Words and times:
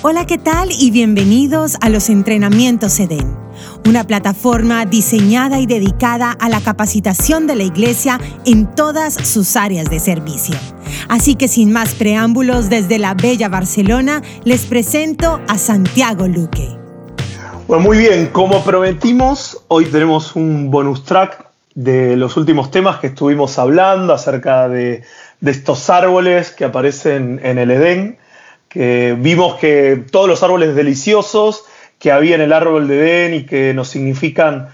Hola, 0.00 0.26
¿qué 0.26 0.38
tal? 0.38 0.68
Y 0.70 0.92
bienvenidos 0.92 1.76
a 1.80 1.88
los 1.88 2.08
entrenamientos 2.08 3.00
EDEN, 3.00 3.36
una 3.84 4.04
plataforma 4.04 4.86
diseñada 4.86 5.58
y 5.58 5.66
dedicada 5.66 6.36
a 6.38 6.48
la 6.48 6.60
capacitación 6.60 7.48
de 7.48 7.56
la 7.56 7.64
iglesia 7.64 8.20
en 8.46 8.72
todas 8.76 9.14
sus 9.14 9.56
áreas 9.56 9.90
de 9.90 9.98
servicio. 9.98 10.54
Así 11.08 11.34
que 11.34 11.48
sin 11.48 11.72
más 11.72 11.96
preámbulos, 11.96 12.70
desde 12.70 13.00
la 13.00 13.14
bella 13.14 13.48
Barcelona, 13.48 14.22
les 14.44 14.66
presento 14.66 15.40
a 15.48 15.58
Santiago 15.58 16.28
Luque. 16.28 16.68
Bueno, 17.66 17.82
muy 17.82 17.98
bien, 17.98 18.28
como 18.28 18.62
prometimos, 18.62 19.64
hoy 19.66 19.86
tenemos 19.86 20.36
un 20.36 20.70
bonus 20.70 21.02
track 21.02 21.44
de 21.74 22.14
los 22.16 22.36
últimos 22.36 22.70
temas 22.70 22.98
que 22.98 23.08
estuvimos 23.08 23.58
hablando 23.58 24.14
acerca 24.14 24.68
de, 24.68 25.02
de 25.40 25.50
estos 25.50 25.90
árboles 25.90 26.52
que 26.52 26.64
aparecen 26.64 27.40
en 27.42 27.58
el 27.58 27.72
Edén 27.72 28.18
que 28.68 29.16
vimos 29.18 29.56
que 29.56 30.04
todos 30.10 30.28
los 30.28 30.42
árboles 30.42 30.74
deliciosos 30.74 31.64
que 31.98 32.12
había 32.12 32.34
en 32.34 32.40
el 32.40 32.52
árbol 32.52 32.86
de 32.86 32.98
Edén 32.98 33.34
y 33.34 33.46
que 33.46 33.74
nos 33.74 33.88
significan 33.88 34.68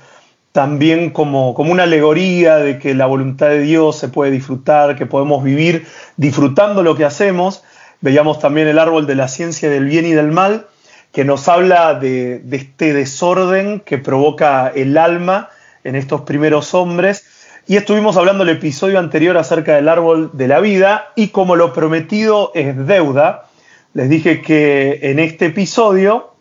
también 0.53 1.11
como, 1.11 1.55
como 1.55 1.73
una 1.73 1.85
alegoría 1.85 2.57
de 2.57 2.79
que 2.79 2.95
la 2.95 3.07
voluntad 3.07 3.49
de 3.49 3.61
Dios 3.61 3.99
se 3.99 4.09
puede 4.09 4.31
disfrutar, 4.31 4.95
que 4.97 5.07
podemos 5.07 5.43
vivir 5.43 5.87
disfrutando 6.17 6.83
lo 6.83 6.95
que 6.97 7.05
hacemos. 7.05 7.65
Veíamos 8.01 8.39
también 8.39 8.69
el 8.69 8.79
árbol 8.79 9.07
de 9.07 9.15
la 9.15 9.27
ciencia 9.27 9.69
del 9.71 9.87
bien 9.87 10.07
y 10.07 10.13
del 10.13 10.31
mal, 10.31 10.67
que 11.13 11.25
nos 11.25 11.49
habla 11.49 11.95
de, 11.95 12.39
de 12.41 12.57
este 12.57 12.93
desorden 12.93 13.81
que 13.81 13.99
provoca 13.99 14.69
el 14.69 14.97
alma 14.99 15.49
en 15.83 15.97
estos 15.97 16.21
primeros 16.21 16.75
hombres. 16.75 17.27
Y 17.67 17.77
estuvimos 17.77 18.17
hablando 18.17 18.45
el 18.45 18.51
episodio 18.51 18.99
anterior 18.99 19.37
acerca 19.39 19.75
del 19.75 19.89
árbol 19.89 20.31
de 20.35 20.49
la 20.49 20.61
vida 20.61 21.13
y 21.17 21.29
como 21.29 21.57
lo 21.57 21.73
prometido 21.73 22.53
es 22.55 22.87
deuda, 22.87 23.47
les 23.95 24.09
dije 24.09 24.43
que 24.43 24.99
en 25.03 25.21
este 25.21 25.47
episodio 25.47 26.33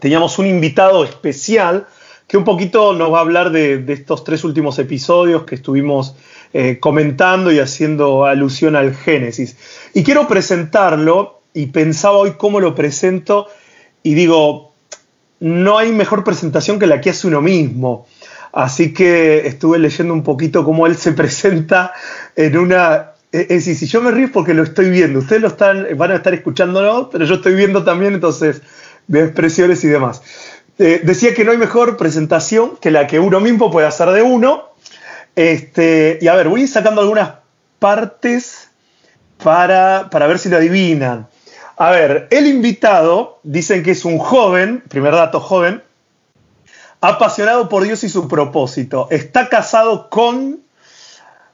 teníamos 0.00 0.38
un 0.38 0.46
invitado 0.46 1.04
especial 1.04 1.86
que 2.26 2.36
un 2.36 2.44
poquito 2.44 2.92
nos 2.92 3.12
va 3.12 3.18
a 3.18 3.20
hablar 3.22 3.50
de, 3.50 3.84
estos 3.88 4.22
tres 4.22 4.44
últimos 4.44 4.78
episodios 4.78 5.44
que 5.44 5.54
estuvimos 5.54 6.14
eh, 6.52 6.78
comentando 6.78 7.50
y 7.52 7.58
haciendo 7.58 8.26
alusión 8.26 8.76
al 8.76 8.94
Génesis. 8.94 9.56
Y 9.94 10.02
quiero 10.02 10.28
presentarlo 10.28 11.40
y 11.54 11.66
pensaba 11.66 12.18
hoy 12.18 12.32
cómo 12.36 12.60
lo 12.60 12.74
presento 12.74 13.46
y 14.02 14.14
digo, 14.14 14.72
no 15.40 15.78
hay 15.78 15.92
mejor 15.92 16.24
presentación 16.24 16.78
que 16.78 16.86
la 16.86 17.00
que 17.00 17.10
hace 17.10 17.28
uno 17.28 17.40
mismo. 17.40 18.06
Así 18.52 18.92
que 18.92 19.46
estuve 19.46 19.78
leyendo 19.78 20.12
un 20.12 20.22
poquito 20.22 20.64
cómo 20.64 20.86
él 20.86 20.96
se 20.96 21.12
presenta 21.14 21.92
en 22.36 22.58
una 22.58 23.12
es 23.32 23.48
decir, 23.48 23.76
si 23.76 23.86
yo 23.86 24.00
me 24.00 24.10
río 24.10 24.30
porque 24.32 24.54
lo 24.54 24.62
estoy 24.62 24.90
viendo. 24.90 25.18
Ustedes 25.18 25.42
lo 25.42 25.48
están, 25.48 25.86
van 25.96 26.12
a 26.12 26.16
estar 26.16 26.32
escuchándolo, 26.32 27.10
pero 27.10 27.24
yo 27.24 27.36
estoy 27.36 27.54
viendo 27.54 27.84
también, 27.84 28.14
entonces, 28.14 28.62
de 29.06 29.24
expresiones 29.24 29.84
y 29.84 29.88
demás. 29.88 30.22
Eh, 30.78 31.00
decía 31.02 31.34
que 31.34 31.44
no 31.44 31.50
hay 31.50 31.58
mejor 31.58 31.96
presentación 31.96 32.76
que 32.80 32.90
la 32.90 33.06
que 33.06 33.18
uno 33.18 33.40
mismo 33.40 33.70
puede 33.70 33.86
hacer 33.86 34.10
de 34.10 34.22
uno. 34.22 34.68
Este, 35.36 36.18
y 36.20 36.28
a 36.28 36.34
ver, 36.34 36.48
voy 36.48 36.60
a 36.60 36.64
ir 36.64 36.68
sacando 36.68 37.00
algunas 37.00 37.32
partes 37.78 38.70
para, 39.42 40.08
para 40.10 40.26
ver 40.26 40.38
si 40.38 40.48
lo 40.48 40.56
adivinan. 40.56 41.28
A 41.76 41.90
ver, 41.90 42.28
el 42.30 42.46
invitado, 42.46 43.40
dicen 43.42 43.82
que 43.82 43.92
es 43.92 44.04
un 44.04 44.18
joven, 44.18 44.82
primer 44.88 45.12
dato 45.12 45.38
joven, 45.38 45.82
apasionado 47.00 47.68
por 47.68 47.84
Dios 47.84 48.02
y 48.04 48.08
su 48.08 48.26
propósito. 48.26 49.06
Está 49.10 49.48
casado 49.48 50.08
con 50.10 50.60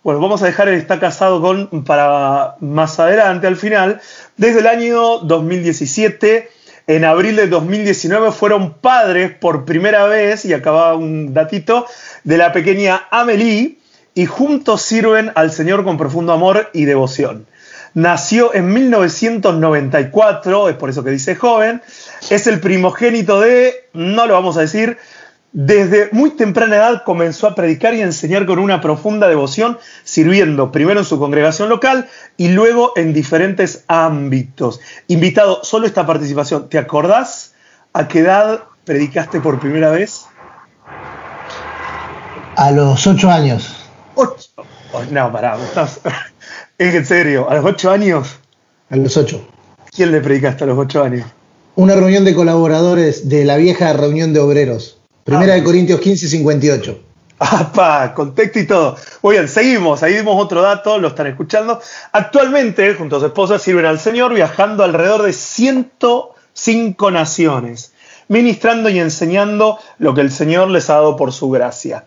bueno, 0.04 0.20
vamos 0.20 0.42
a 0.42 0.46
dejar 0.46 0.68
el 0.68 0.74
está 0.74 1.00
casado 1.00 1.40
con 1.40 1.82
para 1.82 2.56
más 2.60 3.00
adelante, 3.00 3.46
al 3.46 3.56
final. 3.56 4.02
Desde 4.36 4.60
el 4.60 4.66
año 4.66 5.20
2017, 5.20 6.50
en 6.86 7.06
abril 7.06 7.36
de 7.36 7.46
2019, 7.46 8.30
fueron 8.30 8.74
padres 8.74 9.34
por 9.34 9.64
primera 9.64 10.04
vez, 10.04 10.44
y 10.44 10.52
acababa 10.52 10.94
un 10.94 11.32
datito, 11.32 11.86
de 12.22 12.36
la 12.36 12.52
pequeña 12.52 13.08
Amelie, 13.10 13.78
y 14.14 14.26
juntos 14.26 14.82
sirven 14.82 15.32
al 15.36 15.50
Señor 15.50 15.84
con 15.84 15.96
profundo 15.96 16.34
amor 16.34 16.68
y 16.74 16.84
devoción. 16.84 17.46
Nació 17.94 18.54
en 18.54 18.74
1994, 18.74 20.68
es 20.68 20.76
por 20.76 20.90
eso 20.90 21.02
que 21.02 21.10
dice 21.12 21.34
joven, 21.34 21.80
es 22.28 22.46
el 22.46 22.60
primogénito 22.60 23.40
de, 23.40 23.88
no 23.94 24.26
lo 24.26 24.34
vamos 24.34 24.58
a 24.58 24.60
decir, 24.60 24.98
desde 25.54 26.08
muy 26.10 26.30
temprana 26.30 26.74
edad 26.74 27.02
comenzó 27.04 27.46
a 27.46 27.54
predicar 27.54 27.94
y 27.94 28.00
a 28.00 28.04
enseñar 28.04 28.44
con 28.44 28.58
una 28.58 28.80
profunda 28.80 29.28
devoción, 29.28 29.78
sirviendo 30.02 30.72
primero 30.72 30.98
en 30.98 31.06
su 31.06 31.16
congregación 31.16 31.68
local 31.68 32.08
y 32.36 32.48
luego 32.48 32.92
en 32.96 33.12
diferentes 33.12 33.84
ámbitos. 33.86 34.80
Invitado, 35.06 35.62
solo 35.62 35.86
esta 35.86 36.04
participación, 36.06 36.68
¿te 36.68 36.76
acordás 36.76 37.54
a 37.92 38.08
qué 38.08 38.18
edad 38.18 38.64
predicaste 38.84 39.40
por 39.40 39.60
primera 39.60 39.90
vez? 39.90 40.26
A 42.56 42.72
los 42.72 43.06
ocho 43.06 43.30
años. 43.30 43.76
¿Ocho? 44.16 44.48
Oh, 44.92 45.04
no, 45.12 45.30
pará, 45.30 45.56
estás... 45.56 46.00
en 46.78 47.06
serio, 47.06 47.48
¿a 47.48 47.54
los 47.54 47.64
ocho 47.64 47.92
años? 47.92 48.40
A 48.90 48.96
los 48.96 49.16
ocho. 49.16 49.46
¿Quién 49.92 50.10
le 50.10 50.20
predicaste 50.20 50.64
a 50.64 50.66
los 50.66 50.78
ocho 50.78 51.04
años? 51.04 51.28
Una 51.76 51.94
reunión 51.94 52.24
de 52.24 52.34
colaboradores 52.34 53.28
de 53.28 53.44
la 53.44 53.56
vieja 53.56 53.92
reunión 53.92 54.32
de 54.32 54.40
obreros. 54.40 54.98
Primera 55.24 55.54
de 55.54 55.60
ah. 55.60 55.64
Corintios 55.64 56.00
15, 56.00 56.28
58. 56.28 57.00
¡Apa! 57.38 58.14
Contexto 58.14 58.58
y 58.58 58.66
todo. 58.66 58.96
Muy 59.22 59.36
bien, 59.36 59.48
seguimos. 59.48 60.02
Ahí 60.02 60.14
dimos 60.14 60.40
otro 60.40 60.60
dato, 60.62 60.98
lo 60.98 61.08
están 61.08 61.26
escuchando. 61.26 61.80
Actualmente, 62.12 62.94
junto 62.94 63.16
a 63.16 63.20
su 63.20 63.26
esposa, 63.26 63.58
sirven 63.58 63.86
al 63.86 63.98
Señor 63.98 64.34
viajando 64.34 64.84
alrededor 64.84 65.22
de 65.22 65.32
105 65.32 67.10
naciones, 67.10 67.92
ministrando 68.28 68.90
y 68.90 68.98
enseñando 68.98 69.78
lo 69.98 70.14
que 70.14 70.20
el 70.20 70.30
Señor 70.30 70.68
les 70.68 70.90
ha 70.90 70.94
dado 70.94 71.16
por 71.16 71.32
su 71.32 71.50
gracia. 71.50 72.04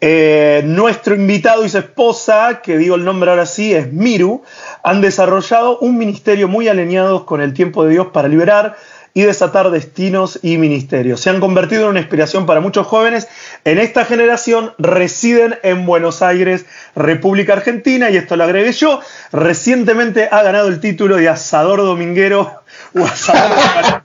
Eh, 0.00 0.62
nuestro 0.64 1.16
invitado 1.16 1.64
y 1.64 1.68
su 1.68 1.78
esposa, 1.78 2.60
que 2.62 2.78
digo 2.78 2.94
el 2.94 3.04
nombre 3.04 3.30
ahora 3.30 3.46
sí, 3.46 3.74
es 3.74 3.92
Miru, 3.92 4.42
han 4.84 5.00
desarrollado 5.00 5.78
un 5.78 5.98
ministerio 5.98 6.46
muy 6.46 6.68
alineado 6.68 7.26
con 7.26 7.40
el 7.40 7.52
tiempo 7.52 7.84
de 7.84 7.90
Dios 7.90 8.08
para 8.12 8.28
liberar 8.28 8.76
y 9.14 9.22
desatar 9.22 9.70
destinos 9.70 10.38
y 10.42 10.58
ministerios. 10.58 11.20
Se 11.20 11.30
han 11.30 11.40
convertido 11.40 11.84
en 11.84 11.88
una 11.90 12.00
inspiración 12.00 12.46
para 12.46 12.60
muchos 12.60 12.86
jóvenes. 12.86 13.28
En 13.64 13.78
esta 13.78 14.04
generación 14.04 14.72
residen 14.78 15.58
en 15.62 15.86
Buenos 15.86 16.22
Aires, 16.22 16.66
República 16.94 17.54
Argentina, 17.54 18.10
y 18.10 18.16
esto 18.16 18.36
lo 18.36 18.44
agregué 18.44 18.72
yo. 18.72 19.00
Recientemente 19.32 20.28
ha 20.30 20.42
ganado 20.42 20.68
el 20.68 20.80
título 20.80 21.16
de 21.16 21.28
asador 21.28 21.80
dominguero 21.80 22.62
o 22.94 23.04
asador 23.04 23.56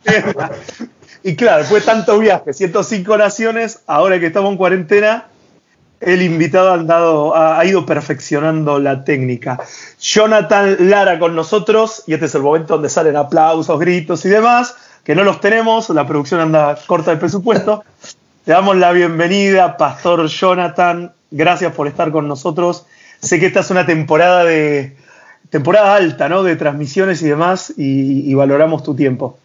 de 0.04 0.24
Y 1.24 1.36
claro, 1.36 1.64
fue 1.66 1.82
tanto 1.82 2.18
viaje, 2.20 2.54
105 2.54 3.18
naciones, 3.18 3.82
ahora 3.88 4.20
que 4.20 4.28
estamos 4.28 4.52
en 4.52 4.58
cuarentena, 4.58 5.28
el 6.00 6.22
invitado 6.22 7.34
ha, 7.36 7.60
ha, 7.60 7.66
ido 7.66 7.86
perfeccionando 7.86 8.78
la 8.80 9.06
técnica. 9.06 9.58
Jonathan 10.02 10.90
Lara 10.90 11.18
con 11.20 11.34
nosotros, 11.34 12.04
y 12.08 12.14
este 12.14 12.26
es 12.26 12.36
el 12.36 12.42
momento 12.42 12.74
donde 12.74 12.90
salen 12.90 13.16
aplausos, 13.16 13.80
gritos 13.80 14.26
y 14.26 14.30
demás 14.30 14.76
que 15.04 15.16
no 15.16 15.24
los 15.24 15.42
tenemos, 15.42 15.90
la 15.90 16.08
producción 16.08 16.40
anda 16.40 16.78
corta 16.88 17.12
de 17.12 17.18
presupuesto. 17.18 17.84
Te 18.46 18.52
damos 18.52 18.78
la 18.78 18.92
bienvenida, 18.92 19.78
Pastor 19.78 20.28
Jonathan. 20.28 21.12
Gracias 21.32 21.74
por 21.74 21.88
estar 21.88 22.12
con 22.12 22.28
nosotros. 22.28 22.86
Sé 23.22 23.40
que 23.40 23.48
esta 23.48 23.62
es 23.62 23.70
una 23.70 23.86
temporada 23.86 24.44
de 24.44 24.96
temporada 25.50 25.96
alta, 25.96 26.30
¿no? 26.30 26.44
De 26.44 26.56
transmisiones 26.56 27.22
y 27.22 27.28
demás, 27.28 27.74
y, 27.78 28.34
valoramos 28.34 28.82
tu 28.84 28.96
tiempo. 28.96 29.38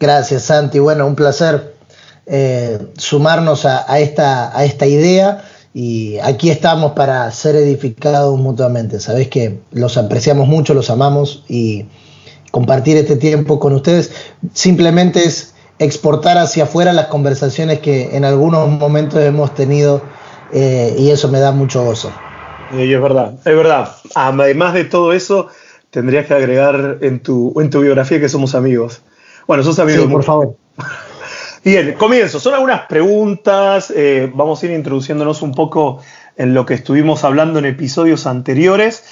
Gracias, 0.00 0.42
Santi. 0.44 0.80
Bueno, 0.80 1.06
un 1.06 1.14
placer 1.14 1.74
eh, 2.26 2.78
sumarnos 2.96 3.64
a, 3.64 4.00
esta, 4.00 4.56
a 4.56 4.64
esta 4.64 4.86
idea 4.86 5.44
y 5.72 6.18
aquí 6.18 6.50
estamos 6.50 6.92
para 6.92 7.30
ser 7.30 7.54
edificados 7.56 8.38
mutuamente. 8.38 8.98
Sabés 8.98 9.28
que 9.28 9.60
los 9.70 9.96
apreciamos 9.96 10.48
mucho, 10.48 10.74
los 10.74 10.90
amamos 10.90 11.44
y 11.48 11.86
compartir 12.52 12.96
este 12.96 13.16
tiempo 13.16 13.58
con 13.58 13.72
ustedes. 13.72 14.12
Simplemente 14.52 15.24
es 15.24 15.54
exportar 15.80 16.38
hacia 16.38 16.64
afuera 16.64 16.92
las 16.92 17.06
conversaciones 17.06 17.80
que 17.80 18.16
en 18.16 18.24
algunos 18.24 18.68
momentos 18.68 19.20
hemos 19.20 19.52
tenido 19.54 20.02
eh, 20.52 20.94
y 20.96 21.10
eso 21.10 21.28
me 21.28 21.40
da 21.40 21.50
mucho 21.50 21.82
gozo. 21.82 22.12
Y 22.72 22.92
es 22.92 23.02
verdad, 23.02 23.34
es 23.38 23.56
verdad. 23.56 23.96
Además 24.14 24.74
de 24.74 24.84
todo 24.84 25.12
eso, 25.12 25.48
tendrías 25.90 26.26
que 26.26 26.34
agregar 26.34 26.98
en 27.00 27.20
tu, 27.20 27.52
en 27.60 27.70
tu 27.70 27.80
biografía 27.80 28.20
que 28.20 28.28
somos 28.28 28.54
amigos. 28.54 29.02
Bueno, 29.48 29.64
sos 29.64 29.78
amigos. 29.78 30.04
Sí, 30.04 30.10
por 30.12 30.22
favor. 30.22 30.56
Bien, 31.64 31.94
comienzo. 31.94 32.38
Son 32.38 32.54
algunas 32.54 32.82
preguntas. 32.86 33.92
Eh, 33.94 34.30
vamos 34.34 34.62
a 34.62 34.66
ir 34.66 34.72
introduciéndonos 34.72 35.42
un 35.42 35.52
poco 35.52 36.00
en 36.36 36.54
lo 36.54 36.66
que 36.66 36.74
estuvimos 36.74 37.24
hablando 37.24 37.58
en 37.58 37.66
episodios 37.66 38.26
anteriores. 38.26 39.04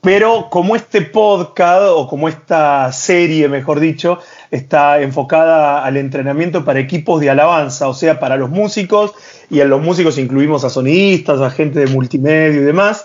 Pero 0.00 0.48
como 0.50 0.76
este 0.76 1.02
podcast 1.02 1.82
o 1.88 2.06
como 2.06 2.28
esta 2.28 2.92
serie, 2.92 3.48
mejor 3.48 3.80
dicho, 3.80 4.18
está 4.50 5.00
enfocada 5.00 5.84
al 5.84 5.96
entrenamiento 5.96 6.64
para 6.64 6.78
equipos 6.78 7.20
de 7.20 7.30
alabanza, 7.30 7.88
o 7.88 7.94
sea, 7.94 8.20
para 8.20 8.36
los 8.36 8.50
músicos, 8.50 9.12
y 9.50 9.60
en 9.60 9.70
los 9.70 9.82
músicos 9.82 10.18
incluimos 10.18 10.64
a 10.64 10.70
sonistas, 10.70 11.40
a 11.40 11.50
gente 11.50 11.80
de 11.80 11.86
multimedia 11.88 12.60
y 12.60 12.64
demás, 12.64 13.04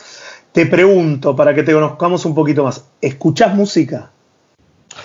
te 0.52 0.66
pregunto, 0.66 1.36
para 1.36 1.56
que 1.56 1.64
te 1.64 1.74
conozcamos 1.74 2.26
un 2.26 2.36
poquito 2.36 2.64
más, 2.64 2.84
¿escuchás 3.02 3.56
música? 3.56 4.12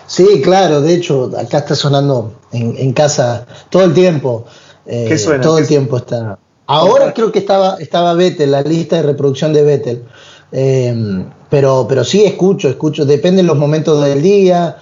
Sí, 0.06 0.40
claro, 0.42 0.80
de 0.80 0.94
hecho, 0.94 1.30
acá 1.38 1.58
está 1.58 1.74
sonando 1.74 2.40
en, 2.52 2.92
casa 2.92 3.46
todo 3.70 3.84
el 3.84 3.94
tiempo. 3.94 4.44
Eh, 4.84 5.06
¿Qué 5.08 5.18
suena? 5.18 5.42
Todo 5.42 5.58
el 5.58 5.66
tiempo 5.66 5.96
está. 5.96 6.38
Ahora 6.66 7.14
creo 7.14 7.30
que 7.30 7.38
estaba, 7.38 7.76
estaba 7.78 8.14
Vettel, 8.14 8.50
la 8.50 8.62
lista 8.62 8.96
de 8.96 9.02
reproducción 9.02 9.52
de 9.52 9.62
Vettel. 9.62 10.04
Eh, 10.52 11.24
pero, 11.48 11.86
pero 11.88 12.04
sí 12.04 12.24
escucho, 12.24 12.68
escucho, 12.68 13.04
depende 13.04 13.42
de 13.42 13.48
los 13.48 13.56
momentos 13.56 14.04
del 14.04 14.22
día. 14.22 14.76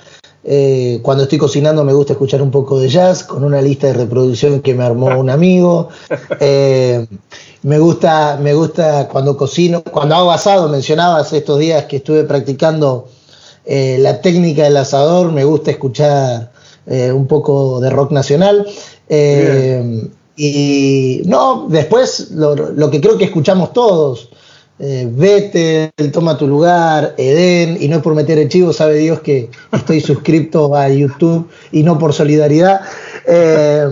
Eh, 0.46 1.00
cuando 1.02 1.22
estoy 1.22 1.38
cocinando 1.38 1.84
me 1.84 1.94
gusta 1.94 2.12
escuchar 2.12 2.42
un 2.42 2.50
poco 2.50 2.78
de 2.78 2.90
jazz 2.90 3.24
con 3.24 3.44
una 3.44 3.62
lista 3.62 3.86
de 3.86 3.94
reproducción 3.94 4.60
que 4.60 4.74
me 4.74 4.84
armó 4.84 5.06
un 5.18 5.30
amigo. 5.30 5.88
Eh, 6.40 7.06
me 7.62 7.78
gusta, 7.78 8.38
me 8.42 8.52
gusta 8.52 9.08
cuando 9.08 9.36
cocino, 9.36 9.82
cuando 9.82 10.16
hago 10.16 10.30
asado, 10.30 10.68
mencionabas 10.68 11.32
estos 11.32 11.58
días 11.58 11.86
que 11.86 11.96
estuve 11.96 12.24
practicando 12.24 13.08
eh, 13.64 13.96
la 14.00 14.20
técnica 14.20 14.64
del 14.64 14.76
asador, 14.76 15.32
me 15.32 15.44
gusta 15.44 15.70
escuchar 15.70 16.52
un 16.86 17.26
poco 17.26 17.80
de 17.80 17.88
rock 17.88 18.10
nacional. 18.10 18.66
y 20.36 21.22
no, 21.24 21.66
después 21.70 22.30
lo 22.32 22.90
que 22.90 23.00
creo 23.00 23.16
que 23.16 23.24
escuchamos 23.24 23.72
todos, 23.72 24.28
eh, 24.78 25.08
vete, 25.08 25.92
toma 26.10 26.36
tu 26.36 26.48
lugar, 26.48 27.14
Eden, 27.16 27.78
y 27.80 27.88
no 27.88 27.96
es 27.96 28.02
por 28.02 28.14
meter 28.14 28.38
el 28.38 28.48
chivo, 28.48 28.72
sabe 28.72 28.96
Dios 28.96 29.20
que 29.20 29.50
estoy 29.72 30.00
suscrito 30.00 30.74
a 30.74 30.88
YouTube 30.88 31.48
y 31.70 31.82
no 31.82 31.98
por 31.98 32.12
solidaridad. 32.12 32.80
Eh, 33.26 33.86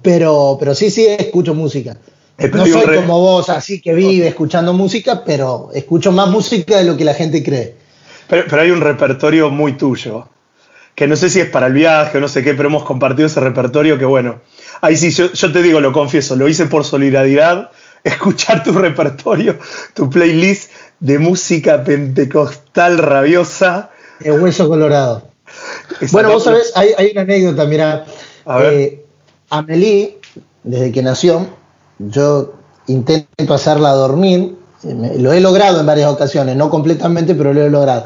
pero, 0.00 0.56
pero 0.58 0.74
sí, 0.74 0.90
sí, 0.90 1.06
escucho 1.06 1.54
música. 1.54 1.96
No 2.52 2.66
soy 2.66 2.96
como 2.96 3.20
vos, 3.20 3.48
así 3.50 3.80
que 3.80 3.94
vive 3.94 4.26
escuchando 4.26 4.72
música, 4.72 5.22
pero 5.24 5.70
escucho 5.74 6.10
más 6.10 6.28
música 6.28 6.78
de 6.78 6.84
lo 6.84 6.96
que 6.96 7.04
la 7.04 7.14
gente 7.14 7.44
cree. 7.44 7.74
Pero, 8.28 8.44
pero 8.48 8.62
hay 8.62 8.70
un 8.70 8.80
repertorio 8.80 9.50
muy 9.50 9.74
tuyo, 9.76 10.26
que 10.94 11.06
no 11.06 11.16
sé 11.16 11.28
si 11.28 11.40
es 11.40 11.50
para 11.50 11.66
el 11.66 11.74
viaje 11.74 12.18
o 12.18 12.20
no 12.20 12.28
sé 12.28 12.42
qué, 12.42 12.54
pero 12.54 12.70
hemos 12.70 12.84
compartido 12.84 13.26
ese 13.26 13.40
repertorio 13.40 13.98
que 13.98 14.06
bueno, 14.06 14.40
ahí 14.80 14.96
sí, 14.96 15.10
yo, 15.10 15.30
yo 15.32 15.52
te 15.52 15.62
digo, 15.62 15.80
lo 15.80 15.92
confieso, 15.92 16.34
lo 16.34 16.48
hice 16.48 16.66
por 16.66 16.84
solidaridad 16.84 17.70
escuchar 18.04 18.62
tu 18.62 18.72
repertorio, 18.72 19.58
tu 19.94 20.08
playlist 20.08 20.70
de 21.00 21.18
música 21.18 21.82
pentecostal 21.82 22.98
rabiosa. 22.98 23.90
El 24.20 24.40
hueso 24.40 24.68
colorado. 24.68 25.28
bueno, 26.12 26.30
vos 26.32 26.44
sabés, 26.44 26.72
hay, 26.76 27.10
una 27.12 27.22
anécdota, 27.22 27.64
mira. 27.64 28.04
Eh, 28.60 29.04
Amelie, 29.50 30.18
desde 30.62 30.92
que 30.92 31.02
nació, 31.02 31.46
yo 31.98 32.54
intento 32.86 33.54
hacerla 33.54 33.90
dormir, 33.92 34.56
lo 34.82 35.32
he 35.32 35.40
logrado 35.40 35.80
en 35.80 35.86
varias 35.86 36.10
ocasiones, 36.10 36.56
no 36.56 36.68
completamente, 36.70 37.34
pero 37.34 37.52
lo 37.52 37.62
he 37.62 37.70
logrado. 37.70 38.04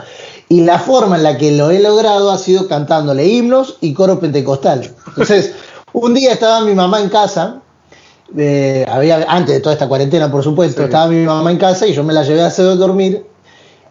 Y 0.48 0.62
la 0.62 0.78
forma 0.78 1.16
en 1.16 1.24
la 1.24 1.36
que 1.36 1.52
lo 1.52 1.70
he 1.70 1.80
logrado 1.80 2.30
ha 2.30 2.38
sido 2.38 2.68
cantándole 2.68 3.26
himnos 3.26 3.76
y 3.80 3.92
coro 3.92 4.18
pentecostal. 4.18 4.90
Entonces, 5.08 5.54
un 5.92 6.14
día 6.14 6.32
estaba 6.32 6.60
mi 6.62 6.74
mamá 6.74 7.00
en 7.00 7.08
casa 7.08 7.62
había, 8.88 9.24
antes 9.28 9.54
de 9.54 9.60
toda 9.60 9.72
esta 9.74 9.88
cuarentena, 9.88 10.30
por 10.30 10.42
supuesto, 10.42 10.84
estaba 10.84 11.08
mi 11.08 11.24
mamá 11.24 11.50
en 11.50 11.58
casa 11.58 11.86
y 11.86 11.92
yo 11.92 12.04
me 12.04 12.12
la 12.12 12.22
llevé 12.22 12.42
a 12.42 12.46
hacer 12.46 12.76
dormir. 12.76 13.24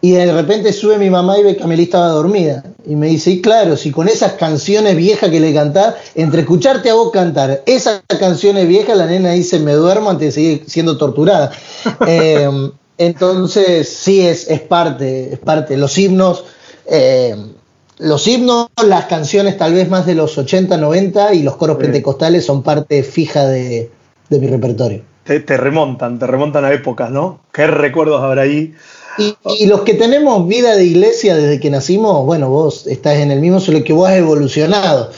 Y 0.00 0.12
de 0.12 0.32
repente 0.32 0.72
sube 0.72 0.96
mi 0.96 1.10
mamá 1.10 1.38
y 1.38 1.42
ve 1.42 1.56
que 1.56 1.64
Amelie 1.64 1.84
estaba 1.84 2.08
dormida. 2.08 2.62
Y 2.86 2.94
me 2.94 3.08
dice, 3.08 3.32
y 3.32 3.40
claro, 3.40 3.76
si 3.76 3.90
con 3.90 4.06
esas 4.06 4.34
canciones 4.34 4.96
viejas 4.96 5.28
que 5.28 5.40
le 5.40 5.52
cantás, 5.52 5.96
entre 6.14 6.42
escucharte 6.42 6.88
a 6.90 6.94
vos 6.94 7.10
cantar 7.10 7.62
esas 7.66 8.02
canciones 8.20 8.68
viejas, 8.68 8.96
la 8.96 9.06
nena 9.06 9.32
dice, 9.32 9.58
me 9.58 9.72
duermo 9.72 10.10
antes 10.10 10.28
de 10.28 10.32
seguir 10.32 10.64
siendo 10.68 10.96
torturada. 10.96 11.50
Em, 12.06 12.70
entonces, 12.96 13.88
sí, 13.88 14.20
es, 14.20 14.48
es 14.48 14.60
parte, 14.60 15.32
es 15.32 15.38
parte. 15.40 15.76
Los 15.76 15.98
himnos, 15.98 16.44
em, 16.86 17.54
los 17.98 18.26
himnos, 18.28 18.68
las 18.86 19.06
canciones 19.06 19.56
tal 19.58 19.74
vez 19.74 19.88
más 19.88 20.06
de 20.06 20.14
los 20.14 20.38
80, 20.38 20.76
90 20.76 21.34
y 21.34 21.42
los 21.42 21.56
coros 21.56 21.76
pentecostales 21.78 22.46
son 22.46 22.62
parte 22.62 23.02
fija 23.02 23.46
de, 23.46 23.90
de 24.28 24.38
mi 24.38 24.46
repertorio. 24.46 25.02
Te, 25.24 25.56
remontan, 25.58 26.18
te 26.18 26.26
remontan 26.26 26.64
a 26.64 26.72
épocas, 26.72 27.10
¿no? 27.10 27.40
¿Qué 27.52 27.66
recuerdos 27.66 28.22
habrá 28.22 28.42
ahí? 28.42 28.74
Y, 29.18 29.66
los 29.66 29.82
que 29.82 29.94
tenemos 29.94 30.46
vida 30.46 30.74
de 30.74 30.84
iglesia 30.84 31.36
desde 31.36 31.60
que 31.60 31.70
nacimos, 31.70 32.24
bueno, 32.24 32.48
vos 32.48 32.86
estás 32.86 33.16
en 33.18 33.30
el 33.30 33.40
mismo, 33.40 33.60
solo 33.60 33.84
que 33.84 33.92
vos 33.92 34.08
has 34.08 34.16
evolucionado. 34.16 35.10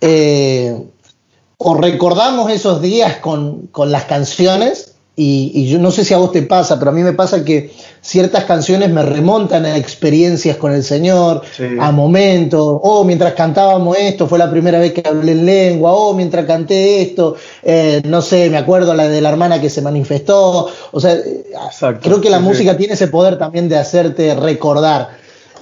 Eh, 0.00 0.74
o 1.58 1.74
recordamos 1.74 2.50
esos 2.50 2.80
días 2.80 3.16
con, 3.16 3.66
con 3.66 3.90
las 3.90 4.04
canciones, 4.04 4.87
y, 5.20 5.66
yo 5.66 5.80
no 5.80 5.90
sé 5.90 6.04
si 6.04 6.14
a 6.14 6.18
vos 6.18 6.30
te 6.30 6.42
pasa, 6.42 6.78
pero 6.78 6.92
a 6.92 6.94
mí 6.94 7.02
me 7.02 7.12
pasa 7.12 7.44
que 7.44 7.72
ciertas 8.00 8.44
canciones 8.44 8.88
me 8.88 9.02
remontan 9.02 9.66
a 9.66 9.76
experiencias 9.76 10.56
con 10.56 10.72
el 10.72 10.84
Señor, 10.84 11.42
a 11.80 11.90
momentos, 11.90 12.60
o 12.60 12.80
oh, 12.82 13.04
mientras 13.04 13.34
cantábamos 13.34 13.96
esto, 13.98 14.28
fue 14.28 14.38
la 14.38 14.48
primera 14.48 14.78
vez 14.78 14.92
que 14.92 15.02
hablé 15.04 15.32
en 15.32 15.44
lengua, 15.44 15.92
o 15.92 16.10
oh, 16.10 16.14
mientras 16.14 16.46
canté 16.46 17.02
esto, 17.02 17.34
eh, 17.64 18.00
no 18.04 18.22
sé, 18.22 18.48
me 18.48 18.58
acuerdo 18.58 18.94
la 18.94 19.08
de 19.08 19.20
la 19.20 19.30
hermana 19.30 19.60
que 19.60 19.70
se 19.70 19.82
manifestó, 19.82 20.68
o 20.92 21.00
sea, 21.00 21.16
creo 22.00 22.20
que 22.20 22.30
la 22.30 22.38
música 22.38 22.76
tiene 22.76 22.94
ese 22.94 23.08
poder 23.08 23.38
también 23.38 23.68
de 23.68 23.76
hacerte 23.76 24.36
recordar. 24.36 25.18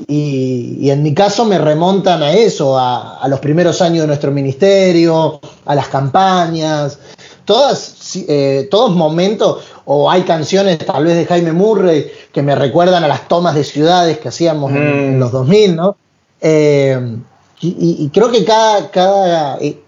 Y, 0.07 0.91
en 0.91 1.03
mi 1.03 1.15
caso 1.15 1.47
me 1.47 1.57
remontan 1.57 2.23
a 2.23 2.33
eso, 2.33 2.79
a, 2.79 3.17
a 3.21 3.29
los 3.29 3.41
primeros 3.41 3.81
años 3.81 4.03
de 4.03 4.07
nuestro 4.07 4.31
ministerio, 4.31 5.41
a 5.65 5.75
las 5.75 5.89
campañas, 5.89 6.99
todas, 7.47 7.96
eh, 8.29 8.69
todos 8.71 8.95
momentos, 8.95 9.65
o 9.85 10.11
hay 10.11 10.23
canciones 10.23 10.79
tal 10.79 11.05
vez 11.05 11.17
de 11.17 11.27
Jaime 11.27 11.53
Murray 11.53 12.11
que 12.33 12.43
me 12.43 12.55
recuerdan 12.55 13.05
a 13.05 13.09
las 13.09 13.29
tomas 13.29 13.55
de 13.55 13.65
ciudades 13.65 14.19
que 14.19 14.29
hacíamos 14.29 14.73
en, 14.73 15.17
mm. 15.17 15.21
los 15.21 15.33
2000, 15.33 15.77
¿no? 15.77 15.97
Eh, 16.41 17.17
y, 17.61 18.11
creo 18.13 18.31
que 18.31 18.45
cada, 18.45 18.91
cada, 18.91 19.59
eh, 19.59 19.79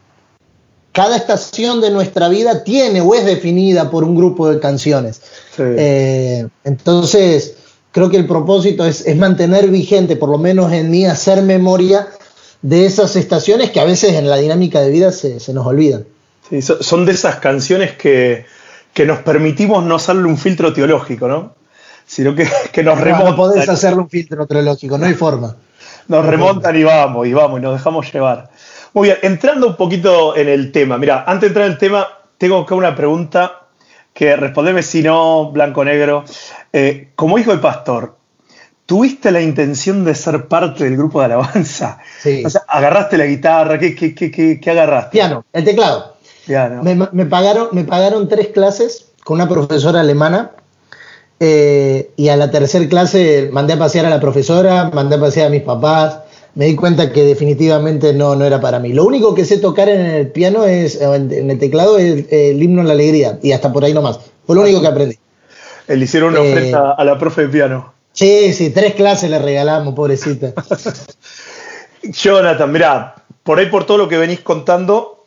cada 0.93 1.17
estación 1.17 1.81
de 1.81 1.91
nuestra 1.91 2.29
vida 2.29 2.65
tiene 2.65 3.01
o 3.01 3.15
es 3.15 3.25
definida 3.25 3.91
por 3.91 4.05
un 4.05 4.17
grupo 4.17 4.49
de 4.49 4.59
canciones. 4.59 5.21
entonces, 6.65 7.55
creo 7.93 8.11
que 8.11 8.17
el 8.17 8.27
propósito 8.27 8.87
es, 8.87 9.05
mantener 9.17 9.69
vigente, 9.69 10.17
por 10.17 10.31
lo 10.31 10.39
menos 10.39 10.73
en 10.73 10.91
mí, 10.91 11.05
hacer 11.05 11.43
memoria 11.43 12.09
de 12.63 12.87
esas 12.87 13.17
estaciones 13.17 13.71
que 13.71 13.81
a 13.81 13.85
veces 13.85 14.15
en 14.15 14.29
la 14.29 14.37
dinámica 14.37 14.81
de 14.81 14.91
vida 14.91 15.13
se, 15.13 15.39
se 15.41 15.53
nos 15.53 15.67
olvidan 15.67 16.07
son 16.61 17.05
de 17.05 17.13
esas 17.13 17.37
canciones 17.37 17.93
que, 17.93 18.47
nos 19.07 19.19
permitimos 19.21 19.85
no 19.85 19.95
hacerle 19.95 20.25
un 20.25 20.37
filtro 20.37 20.73
teológico, 20.73 21.29
¿no? 21.29 21.55
Sino 22.07 22.35
que, 22.35 22.45
nos 22.83 23.01
remontan. 23.01 23.31
No 23.31 23.37
podés 23.37 23.69
hacerle 23.69 24.01
un 24.01 24.11
filtro 24.11 24.47
teológico, 24.47 24.99
no 24.99 25.07
hay 25.07 25.15
forma. 25.27 25.57
Nos 26.09 26.25
remontan 26.25 26.75
y 26.77 26.83
vamos, 26.83 27.27
y 27.27 27.33
vamos, 27.33 27.61
y 27.61 27.63
nos 27.63 27.75
dejamos 27.75 28.13
llevar. 28.13 28.51
Muy 28.95 29.09
bien, 29.09 29.19
entrando 29.23 29.67
un 29.67 29.77
poquito 29.77 30.37
en 30.37 30.49
el 30.49 30.73
tema. 30.73 30.97
Mira, 30.97 31.25
antes 31.27 31.43
de 31.43 31.47
entrar 31.49 31.67
en 31.67 31.73
el 31.73 31.79
tema, 31.79 32.09
tengo 32.39 32.59
acá 32.59 32.75
una 32.75 32.97
pregunta 32.97 33.67
que 34.15 34.35
respondeme 34.35 34.83
si 34.83 35.03
no, 35.03 35.53
blanco-negro. 35.53 36.25
Eh, 36.73 37.11
como 37.15 37.39
hijo 37.39 37.53
de 37.53 37.59
pastor, 37.59 38.17
¿tuviste 38.87 39.31
la 39.31 39.41
intención 39.41 40.05
de 40.05 40.15
ser 40.15 40.49
parte 40.49 40.85
del 40.85 40.97
grupo 40.97 41.21
de 41.21 41.27
alabanza? 41.27 41.99
Sí. 42.21 42.43
O 42.45 42.51
sea, 42.51 42.63
¿agarraste 42.67 43.19
la 43.19 43.27
guitarra? 43.27 43.79
¿Qué, 43.79 43.95
qué, 43.95 44.15
qué, 44.15 44.59
qué 44.61 44.71
agarraste? 44.71 45.11
Piano, 45.11 45.45
el 45.53 45.65
teclado. 45.65 46.18
Me, 46.49 47.27
pagaron, 47.27 47.69
me 47.73 47.85
pagaron 47.85 48.29
tres 48.29 48.49
clases 48.49 49.07
con 49.25 49.37
una 49.37 49.49
profesora 49.49 50.01
alemana 50.01 50.53
eh, 51.41 52.11
y 52.17 52.29
a 52.29 52.37
la 52.37 52.51
tercera 52.51 52.89
clase 52.89 53.51
mandé 53.53 53.75
a 53.75 53.79
pasear 53.79 54.07
a 54.07 54.11
la 54.11 54.21
profesora, 54.21 54.91
mandé 54.93 55.17
a 55.17 55.21
pasear 55.21 55.49
a 55.49 55.51
mis 55.51 55.63
papás, 55.63 56.21
me 56.55 56.67
di 56.67 56.75
cuenta 56.75 57.13
que 57.13 57.23
definitivamente 57.25 58.13
no, 58.13 58.35
no 58.35 58.45
era 58.45 58.61
para 58.61 58.79
mí. 58.79 58.93
Lo 58.93 59.05
único 59.05 59.35
que 59.35 59.45
sé 59.45 59.59
tocar 59.59 59.89
en 59.89 60.01
el 60.01 60.29
piano 60.29 60.65
es, 60.65 61.01
en 61.01 61.51
el 61.51 61.59
teclado 61.59 61.99
es 61.99 62.25
el 62.33 62.63
himno 62.63 62.81
en 62.81 62.89
la 62.89 62.95
alegría 62.95 63.39
y 63.43 63.53
hasta 63.53 63.73
por 63.73 63.85
ahí 63.85 63.95
nomás. 63.95 64.19
Fue 64.47 64.57
lo 64.57 64.63
único 64.63 64.81
que 64.81 64.87
aprendí. 64.87 65.19
Le 65.87 66.05
hicieron 66.05 66.37
una 66.37 66.43
eh, 66.43 66.73
a 66.75 67.05
la 67.05 67.19
profe 67.19 67.43
de 67.43 67.49
piano. 67.49 67.93
Sí, 68.13 68.53
sí, 68.53 68.71
tres 68.71 68.95
clases 68.95 69.31
le 69.31 69.39
regalamos, 69.39 69.95
pobrecita. 69.95 70.53
Jonathan, 72.03 72.73
mirá, 72.73 73.15
por 73.45 73.59
ahí 73.59 73.67
por 73.67 73.85
todo 73.87 73.99
lo 73.99 74.09
que 74.09 74.19
venís 74.19 74.41
contando, 74.41 75.18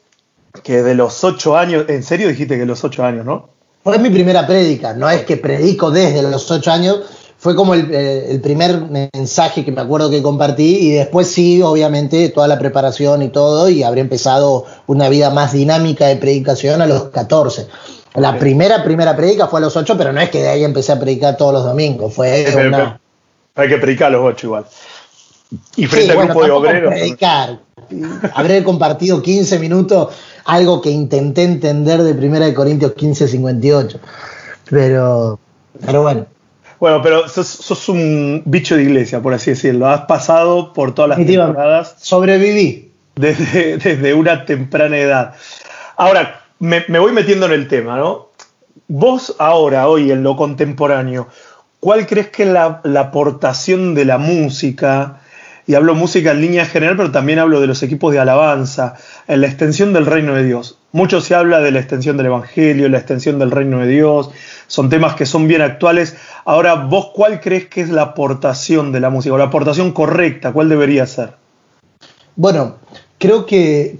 que 0.63 0.83
de 0.83 0.95
los 0.95 1.23
ocho 1.23 1.57
años, 1.57 1.85
en 1.87 2.03
serio 2.03 2.27
dijiste 2.27 2.57
que 2.57 2.65
los 2.65 2.83
ocho 2.83 3.03
años, 3.03 3.25
¿no? 3.25 3.49
Fue 3.83 3.97
mi 3.97 4.09
primera 4.09 4.45
prédica, 4.45 4.93
no 4.93 5.09
es 5.09 5.23
que 5.23 5.37
predico 5.37 5.89
desde 5.89 6.21
los 6.21 6.49
ocho 6.51 6.71
años, 6.71 7.01
fue 7.41 7.55
como 7.55 7.73
eh, 7.73 8.27
el, 8.29 8.39
primer 8.39 8.81
mensaje 8.81 9.65
que 9.65 9.71
me 9.71 9.81
acuerdo 9.81 10.11
que 10.11 10.21
compartí 10.21 10.77
y 10.77 10.91
después 10.91 11.25
sí, 11.25 11.59
obviamente, 11.63 12.29
toda 12.29 12.47
la 12.47 12.59
preparación 12.59 13.23
y 13.23 13.29
todo 13.29 13.67
y 13.67 13.81
habría 13.81 14.03
empezado 14.03 14.65
una 14.85 15.09
vida 15.09 15.31
más 15.31 15.51
dinámica 15.51 16.05
de 16.05 16.17
predicación 16.17 16.83
a 16.83 16.85
los 16.85 17.05
14. 17.05 17.65
La 18.13 18.37
primera, 18.37 18.83
primera 18.83 19.15
predica 19.15 19.47
fue 19.47 19.59
a 19.59 19.61
los 19.61 19.75
ocho, 19.75 19.97
pero 19.97 20.13
no 20.13 20.21
es 20.21 20.29
que 20.29 20.43
de 20.43 20.49
ahí 20.49 20.63
empecé 20.63 20.91
a 20.91 20.99
predicar 20.99 21.35
todos 21.35 21.53
los 21.53 21.63
domingos, 21.63 22.13
fue 22.13 22.45
Hay 23.55 23.69
que 23.69 23.77
predicar 23.77 24.09
a 24.09 24.11
los 24.11 24.23
ocho 24.23 24.45
igual. 24.45 24.65
Y 25.77 25.87
frente 25.87 26.11
al 26.11 26.27
grupo 26.27 26.43
de 26.43 26.51
obreros. 26.51 26.93
Predicar. 26.93 27.59
Habré 28.33 28.63
compartido 28.63 29.21
15 29.21 29.59
minutos 29.59 30.09
algo 30.45 30.81
que 30.81 30.89
intenté 30.89 31.43
entender 31.43 32.01
de 32.01 32.11
1 32.13 32.39
de 32.39 32.53
Corintios 32.53 32.93
15, 32.93 33.27
58. 33.27 33.99
Pero, 34.69 35.39
pero 35.85 36.01
bueno. 36.01 36.25
Bueno, 36.79 37.01
pero 37.03 37.27
sos, 37.27 37.89
un 37.89 38.41
bicho 38.45 38.75
de 38.75 38.83
iglesia, 38.83 39.21
por 39.21 39.33
así 39.33 39.51
decirlo. 39.51 39.87
Has 39.87 40.01
pasado 40.01 40.73
por 40.73 40.95
todas 40.95 41.09
las 41.09 41.25
temporadas. 41.25 41.95
Sobreviví. 41.99 42.91
Desde, 43.15 43.77
desde 43.77 44.13
una 44.13 44.45
temprana 44.45 44.97
edad. 44.97 45.35
Ahora, 45.97 46.41
me, 46.59 46.81
voy 46.99 47.11
metiendo 47.11 47.45
en 47.45 47.51
el 47.51 47.67
tema, 47.67 47.97
¿no? 47.97 48.29
Vos 48.87 49.35
ahora, 49.37 49.87
hoy, 49.87 50.11
en 50.11 50.23
lo 50.23 50.35
contemporáneo, 50.35 51.27
¿cuál 51.79 52.07
crees 52.07 52.29
que 52.29 52.43
es 52.43 52.49
la, 52.49 52.81
la 52.83 53.01
aportación 53.01 53.93
de 53.93 54.05
la 54.05 54.17
música? 54.17 55.20
Y 55.67 55.75
hablo 55.75 55.95
música 55.95 56.31
en 56.31 56.41
línea 56.41 56.65
general, 56.65 56.97
pero 56.97 57.11
también 57.11 57.39
hablo 57.39 57.61
de 57.61 57.67
los 57.67 57.83
equipos 57.83 58.13
de 58.13 58.19
alabanza, 58.19 58.95
en 59.27 59.41
la 59.41 59.47
extensión 59.47 59.93
del 59.93 60.05
reino 60.05 60.33
de 60.33 60.43
Dios. 60.43 60.77
Mucho 60.91 61.21
se 61.21 61.35
habla 61.35 61.59
de 61.61 61.71
la 61.71 61.79
extensión 61.79 62.17
del 62.17 62.25
Evangelio, 62.25 62.89
la 62.89 62.97
extensión 62.97 63.39
del 63.39 63.51
reino 63.51 63.79
de 63.79 63.87
Dios, 63.87 64.31
son 64.67 64.89
temas 64.89 65.15
que 65.15 65.25
son 65.25 65.47
bien 65.47 65.61
actuales. 65.61 66.15
Ahora, 66.45 66.75
¿vos 66.75 67.11
cuál 67.13 67.39
crees 67.39 67.67
que 67.67 67.81
es 67.81 67.89
la 67.89 68.01
aportación 68.01 68.91
de 68.91 68.99
la 68.99 69.09
música, 69.09 69.33
o 69.35 69.37
la 69.37 69.45
aportación 69.45 69.91
correcta? 69.91 70.51
¿Cuál 70.51 70.69
debería 70.69 71.05
ser? 71.05 71.33
Bueno, 72.35 72.77
creo 73.17 73.45
que, 73.45 73.97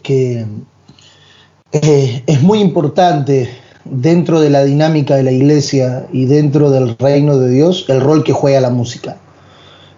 eh, 1.71 2.23
es 2.25 2.41
muy 2.41 2.59
importante 2.59 3.49
dentro 3.85 4.41
de 4.41 4.49
la 4.49 4.63
dinámica 4.63 5.15
de 5.15 5.23
la 5.23 5.31
iglesia 5.31 6.07
y 6.11 6.25
dentro 6.25 6.71
del 6.71 6.97
reino 6.97 7.37
de 7.37 7.49
Dios 7.49 7.85
el 7.87 8.01
rol 8.01 8.23
que 8.23 8.33
juega 8.33 8.61
la 8.61 8.69
música, 8.69 9.17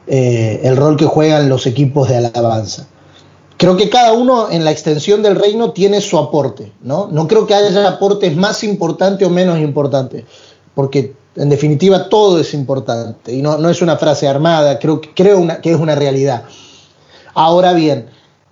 eh, 0.08 0.62
el 0.64 0.78
rol 0.78 0.98
que 0.98 1.06
juegan 1.06 1.50
los 1.50 1.66
equipos 1.66 2.10
de 2.10 2.18
alabanza 2.18 2.88
creo 3.64 3.78
que 3.78 3.90
cada 3.90 4.12
uno 4.12 4.52
en 4.52 4.66
la 4.66 4.72
extensión 4.72 5.24
del 5.24 5.36
reino 5.36 5.72
tiene 5.72 6.02
su 6.02 6.18
aporte, 6.18 6.74
¿no? 6.82 7.08
No 7.10 7.30
creo 7.30 7.48
que 7.48 7.54
haya 7.54 7.88
aportes 7.88 8.36
más 8.36 8.62
importantes 8.64 9.26
o 9.26 9.32
menos 9.32 9.58
importantes, 9.60 10.26
porque 10.76 11.16
en 11.38 11.48
definitiva 11.48 12.10
todo 12.10 12.40
es 12.40 12.54
importante 12.54 13.34
y 13.34 13.42
no, 13.42 13.58
no 13.58 13.70
es 13.70 13.82
una 13.82 13.96
frase 13.96 14.28
armada, 14.28 14.80
creo, 14.80 15.00
creo 15.16 15.48
que 15.62 15.72
es 15.72 15.80
una 15.80 15.96
realidad. 15.96 16.44
Ahora 17.36 17.72
bien, 17.72 18.08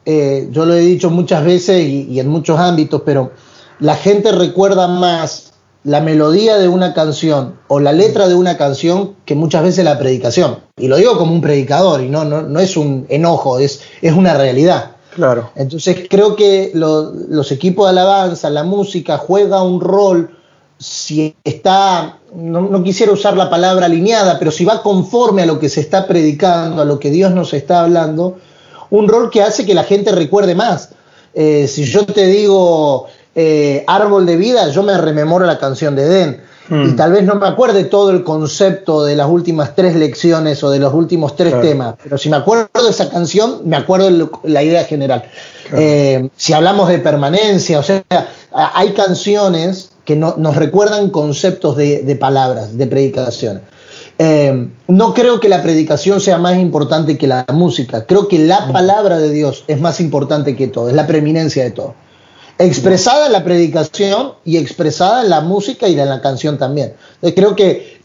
eh, 0.05 0.48
yo 0.50 0.65
lo 0.65 0.75
he 0.75 0.79
dicho 0.79 1.10
muchas 1.10 1.43
veces 1.43 1.84
y, 1.84 2.03
y 2.10 2.22
en 2.22 2.29
muchos 2.29 2.58
ámbitos, 2.58 3.01
pero 3.05 3.31
la 3.79 3.96
gente 3.96 4.31
recuerda 4.31 4.88
más 4.88 5.50
la 5.84 6.02
melodía 6.02 6.58
de 6.58 6.68
una 6.68 6.94
canción 6.94 7.56
o 7.68 7.80
la 7.80 7.92
letra 7.92 8.28
de 8.28 8.36
una 8.36 8.58
canción 8.58 9.16
que 9.26 9.36
muchas 9.36 9.64
veces 9.64 9.84
la 9.84 9.98
predicación. 9.98 10.60
Y 10.78 10.88
lo 10.88 10.98
digo 10.98 11.18
como 11.18 11.34
un 11.34 11.42
predicador 11.42 12.02
y 12.02 12.10
no, 12.10 12.24
no, 12.24 12.42
no 12.42 12.60
es 12.60 12.78
un 12.78 13.06
enojo, 13.10 13.60
es, 13.60 13.82
es 14.02 14.14
una 14.14 14.36
realidad. 14.36 14.92
Claro. 15.16 15.50
Entonces 15.56 16.08
creo 16.10 16.36
que 16.36 16.72
los 16.74 17.52
equipos 17.52 17.86
de 17.86 17.92
alabanza, 17.92 18.50
la 18.50 18.64
música 18.64 19.18
juega 19.18 19.64
un 19.64 19.82
rol, 19.82 20.38
si 20.78 21.36
está, 21.44 22.20
no, 22.34 22.84
quisiera 22.84 23.12
usar 23.12 23.36
la 23.36 23.50
palabra 23.50 23.88
alineada, 23.88 24.40
pero 24.40 24.52
si 24.52 24.66
va 24.66 24.82
conforme 24.82 25.44
a 25.44 25.46
lo 25.46 25.60
que 25.60 25.70
se 25.70 25.82
está 25.82 26.08
predicando, 26.08 26.82
a 26.82 26.86
lo 26.86 26.98
que 26.98 27.12
Dios 27.12 27.32
nos 27.32 27.54
está 27.54 27.84
hablando, 27.84 28.38
un 28.90 29.08
rol 29.08 29.30
que 29.30 29.42
hace 29.42 29.66
que 29.66 29.74
la 29.74 29.84
gente 29.84 30.12
recuerde 30.12 30.56
más. 30.56 30.90
Eh, 31.34 31.68
si 31.68 31.84
yo 31.84 32.06
te 32.06 32.26
digo 32.28 33.08
eh, 33.34 33.84
árbol 33.88 34.26
de 34.26 34.36
vida, 34.36 34.70
yo 34.70 34.84
me 34.84 34.98
rememoro 34.98 35.46
la 35.46 35.58
canción 35.58 35.96
de 35.96 36.04
Edén. 36.04 36.42
Y 36.70 36.74
mm. 36.74 36.96
tal 36.96 37.12
vez 37.12 37.24
no 37.24 37.36
me 37.36 37.48
acuerde 37.48 37.84
todo 37.86 38.12
el 38.12 38.24
concepto 38.24 39.04
de 39.04 39.16
las 39.16 39.28
últimas 39.28 39.76
tres 39.76 39.96
lecciones 39.96 40.64
o 40.64 40.70
de 40.70 40.80
los 40.80 40.94
últimos 40.94 41.36
tres 41.36 41.60
temas, 41.60 41.96
pero 42.02 42.18
si 42.18 42.30
me 42.30 42.38
acuerdo 42.38 42.70
de 42.82 42.90
esa 42.90 43.10
canción, 43.10 43.62
me 43.66 43.76
acuerdo 43.76 44.10
de 44.10 44.30
la 44.44 44.64
idea 44.64 44.86
general. 44.86 45.24
Eh, 45.74 46.30
si 46.38 46.54
hablamos 46.54 46.88
de 46.88 47.00
permanencia, 47.00 47.80
o 47.80 47.84
sea, 47.84 48.04
hay 48.52 48.94
canciones 48.94 49.92
que 50.06 50.16
nos 50.16 50.56
recuerdan 50.56 51.10
conceptos 51.10 51.76
de, 51.76 52.18
palabras, 52.20 52.78
de 52.78 52.88
predicación. 52.88 53.62
Eh, 54.18 54.70
no 54.88 55.14
creo 55.14 55.40
que 55.40 55.50
la 55.50 55.64
predicación 55.64 56.22
sea 56.22 56.38
más 56.38 56.58
importante 56.58 57.18
que 57.18 57.28
la 57.28 57.46
música, 57.52 58.06
creo 58.06 58.28
que 58.30 58.40
la 58.40 58.68
mm. 58.68 58.72
palabra 58.72 59.18
de 59.18 59.32
Dios 59.32 59.66
es 59.68 59.82
más 59.82 60.00
importante 60.00 60.56
que 60.56 60.68
todo, 60.68 60.90
es 60.90 60.96
la 60.96 61.08
preeminencia 61.08 61.64
de 61.64 61.72
todo 61.72 61.96
expresada 62.65 63.27
en 63.27 63.32
la 63.32 63.44
predicación 63.44 64.34
y 64.46 64.58
expresada 64.58 65.24
en 65.24 65.30
la 65.30 65.41
música 65.41 65.88
y 65.88 66.00
en 66.00 66.10
la 66.10 66.22
canción 66.22 66.58
también. 66.58 66.94
creo 67.36 67.56
que 67.56 68.00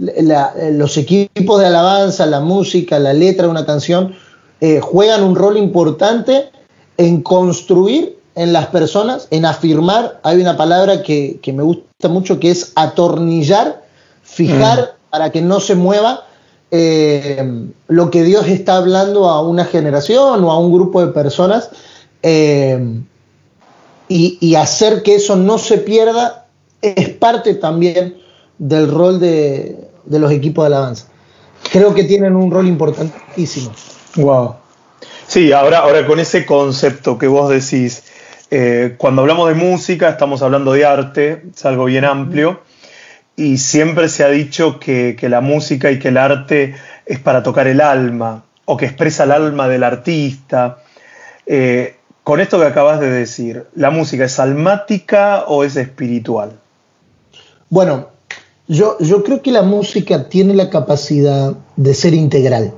los 0.72 0.96
equipos 0.96 1.60
de 1.60 1.66
alabanza, 1.66 2.26
la 2.26 2.40
música, 2.40 2.98
la 2.98 3.12
letra 3.12 3.44
de 3.44 3.50
una 3.50 3.66
canción 3.66 4.14
eh, 4.60 4.80
juegan 4.80 5.22
un 5.22 5.34
rol 5.34 5.56
importante 5.56 6.50
en 6.96 7.22
construir 7.22 8.18
en 8.34 8.52
las 8.52 8.66
personas, 8.66 9.28
en 9.30 9.44
afirmar. 9.44 10.20
Hay 10.22 10.40
una 10.40 10.56
palabra 10.56 11.02
que, 11.02 11.40
me 11.52 11.62
gusta 11.62 12.08
mucho 12.08 12.38
que 12.40 12.50
es 12.50 12.72
atornillar, 12.75 13.82
fijar 14.22 14.80
mm. 14.80 15.10
para 15.10 15.30
que 15.30 15.42
no 15.42 15.60
se 15.60 15.75
mueva 15.75 16.25
eh, 16.70 17.68
lo 17.88 18.10
que 18.10 18.22
Dios 18.22 18.46
está 18.48 18.76
hablando 18.76 19.28
a 19.28 19.40
una 19.42 19.64
generación 19.64 20.42
o 20.44 20.50
a 20.50 20.58
un 20.58 20.72
grupo 20.72 21.04
de 21.04 21.12
personas. 21.12 21.70
Eh, 22.22 23.02
y, 24.08 24.54
hacer 24.54 25.02
que 25.02 25.16
eso 25.16 25.36
no 25.36 25.58
se 25.58 25.78
pierda 25.78 26.46
es 26.80 27.08
parte 27.08 27.54
también 27.54 28.16
del 28.58 28.90
rol 28.90 29.18
de, 29.18 29.76
los 30.08 30.30
equipos 30.30 30.64
de 30.64 30.66
alabanza. 30.75 31.06
Creo 31.72 31.94
que 31.94 32.04
tienen 32.04 32.36
un 32.36 32.50
rol 32.50 32.66
importantísimo. 32.68 33.72
Wow. 34.16 34.54
Sí, 35.26 35.52
ahora, 35.52 35.78
ahora 35.78 36.06
con 36.06 36.20
ese 36.20 36.46
concepto 36.46 37.18
que 37.18 37.26
vos 37.26 37.50
decís, 37.50 38.04
eh, 38.50 38.94
cuando 38.96 39.22
hablamos 39.22 39.48
de 39.48 39.54
música 39.54 40.10
estamos 40.10 40.42
hablando 40.42 40.72
de 40.72 40.84
arte, 40.84 41.42
es 41.54 41.64
algo 41.64 41.86
bien 41.86 42.04
amplio, 42.04 42.60
y 43.34 43.58
siempre 43.58 44.08
se 44.08 44.25
ha 44.25 44.28
dicho 44.28 44.78
que, 44.78 45.16
la 45.22 45.40
música 45.40 45.90
y 45.90 45.98
que 45.98 46.08
el 46.08 46.16
arte 46.16 46.75
es 47.04 47.18
para 47.18 47.42
tocar 47.42 47.66
el 47.66 47.80
alma, 47.80 48.44
o 48.64 48.76
que 48.76 48.86
expresa 48.86 49.25
el 49.25 49.32
alma 49.32 49.68
del 49.68 49.82
artista. 49.82 50.78
Eh, 51.44 51.95
con 52.26 52.40
esto 52.40 52.59
que 52.59 52.66
acabas 52.66 52.99
de 52.99 53.09
decir, 53.09 53.66
¿la 53.76 53.90
música 53.90 54.25
es 54.25 54.40
almática 54.40 55.45
o 55.47 55.62
es 55.62 55.76
espiritual? 55.76 56.59
Bueno, 57.71 58.09
yo, 58.66 58.99
yo 58.99 59.23
creo 59.23 59.42
que 59.42 59.52
la 59.52 59.62
música 59.62 60.28
tiene 60.28 60.52
la 60.52 60.68
capacidad 60.68 61.54
de 61.76 61.95
ser 61.95 62.14
integral. 62.14 62.75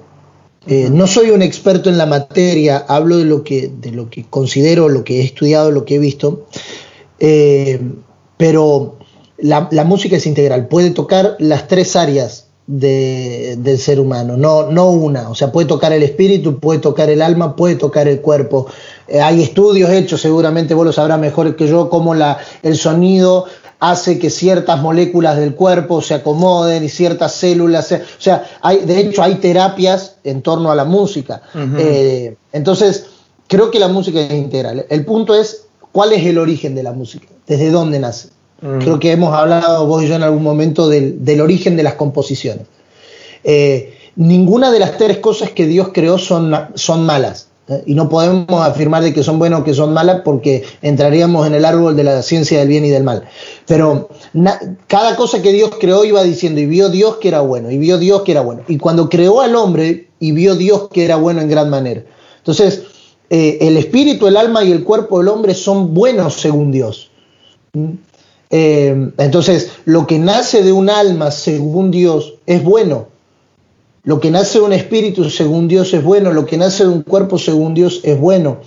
Eh, 0.67 0.91
no 0.93 1.07
soy 1.07 1.31
un 1.31 1.41
experto 1.41 1.89
en 1.89 1.97
la 1.97 2.05
materia, 2.05 2.85
hablo 2.89 3.17
de 3.17 3.25
lo 3.25 3.43
que, 3.43 3.73
de 3.75 3.91
lo 3.91 4.11
que 4.11 4.27
considero, 4.29 4.91
lo 4.91 5.03
que 5.03 5.23
he 5.23 5.25
estudiado, 5.25 5.71
lo 5.71 5.87
que 5.87 5.95
he 5.95 5.99
visto, 5.99 6.47
eh, 7.19 7.81
pero 8.37 8.99
la, 9.39 9.67
la, 9.71 9.85
música 9.85 10.17
es 10.17 10.27
integral, 10.27 10.69
puede 10.69 10.91
tocar 10.91 11.37
las 11.39 11.69
tres 11.69 11.97
áreas 11.97 12.49
del 12.69 13.79
ser 13.79 13.99
humano, 13.99 14.37
no, 14.37 14.71
no 14.71 14.91
una. 14.91 15.31
O 15.31 15.35
sea, 15.35 15.51
puede 15.51 15.67
tocar 15.67 15.93
el 15.93 16.03
espíritu, 16.03 16.61
puede 16.61 16.81
tocar 16.81 17.09
el 17.09 17.23
alma, 17.23 17.57
puede 17.57 17.77
tocar 17.77 18.09
el 18.09 18.21
cuerpo. 18.21 18.67
Eh, 19.09 19.21
hay 19.21 19.43
estudios 19.43 19.91
hechos, 19.91 20.21
seguramente 20.21 20.75
vos 20.75 20.85
lo 20.85 20.93
sabrás 20.93 21.19
mejor 21.19 21.57
que 21.57 21.67
yo, 21.67 21.89
cómo 21.89 22.15
la, 22.15 22.39
el 22.63 22.77
sonido 22.77 23.47
hace 23.81 24.19
que 24.19 24.29
ciertas 24.29 24.81
moléculas 24.81 25.37
del 25.37 25.55
cuerpo 25.55 26.03
se 26.03 26.15
acomoden 26.15 26.85
y 26.85 26.89
ciertas 26.89 27.33
células. 27.35 27.93
o 27.93 28.21
sea, 28.21 28.45
hay, 28.61 28.79
de 28.79 29.01
hecho 29.01 29.23
hay 29.23 29.37
terapias 29.37 30.17
en 30.25 30.43
torno 30.43 30.71
a 30.71 30.75
la 30.75 30.85
música. 30.85 31.43
Eh, 31.79 32.37
entonces, 32.53 33.07
creo 33.47 33.71
que 33.71 33.79
la 33.79 33.89
música 33.89 34.21
es 34.21 34.33
integral. 34.33 34.85
El 34.89 35.05
punto 35.05 35.35
es, 35.35 35.67
¿cuál 35.93 36.13
es 36.13 36.27
el 36.27 36.39
origen 36.39 36.75
de 36.75 36.83
la 36.83 36.93
música? 36.93 37.29
¿Desde 37.47 37.71
dónde 37.71 38.01
nace? 38.01 38.31
Mm. 38.61 38.79
Creo 38.81 38.99
que 38.99 39.13
hemos 39.13 39.33
hablado 39.33 39.87
vos 39.87 40.03
y 40.03 40.09
yo 40.09 40.17
en 40.17 40.25
algún 40.25 40.43
momento 40.43 40.89
del, 40.89 41.41
origen 41.41 41.77
de 41.77 41.85
las 41.85 41.95
composiciones. 41.95 42.67
Eh, 43.45 43.95
ninguna 44.17 44.73
de 44.73 44.81
las 44.81 44.99
tres 44.99 45.19
cosas 45.19 45.51
que 45.51 45.67
Dios 45.67 45.91
creó 45.95 46.19
son, 46.19 46.53
son 46.75 47.07
malas. 47.07 47.49
Y 47.85 47.95
no 47.95 48.09
podemos 48.09 48.67
afirmar 48.67 49.03
de 49.03 49.13
que 49.13 49.23
son 49.23 49.39
buenas 49.39 49.61
o 49.61 49.65
que 49.65 49.75
son 49.75 49.93
malas 49.93 50.23
porque 50.25 50.65
entraríamos 50.81 51.47
en 51.47 51.55
el 51.55 51.65
árbol 51.65 51.97
de 51.97 52.05
la 52.05 52.23
ciencia 52.23 52.59
del 52.61 52.69
bien 52.69 52.85
y 52.85 52.89
del 52.89 53.05
mal. 53.05 53.25
Pero 53.67 54.09
cada 54.87 55.17
cosa 55.17 55.43
que 55.43 55.53
Dios 55.53 55.73
creó 55.79 56.05
iba 56.05 56.23
diciendo, 56.23 56.61
y 56.61 56.67
vio 56.67 56.89
Dios 56.89 57.17
que 57.17 57.29
era 57.29 57.41
bueno, 57.41 57.71
y 57.71 57.79
vio 57.79 57.99
Dios 57.99 58.23
que 58.23 58.33
era 58.33 58.41
bueno. 58.41 58.63
Y 58.69 58.79
cuando 58.79 59.09
creó 59.09 59.41
al 59.41 59.55
hombre, 59.55 60.09
y 60.21 60.33
vio 60.33 60.57
Dios 60.57 60.89
que 60.93 61.05
era 61.05 61.17
bueno 61.17 61.41
en 61.41 61.49
gran 61.49 61.71
manera. 61.71 62.03
Entonces, 62.39 62.83
eh, 63.31 63.59
el 63.61 63.77
espíritu, 63.77 64.27
el 64.27 64.37
alma 64.37 64.65
y 64.65 64.73
el 64.73 64.85
cuerpo 64.85 65.19
del 65.19 65.29
hombre 65.29 65.55
son 65.55 65.95
buenos 65.95 66.35
según 66.35 66.73
Dios. 66.73 67.11
¿Mm? 67.73 67.91
Eh, 68.51 69.11
entonces, 69.19 69.73
lo 69.85 70.07
que 70.07 70.19
nace 70.19 70.63
de 70.63 70.73
un 70.73 70.89
alma 70.89 71.31
según 71.31 71.91
Dios 71.91 72.35
es 72.47 72.65
bueno. 72.65 73.09
Lo 74.05 74.21
que 74.21 74.31
nace 74.31 74.59
de 74.59 74.65
un 74.65 74.73
espíritu 74.73 75.29
según 75.31 75.69
Dios 75.69 75.93
es 75.95 76.03
bueno. 76.03 76.33
Lo 76.33 76.47
que 76.47 76.57
nace 76.57 76.85
de 76.85 76.91
un 76.91 77.03
cuerpo 77.03 77.39
según 77.39 77.75
Dios 77.75 78.01
es 78.05 78.19
bueno. 78.19 78.59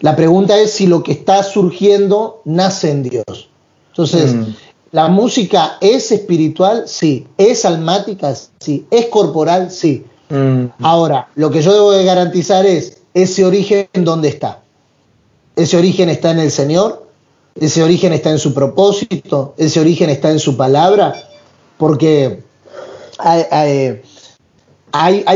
La 0.00 0.16
pregunta 0.16 0.58
es 0.58 0.72
si 0.72 0.86
lo 0.86 1.02
que 1.02 1.12
está 1.12 1.42
surgiendo 1.42 2.42
nace 2.44 2.90
en 2.90 3.02
Dios. 3.04 3.48
Entonces, 3.90 4.34
mm. 4.34 4.44
la 4.90 5.08
música 5.08 5.78
es 5.80 6.10
espiritual, 6.10 6.84
sí. 6.86 7.26
Es 7.38 7.64
almática, 7.64 8.34
sí. 8.58 8.86
Es 8.90 9.06
corporal, 9.06 9.70
sí. 9.70 10.04
Mm. 10.28 10.66
Ahora, 10.80 11.28
lo 11.34 11.50
que 11.50 11.62
yo 11.62 11.72
debo 11.72 11.92
de 11.92 12.04
garantizar 12.04 12.66
es 12.66 12.98
ese 13.14 13.44
origen 13.44 13.86
dónde 13.92 14.28
está. 14.28 14.62
Ese 15.54 15.76
origen 15.76 16.08
está 16.08 16.30
en 16.30 16.40
el 16.40 16.50
Señor, 16.50 17.06
ese 17.60 17.82
origen 17.82 18.12
está 18.12 18.30
en 18.30 18.38
su 18.38 18.54
propósito, 18.54 19.54
ese 19.58 19.80
origen 19.80 20.08
está 20.08 20.30
en 20.30 20.38
su 20.38 20.56
palabra, 20.56 21.14
porque 21.76 22.42
hay, 23.18 23.42
hay 23.50 24.02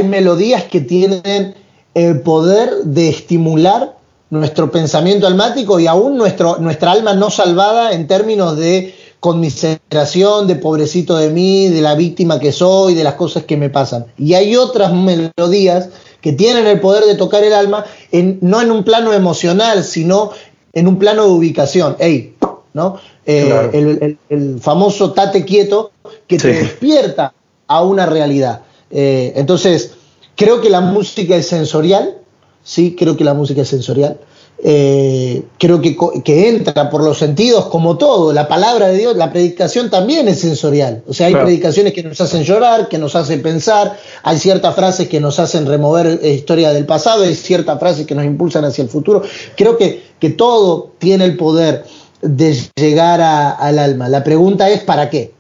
melodías 0.05 0.65
que 0.65 0.81
tienen 0.81 1.55
el 1.95 2.21
poder 2.21 2.71
de 2.85 3.09
estimular 3.09 3.97
nuestro 4.31 4.71
pensamiento 4.71 5.27
almático 5.27 5.79
y 5.79 5.87
aún 5.87 6.17
nuestro, 6.17 6.59
nuestra 6.59 6.93
alma 6.93 7.15
no 7.15 7.31
salvada 7.31 7.93
en 7.93 8.07
términos 8.07 8.57
de 8.57 8.95
conmiseración, 9.21 10.47
de 10.47 10.57
pobrecito 10.57 11.17
de 11.17 11.31
mí, 11.31 11.69
de 11.69 11.81
la 11.81 11.95
víctima 11.95 12.39
que 12.39 12.53
soy, 12.53 12.95
de 12.95 13.05
las 13.05 13.15
cosas 13.15 13.45
que 13.45 13.57
me 13.57 13.71
pasan. 13.71 14.07
Y 14.19 14.35
hay 14.35 14.57
otras 14.57 14.93
melodías 14.93 15.89
que 16.21 16.33
tienen 16.33 16.67
el 16.67 16.81
poder 16.81 17.05
de 17.05 17.15
tocar 17.15 17.45
el 17.45 17.53
alma, 17.53 17.85
en, 18.13 18.39
no 18.43 18.61
en 18.61 18.71
un 18.71 18.85
plano 18.85 19.13
emocional, 19.13 19.85
sino 19.85 20.33
en 20.73 20.89
un 20.89 20.99
plano 20.99 21.25
de 21.25 21.31
ubicación. 21.31 21.97
Ey, 21.99 22.35
¿no? 22.75 22.99
Eh, 23.25 24.17
el, 24.29 24.61
famoso 24.61 25.13
tate 25.13 25.45
quieto 25.45 25.93
que 26.27 26.39
te 26.39 26.49
despierta 26.49 27.33
a 27.67 27.83
una 27.83 28.07
realidad. 28.07 28.63
Eh, 28.91 29.33
entonces, 29.37 29.93
creo 30.37 30.61
que 30.61 30.71
la 30.71 30.81
música 30.81 31.37
es 31.37 31.49
sensorial, 31.49 32.19
sí, 32.63 32.97
creo 32.99 33.17
que 33.17 33.25
la 33.25 33.35
música 33.35 33.63
es 33.63 33.69
sensorial. 33.69 34.19
Eh, 34.59 35.43
creo 35.59 35.83
que, 35.83 35.95
que, 36.25 36.49
entra 36.49 36.89
por 36.89 37.05
los 37.05 37.19
sentidos 37.19 37.67
como 37.67 37.99
todo. 37.99 38.33
La 38.33 38.49
palabra 38.49 38.89
de 38.89 38.97
Dios, 38.97 39.15
la 39.15 39.31
predicación 39.31 39.91
también 39.91 40.29
es 40.29 40.41
sensorial. 40.41 41.03
O 41.07 41.13
sea, 41.13 41.27
hay 41.27 41.35
predicaciones 41.35 41.93
que 41.93 42.03
nos 42.03 42.19
hacen 42.23 42.43
llorar, 42.43 42.89
que 42.89 42.97
nos 42.97 43.15
hacen 43.15 43.43
pensar, 43.43 43.99
hay 44.23 44.39
ciertas 44.39 44.75
frases 44.75 45.09
que 45.09 45.21
nos 45.21 45.39
hacen 45.39 45.67
remover 45.67 46.21
historia 46.25 46.73
del 46.73 46.87
pasado, 46.87 47.25
hay 47.25 47.35
ciertas 47.35 47.79
frases 47.79 48.07
que 48.07 48.15
nos 48.15 48.25
impulsan 48.25 48.65
hacia 48.65 48.83
el 48.83 48.89
futuro. 48.89 49.23
Creo 49.57 49.77
que, 49.77 50.03
que 50.19 50.31
todo 50.31 50.93
tiene 50.99 51.27
el 51.27 51.37
poder 51.37 51.85
de 52.23 52.59
llegar 52.77 53.21
al 53.21 53.79
alma. 53.79 54.09
La 54.09 54.25
pregunta 54.25 54.71
es 54.71 54.83
¿para 54.83 55.11
qué? 55.11 55.35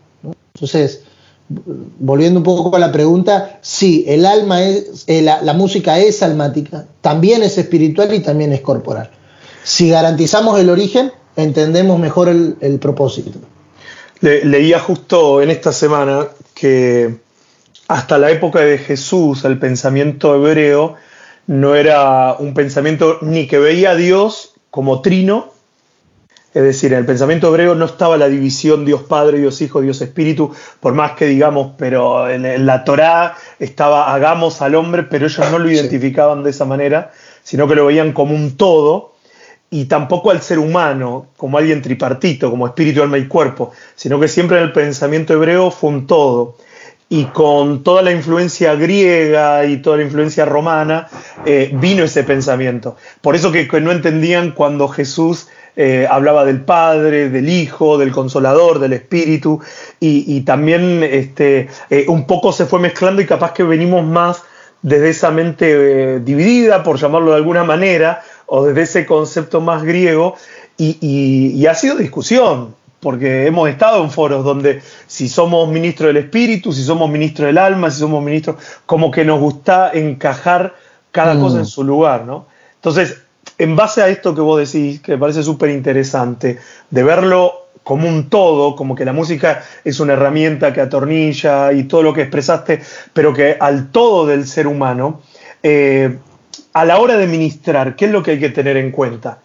Entonces, 0.55 1.01
volviendo 1.49 2.41
un 2.41 2.45
poco 2.45 2.75
a 2.75 2.79
la 2.79 2.93
pregunta, 2.93 3.59
sí, 3.63 4.05
el 4.09 4.27
alma 4.27 4.63
es, 4.63 5.05
eh, 5.07 5.23
la, 5.23 5.53
música 5.53 5.99
es 5.99 6.23
almática, 6.23 6.87
también 7.01 7.43
es 7.43 7.59
espiritual 7.59 8.13
y 8.15 8.21
también 8.21 8.53
es 8.53 8.61
corporal. 8.61 9.11
Si 9.63 9.91
garantizamos 9.91 10.59
el 10.59 10.71
origen, 10.71 11.13
entendemos 11.37 11.99
mejor 11.99 12.29
el, 12.29 12.79
propósito. 12.81 13.39
leía 14.21 14.81
justo 14.81 15.43
en 15.43 15.51
esta 15.51 15.73
semana 15.73 16.29
que 16.55 17.17
hasta 17.89 18.19
la 18.19 18.31
época 18.31 18.61
de 18.61 18.79
Jesús 18.79 19.45
el 19.45 19.59
pensamiento 19.59 20.35
hebreo 20.35 20.95
no 21.47 21.75
era 21.77 22.35
un 22.39 22.55
pensamiento 22.55 23.19
ni 23.23 23.47
que 23.47 23.59
veía 23.59 23.91
a 23.91 23.97
Dios 23.97 24.55
como 24.71 25.01
trino, 25.01 25.53
es 26.57 26.63
decir, 26.63 26.95
en 26.95 27.01
el 27.01 27.05
pensamiento 27.05 27.49
hebreo 27.49 27.75
no 27.75 27.85
estaba 27.85 28.17
la 28.17 28.31
división 28.31 28.87
Dios 28.87 29.03
Padre, 29.03 29.37
Dios 29.37 29.61
Hijo, 29.61 29.83
Dios 29.83 30.01
Espíritu, 30.01 30.55
por 30.81 30.95
más 30.95 31.13
que 31.13 31.27
digamos, 31.27 31.73
pero 31.77 32.31
en, 32.31 32.65
la 32.65 32.83
Torá 32.83 33.37
estaba 33.59 34.15
hagamos 34.15 34.63
al 34.63 34.75
hombre, 34.75 35.03
pero 35.03 35.27
ellos 35.27 35.51
no 35.51 35.59
lo 35.59 35.71
identificaban 35.71 36.43
de 36.43 36.49
esa 36.49 36.65
manera, 36.65 37.13
sino 37.43 37.69
que 37.69 37.75
lo 37.75 37.85
veían 37.85 38.13
como 38.13 38.35
un 38.35 38.57
todo, 38.57 39.13
y 39.69 39.85
tampoco 39.85 40.31
al 40.31 40.41
ser 40.41 40.59
humano 40.59 41.27
como 41.37 41.59
alguien 41.59 41.83
tripartito, 41.83 42.49
como 42.49 42.67
espíritu, 42.67 43.03
alma 43.03 43.19
y 43.19 43.27
cuerpo, 43.27 43.73
sino 43.95 44.19
que 44.19 44.27
siempre 44.27 44.57
en 44.57 44.63
el 44.63 44.73
pensamiento 44.73 45.35
hebreo 45.35 45.71
fue 45.71 45.91
un 45.91 46.07
todo. 46.07 46.57
Y 47.09 47.27
con 47.27 47.85
toda 47.85 48.03
la 48.03 48.11
influencia 48.13 48.75
griega 48.75 49.65
y 49.67 49.77
toda 49.77 49.99
la 49.99 50.05
influencia 50.05 50.45
romana 50.45 51.07
eh, 51.45 51.71
vino 51.75 52.03
ese 52.03 52.25
pensamiento. 52.25 52.97
Por 53.21 53.37
eso 53.37 53.53
que 53.53 53.69
no 53.81 53.93
entendían 53.93 54.53
cuando 54.53 54.89
Jesús 54.89 55.49
eh, 55.79 56.07
hablaba 56.11 56.47
del 56.47 56.63
Padre, 56.63 57.29
del 57.29 57.51
Hijo, 57.51 57.99
del 57.99 58.11
Consolador, 58.11 58.79
del 58.79 58.95
Espíritu, 58.95 59.61
y, 60.01 60.41
también 60.41 61.03
este, 61.03 61.69
eh, 61.91 62.07
un 62.09 62.27
poco 62.27 62.51
se 62.53 62.65
fue 62.65 62.81
mezclando 62.81 63.21
y 63.21 63.27
capaz 63.27 63.53
que 63.53 63.63
venimos 63.63 64.03
más 64.03 64.43
desde 64.81 65.11
esa 65.11 65.31
mente 65.31 65.67
eh, 66.15 66.21
dividida, 66.21 66.83
por 66.83 66.99
llamarlo 66.99 67.33
de 67.33 67.37
alguna 67.37 67.63
manera, 67.63 68.23
o 68.47 68.65
desde 68.65 68.83
ese 68.83 69.07
concepto 69.07 69.61
más 69.61 69.83
griego, 69.83 70.37
y, 70.79 71.67
ha 71.67 71.75
sido 71.75 71.97
discusión, 71.97 72.75
porque 73.01 73.47
hemos 73.47 73.69
estado 73.69 74.03
en 74.03 74.11
foros 74.11 74.45
donde 74.45 74.81
si 75.07 75.29
somos 75.29 75.69
ministro 75.69 76.07
del 76.07 76.17
espíritu, 76.17 76.73
si 76.73 76.85
somos 76.85 77.11
ministro 77.11 77.47
del 77.47 77.59
alma, 77.59 77.91
si 77.91 78.01
somos 78.01 78.25
ministro, 78.25 78.57
como 78.87 79.11
que 79.11 79.27
nos 79.27 79.41
gusta 79.41 79.91
encajar 79.93 80.75
cada 81.13 81.35
mm. 81.35 81.41
cosa 81.41 81.59
en 81.59 81.67
su 81.67 81.85
lugar, 81.85 82.25
¿no? 82.25 82.47
Entonces, 82.77 83.26
en 83.59 83.77
base 83.77 84.03
a 84.03 84.09
esto 84.09 84.35
que 84.35 84.41
vos 84.41 84.59
decís, 84.59 85.01
que 85.01 85.13
me 85.13 85.19
parece 85.19 85.43
súper 85.43 85.71
interesante, 85.71 86.59
de 86.91 87.03
verlo 87.03 87.67
como 87.83 88.09
un 88.09 88.29
todo, 88.29 88.75
como 88.75 88.97
que 88.97 89.05
la 89.05 89.13
música 89.13 89.63
es 89.85 90.01
una 90.01 90.15
herramienta 90.15 90.73
que 90.73 90.81
atornilla 90.81 91.73
y 91.73 91.85
todo 91.85 92.03
lo 92.03 92.13
que 92.13 92.23
expresaste, 92.23 92.81
pero 93.13 93.33
que 93.33 93.57
al 93.61 93.93
todo 93.93 94.27
del 94.27 94.47
ser 94.47 94.67
humano, 94.67 95.21
eh, 95.63 96.19
a 96.73 96.85
la 96.85 96.99
hora 96.99 97.17
de 97.17 97.27
ministrar, 97.27 97.95
¿qué 97.95 98.07
es 98.07 98.11
lo 98.11 98.23
que 98.23 98.33
hay 98.33 98.41
que 98.41 98.51
tener 98.51 98.77
en 98.77 98.91
cuenta? 98.91 99.39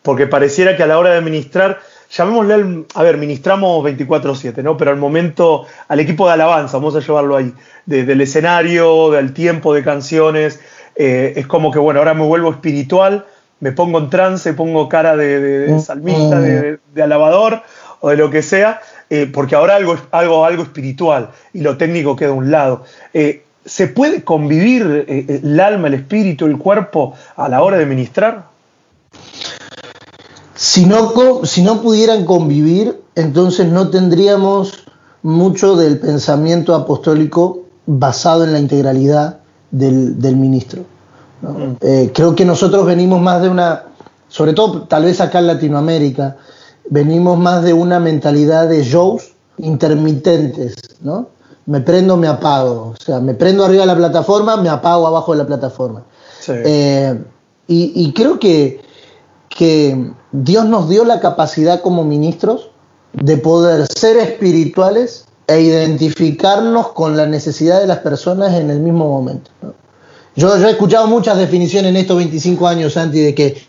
Porque 0.00 0.26
pareciera 0.26 0.76
que 0.76 0.84
a 0.84 0.86
la 0.86 0.96
hora 0.96 1.12
de 1.12 1.20
ministrar, 1.20 1.80
llamémosle, 2.10 2.84
a 2.94 3.02
ver, 3.02 3.16
ministramos 3.18 3.82
24/7, 3.82 4.62
¿no? 4.62 4.76
Pero 4.76 4.92
al 4.92 4.96
momento, 4.96 5.66
al 5.88 5.98
equipo 5.98 6.26
de 6.28 6.34
alabanza, 6.34 6.76
vamos 6.76 6.94
a 6.94 7.00
llevarlo 7.00 7.36
ahí, 7.36 7.52
del 7.84 8.20
escenario, 8.20 9.10
del 9.10 9.32
tiempo 9.32 9.74
de 9.74 9.82
canciones, 9.82 10.60
eh, 10.94 11.32
es 11.36 11.46
como 11.46 11.72
que, 11.72 11.78
bueno, 11.78 11.98
ahora 11.98 12.14
me 12.14 12.24
vuelvo 12.24 12.50
espiritual, 12.50 13.26
me 13.60 13.72
pongo 13.72 13.98
en 13.98 14.10
trance, 14.10 14.52
pongo 14.54 14.88
cara 14.88 15.16
de, 15.16 15.72
mm. 15.72 15.80
salmista, 15.80 16.40
de, 16.40 16.78
alabador 17.02 17.62
o 18.00 18.10
de 18.10 18.16
lo 18.16 18.30
que 18.30 18.42
sea, 18.42 18.80
eh, 19.10 19.30
porque 19.32 19.54
ahora 19.54 19.76
algo, 19.76 19.96
algo, 20.10 20.44
algo 20.44 20.62
espiritual 20.62 21.30
y 21.52 21.60
lo 21.60 21.76
técnico 21.76 22.16
queda 22.16 22.30
a 22.30 22.34
un 22.34 22.50
lado. 22.50 22.84
Eh, 23.12 23.44
¿Se 23.64 23.88
puede 23.88 24.22
convivir 24.22 25.04
eh, 25.08 25.40
el 25.42 25.60
alma, 25.60 25.88
el 25.88 25.94
espíritu, 25.94 26.46
el 26.46 26.58
cuerpo 26.58 27.14
a 27.36 27.48
la 27.48 27.62
hora 27.62 27.76
de 27.76 27.86
ministrar? 27.86 28.46
Si 30.54 30.86
no, 30.86 31.44
si 31.44 31.62
no 31.62 31.82
pudieran 31.82 32.24
convivir, 32.24 33.00
entonces 33.14 33.66
no 33.66 33.90
tendríamos 33.90 34.84
mucho 35.22 35.76
del 35.76 35.98
pensamiento 35.98 36.74
apostólico 36.74 37.64
basado 37.86 38.44
en 38.44 38.52
la 38.52 38.58
integralidad 38.58 39.40
del 39.70 40.36
ministro. 40.36 40.84
Eh, 41.80 42.10
creo 42.14 42.34
que 42.34 42.44
nosotros 42.44 42.84
venimos 42.86 43.20
más 43.20 43.42
de 43.42 43.48
una, 43.48 43.84
sobre 44.28 44.52
todo 44.52 44.82
tal 44.82 45.04
vez 45.04 45.20
acá 45.20 45.38
en 45.38 45.46
Latinoamérica, 45.46 46.36
venimos 46.90 47.38
más 47.38 47.62
de 47.62 47.72
una 47.72 48.00
mentalidad 48.00 48.68
de 48.68 48.82
shows 48.82 49.32
intermitentes, 49.58 50.76
¿no? 51.00 51.28
Me 51.66 51.80
prendo, 51.80 52.16
me 52.16 52.28
apago. 52.28 52.94
O 52.98 53.04
sea, 53.04 53.20
me 53.20 53.34
prendo 53.34 53.64
arriba 53.64 53.82
de 53.82 53.88
la 53.88 53.96
plataforma, 53.96 54.56
me 54.56 54.68
apago 54.68 55.06
abajo 55.06 55.32
de 55.32 55.38
la 55.38 55.46
plataforma. 55.46 56.02
Eh, 56.48 57.22
y, 57.66 58.12
creo 58.14 58.38
que, 58.38 58.80
que 59.50 60.12
Dios 60.32 60.64
nos 60.64 60.88
dio 60.88 61.04
la 61.04 61.20
capacidad 61.20 61.82
como 61.82 62.04
ministros 62.04 62.70
de 63.12 63.36
poder 63.36 63.86
ser 63.94 64.16
espirituales 64.16 65.26
e 65.46 65.60
identificarnos 65.60 66.88
con 66.92 67.18
la 67.18 67.26
necesidad 67.26 67.80
de 67.80 67.86
las 67.86 67.98
personas 67.98 68.54
en 68.54 68.70
el 68.70 68.80
mismo 68.80 69.08
momento. 69.08 69.50
¿no? 69.60 69.74
Yo, 70.38 70.54
he 70.54 70.70
escuchado 70.70 71.08
muchas 71.08 71.36
definiciones 71.36 71.90
en 71.90 71.96
estos 71.96 72.16
25 72.16 72.68
años, 72.68 72.92
Santi, 72.92 73.18
de 73.18 73.34
que 73.34 73.60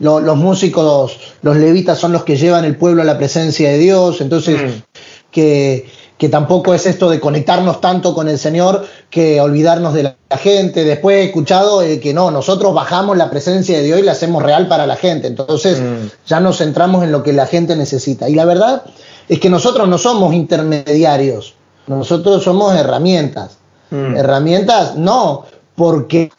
los 0.00 0.36
músicos, 0.36 1.18
los 1.40 1.56
levitas 1.56 1.98
son 1.98 2.12
los 2.12 2.24
que 2.24 2.36
llevan 2.36 2.66
el 2.66 2.76
pueblo 2.76 3.00
a 3.00 3.06
la 3.06 3.16
presencia 3.16 3.70
de 3.70 3.78
Dios, 3.78 4.20
entonces 4.20 4.60
mm. 4.60 5.30
que, 5.30 5.88
tampoco 6.30 6.74
es 6.74 6.84
esto 6.84 7.08
de 7.08 7.20
conectarnos 7.20 7.80
tanto 7.80 8.12
con 8.12 8.28
el 8.28 8.38
Señor 8.38 8.84
que 9.08 9.40
olvidarnos 9.40 9.94
de 9.94 10.02
la, 10.02 10.16
gente. 10.36 10.84
Después 10.84 11.16
he 11.16 11.24
escuchado 11.24 11.80
eh, 11.80 12.00
que 12.00 12.12
no, 12.12 12.30
nosotros 12.30 12.74
bajamos 12.74 13.16
la 13.16 13.30
presencia 13.30 13.78
de 13.78 13.84
Dios 13.84 13.98
y 13.98 14.02
la 14.02 14.12
hacemos 14.12 14.42
real 14.42 14.68
para 14.68 14.86
la 14.86 14.96
gente, 14.96 15.26
entonces 15.26 15.80
mm. 15.80 16.26
ya 16.26 16.38
nos 16.38 16.58
centramos 16.58 17.02
en 17.02 17.12
lo 17.12 17.22
que 17.22 17.32
la 17.32 17.46
gente 17.46 17.76
necesita. 17.76 18.28
Y 18.28 18.34
la 18.34 18.44
verdad 18.44 18.82
es 19.26 19.40
que 19.40 19.48
nosotros 19.48 19.88
no 19.88 19.96
somos 19.96 20.34
intermediarios, 20.34 21.54
nosotros 21.86 22.44
somos 22.44 22.74
herramientas. 22.76 23.56
Mm. 23.90 24.16
Herramientas, 24.16 24.96
no 24.96 25.46
porque 25.80 26.30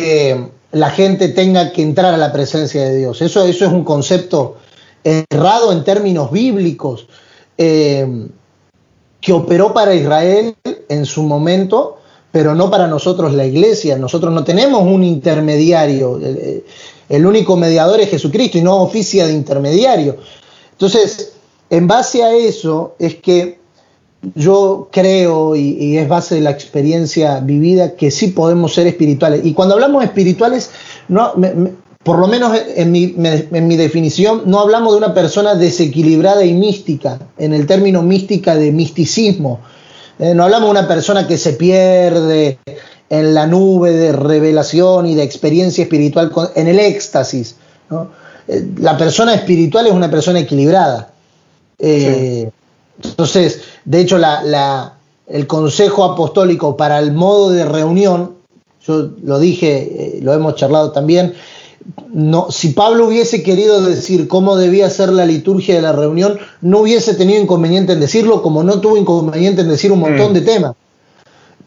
la 0.71 0.91
gente 0.91 1.29
tenga 1.29 1.71
que 1.71 1.81
entrar 1.81 2.13
a 2.13 2.17
la 2.17 2.31
presencia 2.31 2.83
de 2.83 2.97
Dios. 2.97 3.23
Eso, 3.23 3.43
eso 3.43 3.65
es 3.65 3.71
un 3.71 3.83
concepto 3.83 4.57
errado 5.03 5.71
en 5.71 5.83
términos 5.83 6.31
bíblicos, 6.31 7.07
eh, 7.57 8.27
que 9.19 9.33
operó 9.33 9.73
para 9.73 9.95
Israel 9.95 10.55
en 10.87 11.07
su 11.07 11.23
momento, 11.23 11.97
pero 12.31 12.53
no 12.53 12.69
para 12.69 12.85
nosotros 12.87 13.33
la 13.33 13.43
iglesia. 13.43 13.97
Nosotros 13.97 14.31
no 14.31 14.43
tenemos 14.43 14.83
un 14.83 15.03
intermediario. 15.03 16.17
El, 16.17 16.63
el 17.09 17.25
único 17.25 17.57
mediador 17.57 17.99
es 17.99 18.11
Jesucristo 18.11 18.59
y 18.59 18.61
no 18.61 18.79
oficia 18.79 19.25
de 19.25 19.33
intermediario. 19.33 20.17
Entonces, 20.73 21.33
en 21.71 21.87
base 21.87 22.23
a 22.23 22.31
eso 22.35 22.93
es 22.99 23.15
que 23.15 23.59
yo 24.35 24.89
creo, 24.91 25.55
y, 25.55 25.97
es 25.97 26.07
base 26.07 26.35
de 26.35 26.41
la 26.41 26.51
experiencia 26.51 27.39
vivida, 27.39 27.95
que 27.95 28.11
sí 28.11 28.27
podemos 28.27 28.73
ser 28.73 28.87
espirituales. 28.87 29.41
Y 29.43 29.53
cuando 29.53 29.75
hablamos 29.75 30.03
espirituales, 30.03 30.69
no, 31.07 31.33
por 32.03 32.19
lo 32.19 32.27
menos 32.27 32.57
en 32.75 32.91
mi, 32.91 33.15
en 33.17 33.67
mi, 33.67 33.75
definición, 33.75 34.43
no 34.45 34.59
hablamos 34.59 34.93
de 34.93 34.97
una 34.97 35.13
persona 35.13 35.55
desequilibrada 35.55 36.45
y 36.45 36.53
mística, 36.53 37.19
en 37.37 37.53
el 37.53 37.65
término 37.65 38.01
mística 38.03 38.55
de 38.55 38.71
misticismo. 38.71 39.59
Eh, 40.19 40.33
no 40.35 40.43
hablamos 40.43 40.67
de 40.67 40.79
una 40.79 40.87
persona 40.87 41.27
que 41.27 41.37
se 41.37 41.53
pierde 41.53 42.59
en 43.09 43.33
la 43.33 43.47
nube 43.47 43.91
de 43.91 44.11
revelación 44.13 45.05
y 45.07 45.15
de 45.15 45.23
experiencia 45.23 45.83
espiritual, 45.83 46.31
en 46.55 46.67
el 46.67 46.79
éxtasis. 46.79 47.55
Eh, 48.47 48.67
la 48.77 48.97
persona 48.97 49.33
espiritual 49.33 49.87
es 49.87 49.93
una 49.93 50.09
persona 50.09 50.39
equilibrada. 50.39 51.11
Eh, 51.77 52.49
entonces, 53.03 53.61
de 53.85 53.99
hecho, 53.99 54.17
el 55.27 55.47
consejo 55.47 56.03
apostólico 56.03 56.77
para 56.77 56.99
el 56.99 57.11
modo 57.11 57.49
de 57.49 57.65
reunión, 57.65 58.35
yo 58.85 59.09
lo 59.23 59.39
dije, 59.39 60.19
lo 60.21 60.33
hemos 60.33 60.55
charlado 60.55 60.91
también, 60.91 61.33
no, 62.13 62.51
si 62.51 62.69
Pablo 62.69 63.07
hubiese 63.07 63.41
querido 63.43 63.81
decir 63.81 64.27
cómo 64.27 64.55
debía 64.55 64.89
ser 64.89 65.09
la 65.09 65.25
liturgia 65.25 65.75
de 65.75 65.81
la 65.81 65.93
reunión, 65.93 66.37
no 66.61 66.79
hubiese 66.79 67.15
tenido 67.15 67.41
inconveniente 67.41 67.93
en 67.93 67.99
decirlo, 67.99 68.41
como 68.41 68.63
no 68.63 68.79
tuvo 68.79 68.97
inconveniente 68.97 69.61
en 69.61 69.69
decir 69.69 69.91
un 69.91 69.99
montón 69.99 70.31
mm. 70.31 70.33
de 70.33 70.41
temas. 70.41 70.75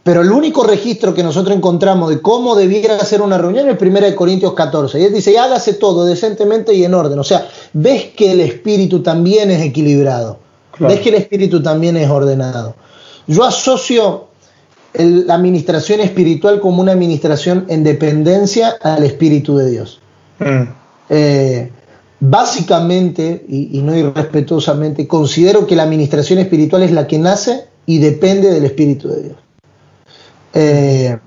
Pero 0.02 0.20
el 0.20 0.30
único 0.30 0.64
registro 0.64 1.14
que 1.14 1.22
nosotros 1.22 1.56
encontramos 1.56 2.10
de 2.10 2.20
cómo 2.20 2.54
debiera 2.54 2.98
ser 3.00 3.22
una 3.22 3.38
reunión 3.38 3.68
es 3.70 3.80
1 3.80 4.14
Corintios 4.14 4.52
14. 4.52 5.00
Y 5.00 5.04
él 5.04 5.14
dice, 5.14 5.32
y 5.32 5.36
hágase 5.36 5.72
todo 5.74 6.04
decentemente 6.04 6.74
y 6.74 6.84
en 6.84 6.92
orden. 6.92 7.18
O 7.18 7.24
sea, 7.24 7.48
ves 7.72 8.10
que 8.14 8.32
el 8.32 8.40
espíritu 8.40 9.02
también 9.02 9.50
es 9.50 9.62
equilibrado. 9.62 10.43
Ves 10.78 11.00
que 11.00 11.08
el 11.10 11.16
espíritu 11.16 11.62
también 11.62 11.96
es 11.96 12.08
ordenado. 12.08 12.74
Yo 13.26 13.44
asocio 13.44 14.28
la 14.94 15.34
administración 15.34 16.00
espiritual 16.00 16.60
como 16.60 16.80
una 16.80 16.92
administración 16.92 17.66
en 17.68 17.82
dependencia 17.82 18.76
al 18.80 19.04
espíritu 19.04 19.56
de 19.56 19.70
Dios. 19.70 20.00
Mm. 20.38 20.62
Eh, 21.10 21.70
básicamente, 22.20 23.44
y, 23.48 23.80
no 23.82 23.96
irrespetuosamente, 23.96 25.06
considero 25.06 25.66
que 25.66 25.76
la 25.76 25.82
administración 25.82 26.38
espiritual 26.38 26.82
es 26.82 26.92
la 26.92 27.06
que 27.06 27.18
nace 27.18 27.64
y 27.86 27.98
depende 27.98 28.50
del 28.50 28.64
Espíritu 28.64 29.08
de 29.08 29.22
Dios. 29.22 29.36
Eh, 30.54 31.18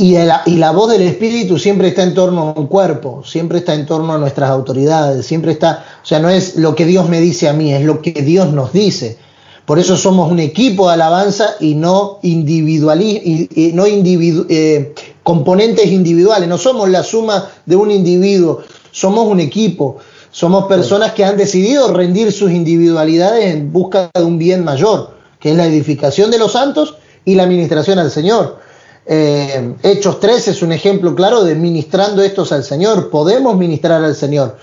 y, 0.00 0.16
y, 0.16 0.56
la 0.56 0.70
voz 0.70 0.90
del 0.90 1.02
Espíritu 1.02 1.58
siempre 1.58 1.88
está 1.88 2.02
en 2.02 2.14
torno 2.14 2.54
a 2.56 2.58
un 2.58 2.68
cuerpo, 2.68 3.22
siempre 3.22 3.58
está 3.58 3.74
en 3.74 3.84
torno 3.84 4.14
a 4.14 4.18
nuestras 4.18 4.48
autoridades, 4.48 5.26
siempre 5.26 5.52
está, 5.52 5.84
o 6.02 6.06
sea, 6.06 6.18
no 6.20 6.30
es 6.30 6.56
lo 6.56 6.74
que 6.74 6.86
Dios 6.86 7.10
me 7.10 7.20
dice 7.20 7.50
a 7.50 7.52
mí, 7.52 7.74
es 7.74 7.82
lo 7.82 8.00
que 8.00 8.12
Dios 8.12 8.50
nos 8.50 8.72
dice. 8.72 9.18
Por 9.66 9.78
eso 9.78 9.98
somos 9.98 10.32
un 10.32 10.40
equipo 10.40 10.88
de 10.88 10.94
alabanza 10.94 11.50
y 11.60 11.74
no, 11.74 12.18
individual, 12.22 13.02
y, 13.02 13.72
no 13.74 13.84
eh, 13.86 14.94
componentes 15.22 15.86
individuales. 15.88 16.48
No 16.48 16.56
somos 16.56 16.88
la 16.88 17.02
suma 17.02 17.50
de 17.66 17.76
un 17.76 17.90
individuo, 17.90 18.62
somos 18.90 19.28
un 19.28 19.38
equipo. 19.38 19.98
Somos 20.32 20.64
personas 20.64 21.12
que 21.12 21.26
han 21.26 21.36
decidido 21.36 21.92
rendir 21.92 22.32
sus 22.32 22.50
individualidades 22.52 23.54
en 23.54 23.70
busca 23.70 24.10
de 24.14 24.24
un 24.24 24.38
bien 24.38 24.64
mayor, 24.64 25.10
que 25.38 25.50
es 25.50 25.56
la 25.56 25.66
edificación 25.66 26.30
de 26.30 26.38
los 26.38 26.52
santos 26.52 26.96
y 27.26 27.34
la 27.34 27.42
administración 27.42 27.98
al 27.98 28.10
Señor. 28.10 28.69
Eh, 29.06 29.74
Hechos 29.82 30.20
3 30.20 30.48
es 30.48 30.62
un 30.62 30.72
ejemplo 30.72 31.14
claro 31.14 31.42
de 31.42 31.54
ministrando 31.54 32.22
estos 32.22 32.52
al 32.52 32.64
Señor. 32.64 33.10
Podemos 33.10 33.56
ministrar 33.56 34.04
al 34.04 34.14
Señor 34.14 34.56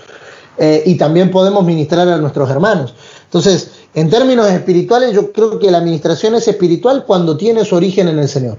eh, 0.56 0.82
y 0.86 0.96
también 0.96 1.30
podemos 1.30 1.64
ministrar 1.64 2.08
a 2.08 2.18
nuestros 2.18 2.48
hermanos. 2.50 2.94
Entonces, 3.24 3.70
en 3.94 4.10
términos 4.10 4.50
espirituales, 4.50 5.12
yo 5.12 5.32
creo 5.32 5.58
que 5.58 5.70
la 5.70 5.78
administración 5.78 6.34
es 6.34 6.48
espiritual 6.48 7.04
cuando 7.06 7.36
tiene 7.36 7.64
su 7.64 7.76
origen 7.76 8.08
en 8.08 8.18
el 8.18 8.28
Señor. 8.28 8.58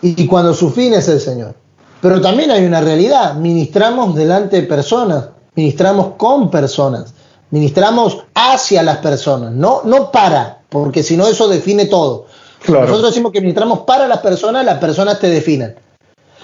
y, 0.00 0.26
cuando 0.26 0.54
su 0.54 0.70
fin 0.70 0.94
es 0.94 1.08
el 1.08 1.20
Señor. 1.20 1.54
Pero 2.00 2.20
también 2.20 2.50
hay 2.50 2.64
una 2.64 2.80
realidad, 2.80 3.34
ministramos 3.34 4.14
delante 4.14 4.56
de 4.56 4.62
personas, 4.66 5.28
ministramos 5.54 6.14
con 6.16 6.50
personas, 6.50 7.14
ministramos 7.50 8.24
hacia 8.34 8.82
las 8.82 8.98
personas, 8.98 9.52
no, 9.52 9.82
no 9.84 10.10
para, 10.10 10.62
porque 10.68 11.02
si 11.02 11.16
no 11.16 11.26
eso 11.26 11.46
define 11.46 11.86
todo. 11.86 12.26
Nosotros 12.68 13.10
decimos 13.10 13.32
que 13.32 13.40
ministramos 13.40 13.80
para 13.80 14.06
las 14.06 14.18
personas, 14.18 14.64
las 14.64 14.78
personas 14.78 15.18
te 15.18 15.28
definen. 15.28 15.74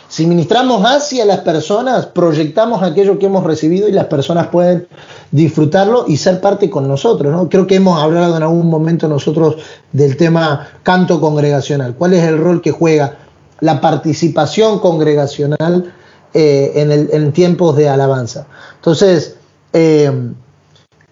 Si 0.09 0.27
ministramos 0.27 0.83
hacia 0.87 1.27
las 1.27 1.41
personas, 1.41 2.07
proyectamos 2.07 2.83
aquello 2.83 3.19
que 3.19 3.27
hemos 3.27 3.45
recibido 3.45 3.89
y 3.89 3.93
las 3.93 4.07
personas 4.07 4.47
pueden 4.49 4.89
disfrutarlo 5.31 6.07
y 6.09 6.17
ser 6.17 6.41
parte 6.41 6.71
con 6.71 6.89
nosotros. 6.89 7.31
¿no? 7.31 7.51
Creo 7.51 7.67
que 7.67 7.75
hemos 7.75 8.03
hablado 8.03 8.35
en 8.39 8.43
algún 8.43 8.71
momento 8.71 9.07
nosotros 9.07 9.57
del 9.93 10.17
tema 10.17 10.67
canto 10.83 11.21
congregacional. 11.21 11.95
¿Cuál 11.95 12.15
es 12.15 12.25
el 12.25 12.39
rol 12.39 12.63
que 12.63 12.71
juega 12.71 13.19
la 13.61 13.83
participación 13.83 14.79
congregacional 14.79 15.93
eh, 16.33 17.09
en, 17.13 17.33
tiempos 17.33 17.77
de 17.77 17.91
alabanza? 17.91 18.47
Entonces, 18.77 19.37
eh, 19.75 20.11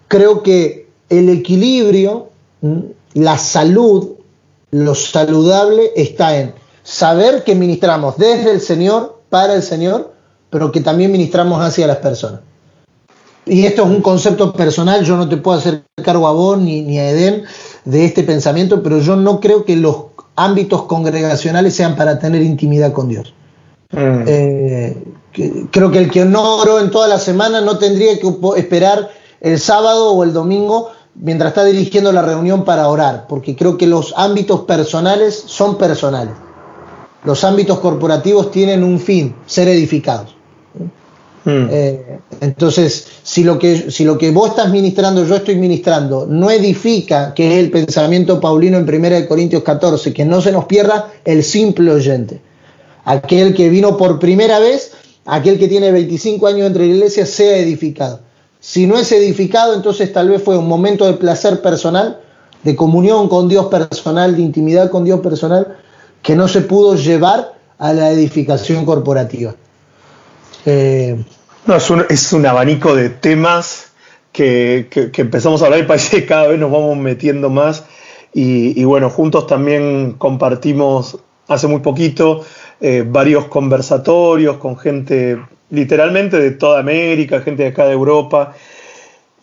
creo 0.07 0.41
que 0.41 0.89
el 1.09 1.29
equilibrio, 1.29 2.29
la 3.13 3.37
salud, 3.37 4.16
lo 4.71 4.95
saludable 4.95 5.91
está 5.95 6.37
en 6.37 6.53
saber 6.83 7.43
que 7.43 7.55
ministramos 7.55 8.17
desde 8.17 8.51
el 8.51 8.61
Señor, 8.61 9.21
para 9.29 9.53
el 9.53 9.63
Señor, 9.63 10.13
pero 10.49 10.71
que 10.71 10.81
también 10.81 11.11
ministramos 11.11 11.61
hacia 11.61 11.87
las 11.87 11.97
personas. 11.97 12.41
Y 13.45 13.65
esto 13.65 13.83
es 13.83 13.89
un 13.89 14.01
concepto 14.01 14.51
personal, 14.53 15.03
yo 15.03 15.15
no 15.15 15.27
te 15.29 15.37
puedo 15.37 15.57
hacer 15.57 15.83
cargo 16.03 16.27
a 16.27 16.33
vos 16.33 16.57
ni, 16.57 16.97
a 16.99 17.09
Edén 17.09 17.43
de 17.85 18.05
este 18.05 18.23
pensamiento, 18.23 18.83
pero 18.83 18.99
yo 18.99 19.15
no 19.15 19.39
creo 19.39 19.63
que 19.63 19.75
los 19.75 19.95
ámbitos 20.35 20.83
congregacionales 20.83 21.73
sean 21.73 21.95
para 21.95 22.19
tener 22.19 22.41
intimidad 22.41 22.91
con 22.91 23.07
Dios. 23.07 23.33
Mm. 23.91 24.23
Eh, 24.27 25.03
creo 25.71 25.91
que 25.91 25.99
el 25.99 26.11
que 26.11 26.25
no 26.25 26.57
oró 26.57 26.79
en 26.79 26.91
toda 26.91 27.07
la 27.07 27.19
semana 27.19 27.61
no 27.61 27.77
tendría 27.77 28.19
que 28.19 28.27
esperar 28.57 29.09
el 29.39 29.59
sábado 29.59 30.11
o 30.11 30.23
el 30.23 30.33
domingo 30.33 30.89
mientras 31.19 31.49
está 31.49 31.63
dirigiendo 31.63 32.11
la 32.11 32.21
reunión 32.21 32.63
para 32.63 32.87
orar, 32.87 33.25
porque 33.27 33.55
creo 33.55 33.77
que 33.77 33.87
los 33.87 34.13
ámbitos 34.17 34.61
personales 34.61 35.43
son 35.45 35.77
personales 35.77 36.33
los 37.27 37.43
ámbitos 37.43 37.79
corporativos 37.79 38.51
tienen 38.51 38.83
un 38.83 38.99
fin, 38.99 39.35
ser 39.45 39.67
edificados. 39.67 40.33
Hmm. 41.43 41.67
Eh, 41.69 42.19
entonces, 42.39 43.05
si 43.21 43.43
lo, 43.43 43.59
que, 43.59 43.91
si 43.91 44.05
lo 44.05 44.17
que 44.17 44.31
vos 44.31 44.49
estás 44.51 44.69
ministrando, 44.69 45.25
yo 45.25 45.35
estoy 45.35 45.55
ministrando, 45.55 46.25
no 46.25 46.49
edifica, 46.49 47.33
que 47.33 47.53
es 47.53 47.59
el 47.59 47.69
pensamiento 47.69 48.39
paulino 48.39 48.77
en 48.77 48.83
1 48.83 49.27
Corintios 49.27 49.61
14, 49.63 50.13
que 50.13 50.23
no 50.23 50.41
se 50.41 50.53
nos 50.53 50.65
pierda 50.65 51.11
el 51.25 51.43
simple 51.43 51.91
oyente. 51.91 52.39
Aquel 53.03 53.53
que 53.53 53.69
vino 53.69 53.97
por 53.97 54.19
primera 54.19 54.59
vez, 54.59 54.93
aquel 55.25 55.59
que 55.59 55.67
tiene 55.67 55.91
25 55.91 56.47
años 56.47 56.67
entre 56.67 56.87
la 56.87 56.93
iglesia, 56.93 57.25
sea 57.25 57.57
edificado. 57.57 58.21
Si 58.67 58.85
no 58.85 58.97
es 58.97 59.09
edificado, 59.13 59.73
entonces 59.75 60.11
tal 60.11 60.27
vez 60.27 60.43
fue 60.43 60.57
un 60.57 60.67
momento 60.67 61.05
de 61.05 61.13
placer 61.13 61.61
personal, 61.61 62.19
de 62.63 62.75
comunión 62.75 63.29
con 63.29 63.47
Dios 63.47 63.67
personal, 63.67 64.35
de 64.35 64.41
intimidad 64.41 64.91
con 64.91 65.05
Dios 65.05 65.21
personal, 65.21 65.77
que 66.21 66.35
no 66.35 66.49
se 66.49 66.59
pudo 66.59 66.95
llevar 66.95 67.53
a 67.77 67.93
la 67.93 68.11
edificación 68.11 68.83
corporativa. 68.83 69.55
Eh, 70.65 71.15
no, 71.65 71.77
es 71.77 72.33
un, 72.33 72.45
abanico 72.45 72.93
de 72.93 73.09
temas 73.09 73.93
que, 74.33 74.89
empezamos 75.15 75.61
a 75.61 75.67
hablar 75.67 75.79
y 75.79 75.83
parece 75.83 76.19
que 76.19 76.25
cada 76.25 76.47
vez 76.47 76.59
nos 76.59 76.69
vamos 76.69 76.97
metiendo 76.97 77.49
más. 77.49 77.85
Y, 78.33 78.83
bueno, 78.83 79.09
juntos 79.09 79.47
también 79.47 80.15
compartimos 80.17 81.17
hace 81.47 81.67
muy 81.67 81.79
poquito 81.79 82.43
eh, 82.81 83.05
varios 83.07 83.45
conversatorios 83.45 84.57
con 84.57 84.77
gente 84.77 85.39
literalmente 85.69 86.39
de 86.39 86.51
toda 86.51 86.79
América, 86.79 87.41
gente 87.41 87.63
de 87.63 87.69
acá 87.69 87.85
de 87.85 87.93
Europa. 87.93 88.55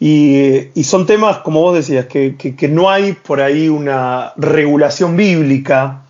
Y, 0.01 0.71
son 0.85 1.07
temas, 1.07 1.39
como 1.39 1.63
vos 1.63 1.75
decías, 1.75 2.07
que, 2.07 2.37
que, 2.37 2.69
no 2.69 2.91
hay 2.91 3.13
por 3.13 3.41
ahí 3.41 3.69
una 3.69 4.33
regulación 4.37 5.17
bíblica 5.17 6.01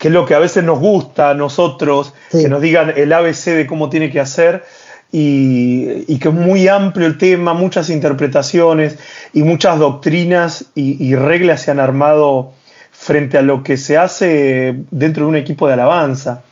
que 0.00 0.08
es 0.08 0.14
lo 0.14 0.24
que 0.24 0.34
a 0.34 0.38
veces 0.38 0.64
nos 0.64 0.78
gusta 0.78 1.28
a 1.28 1.34
nosotros, 1.34 2.14
que 2.30 2.48
nos 2.48 2.62
digan 2.62 2.94
el 2.96 3.12
ABC 3.12 3.50
de 3.50 3.66
cómo 3.66 3.90
tiene 3.90 4.10
que 4.10 4.18
hacer, 4.18 4.64
y, 5.12 6.18
que 6.18 6.28
es 6.28 6.34
muy 6.34 6.68
amplio 6.68 7.06
el 7.06 7.18
tema, 7.18 7.52
muchas 7.52 7.90
interpretaciones 7.90 8.98
y 9.34 9.42
muchas 9.42 9.78
doctrinas 9.78 10.66
y, 10.74 11.14
reglas 11.16 11.62
se 11.62 11.70
han 11.70 11.80
armado 11.80 12.52
frente 12.92 13.36
a 13.36 13.42
lo 13.42 13.62
que 13.62 13.76
se 13.76 13.98
hace 13.98 14.74
dentro 14.90 15.24
de 15.24 15.28
un 15.28 15.36
equipo 15.36 15.66
de 15.66 15.74
alabanza. 15.74 16.44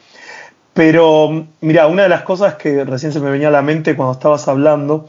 Pero 0.78 1.48
mira, 1.60 1.88
una 1.88 2.04
de 2.04 2.08
las 2.08 2.22
cosas 2.22 2.54
que 2.54 2.84
recién 2.84 3.12
se 3.12 3.18
me 3.18 3.32
venía 3.32 3.48
a 3.48 3.50
la 3.50 3.62
mente 3.62 3.96
cuando 3.96 4.12
estabas 4.12 4.46
hablando, 4.46 5.08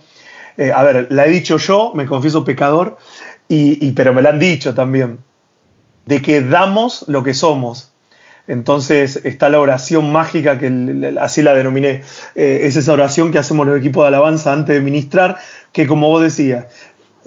eh, 0.58 0.72
a 0.74 0.82
ver, 0.82 1.06
la 1.12 1.28
he 1.28 1.30
dicho 1.30 1.58
yo, 1.58 1.92
me 1.94 2.08
confieso 2.08 2.44
pecador, 2.44 2.98
y, 3.48 3.92
pero 3.92 4.12
me 4.12 4.24
la 4.24 4.30
han 4.30 4.40
dicho 4.40 4.74
también, 4.74 5.20
de 6.08 6.24
que 6.24 6.42
damos 6.42 7.06
lo 7.08 7.22
que 7.22 7.36
somos. 7.36 7.92
Entonces 8.48 9.24
está 9.24 9.48
la 9.50 9.60
oración 9.60 10.12
mágica, 10.12 10.58
que 10.58 11.16
así 11.22 11.44
la 11.44 11.54
denominé, 11.54 12.02
eh, 12.34 12.62
es 12.64 12.76
esa 12.76 12.94
oración 12.94 13.32
que 13.32 13.38
hacemos 13.38 13.68
los 13.68 13.78
equipos 13.78 14.04
de 14.04 14.08
alabanza 14.08 14.52
antes 14.52 14.74
de 14.74 14.82
ministrar, 14.82 15.38
que 15.72 15.86
como 15.86 16.08
vos 16.08 16.24
decías, 16.24 16.66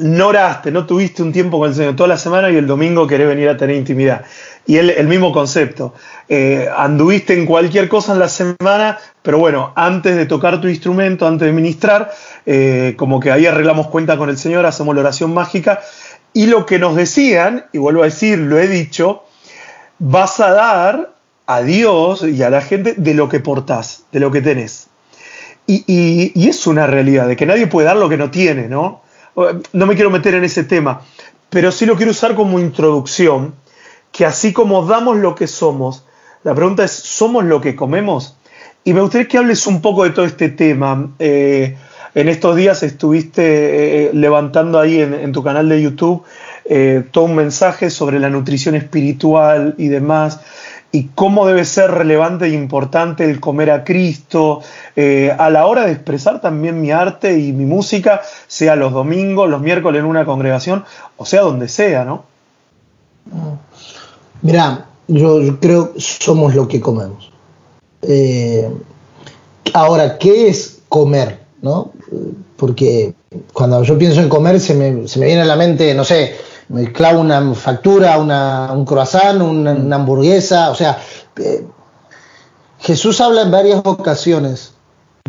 no 0.02 0.28
oraste, 0.28 0.70
no 0.70 0.86
tuviste 0.86 1.22
un 1.22 1.32
tiempo 1.32 1.58
con 1.58 1.70
el 1.70 1.74
Señor 1.74 1.96
toda 1.96 2.08
la 2.08 2.18
semana 2.18 2.50
y 2.50 2.56
el 2.56 2.66
domingo 2.66 3.06
querés 3.06 3.28
venir 3.28 3.48
a 3.48 3.56
tener 3.56 3.76
intimidad. 3.76 4.24
Y 4.66 4.76
el, 4.76 5.08
mismo 5.08 5.32
concepto, 5.32 5.92
eh, 6.28 6.68
anduviste 6.76 7.34
en 7.34 7.46
cualquier 7.46 7.88
cosa 7.88 8.12
en 8.12 8.20
la 8.20 8.28
semana, 8.28 8.98
pero 9.22 9.38
bueno, 9.38 9.72
antes 9.74 10.16
de 10.16 10.26
tocar 10.26 10.60
tu 10.60 10.68
instrumento, 10.68 11.26
antes 11.26 11.46
de 11.46 11.52
ministrar, 11.52 12.12
eh, 12.46 12.94
como 12.96 13.18
que 13.18 13.32
ahí 13.32 13.46
arreglamos 13.46 13.88
cuenta 13.88 14.16
con 14.16 14.28
el 14.30 14.38
Señor, 14.38 14.64
hacemos 14.64 14.94
la 14.94 15.00
oración 15.00 15.34
mágica. 15.34 15.80
Y 16.32 16.46
lo 16.46 16.64
que 16.64 16.78
nos 16.78 16.94
decían, 16.94 17.66
y 17.72 17.78
vuelvo 17.78 18.02
a 18.02 18.06
decir, 18.06 18.38
lo 18.38 18.58
he 18.58 18.68
dicho, 18.68 19.24
vas 19.98 20.40
a 20.40 20.52
dar 20.52 21.12
a 21.46 21.62
Dios 21.62 22.22
y 22.22 22.42
a 22.42 22.50
la 22.50 22.62
gente 22.62 22.94
de 22.96 23.14
lo 23.14 23.28
que 23.28 23.40
portás, 23.40 24.04
de 24.12 24.20
lo 24.20 24.30
que 24.30 24.40
tenés. 24.40 24.88
Y, 25.66 26.48
es 26.48 26.66
una 26.66 26.86
realidad, 26.86 27.28
de 27.28 27.36
que 27.36 27.46
nadie 27.46 27.66
puede 27.66 27.86
dar 27.86 27.96
lo 27.96 28.08
que 28.08 28.16
no 28.16 28.30
tiene, 28.30 28.68
¿no? 28.68 29.01
No 29.34 29.86
me 29.86 29.94
quiero 29.94 30.10
meter 30.10 30.34
en 30.34 30.44
ese 30.44 30.64
tema, 30.64 31.02
pero 31.48 31.72
sí 31.72 31.86
lo 31.86 31.96
quiero 31.96 32.10
usar 32.10 32.34
como 32.34 32.60
introducción, 32.60 33.54
que 34.10 34.26
así 34.26 34.52
como 34.52 34.84
damos 34.84 35.16
lo 35.16 35.34
que 35.34 35.46
somos, 35.46 36.04
la 36.44 36.54
pregunta 36.54 36.84
es, 36.84 36.90
¿somos 36.90 37.44
lo 37.44 37.60
que 37.60 37.76
comemos? 37.76 38.36
Y 38.84 38.94
me 38.94 39.00
gustaría 39.00 39.28
que 39.28 39.38
hables 39.38 39.66
un 39.66 39.80
poco 39.80 40.04
de 40.04 40.10
todo 40.10 40.24
este 40.24 40.48
tema. 40.48 41.10
Eh, 41.18 41.76
en 42.14 42.28
estos 42.28 42.56
días 42.56 42.82
estuviste 42.82 44.06
eh, 44.06 44.10
levantando 44.12 44.80
ahí 44.80 45.00
en, 45.00 45.32
tu 45.32 45.42
canal 45.42 45.68
de 45.68 45.80
YouTube 45.80 46.24
eh, 46.64 47.04
todo 47.10 47.24
un 47.24 47.36
mensaje 47.36 47.90
sobre 47.90 48.18
la 48.18 48.28
nutrición 48.28 48.74
espiritual 48.74 49.74
y 49.78 49.88
demás 49.88 50.40
y 50.92 51.08
cómo 51.14 51.46
debe 51.46 51.64
ser 51.64 51.90
relevante 51.90 52.44
e 52.44 52.50
importante 52.50 53.24
el 53.24 53.40
comer 53.40 53.70
a 53.70 53.82
Cristo 53.82 54.60
eh, 54.94 55.34
a 55.36 55.48
la 55.48 55.66
hora 55.66 55.86
de 55.86 55.92
expresar 55.92 56.40
también 56.42 56.80
mi 56.80 56.90
arte 56.90 57.38
y 57.38 57.52
mi 57.52 57.64
música, 57.64 58.20
sea 58.46 58.76
los 58.76 58.92
domingos, 58.92 59.48
los 59.48 59.62
miércoles 59.62 60.00
en 60.00 60.06
una 60.06 60.26
congregación, 60.26 60.84
o 61.16 61.24
sea 61.24 61.40
donde 61.40 61.68
sea, 61.68 62.04
¿no? 62.04 62.24
Mira, 64.42 64.86
yo, 65.08 65.58
creo 65.60 65.94
que 65.94 66.00
somos 66.00 66.54
lo 66.54 66.68
que 66.68 66.80
comemos. 66.80 67.32
Eh, 68.02 68.70
ahora, 69.72 70.18
¿qué 70.18 70.48
es 70.48 70.80
comer? 70.88 71.42
¿no? 71.62 71.92
Porque 72.56 73.14
cuando 73.52 73.82
yo 73.82 73.96
pienso 73.96 74.20
en 74.20 74.28
comer 74.28 74.60
se 74.60 74.74
me, 74.74 75.08
se 75.08 75.18
me 75.18 75.26
viene 75.26 75.42
a 75.42 75.46
la 75.46 75.56
mente, 75.56 75.94
no 75.94 76.04
sé, 76.04 76.34
me 76.72 76.90
clavo 76.90 77.20
una 77.20 77.54
factura, 77.54 78.18
una, 78.18 78.72
un 78.72 78.86
croissant, 78.86 79.42
una, 79.42 79.72
hamburguesa, 79.94 80.70
o 80.70 80.74
sea, 80.74 80.98
eh, 81.36 81.66
Jesús 82.78 83.20
habla 83.20 83.42
en 83.42 83.50
varias 83.50 83.82
ocasiones 83.84 84.72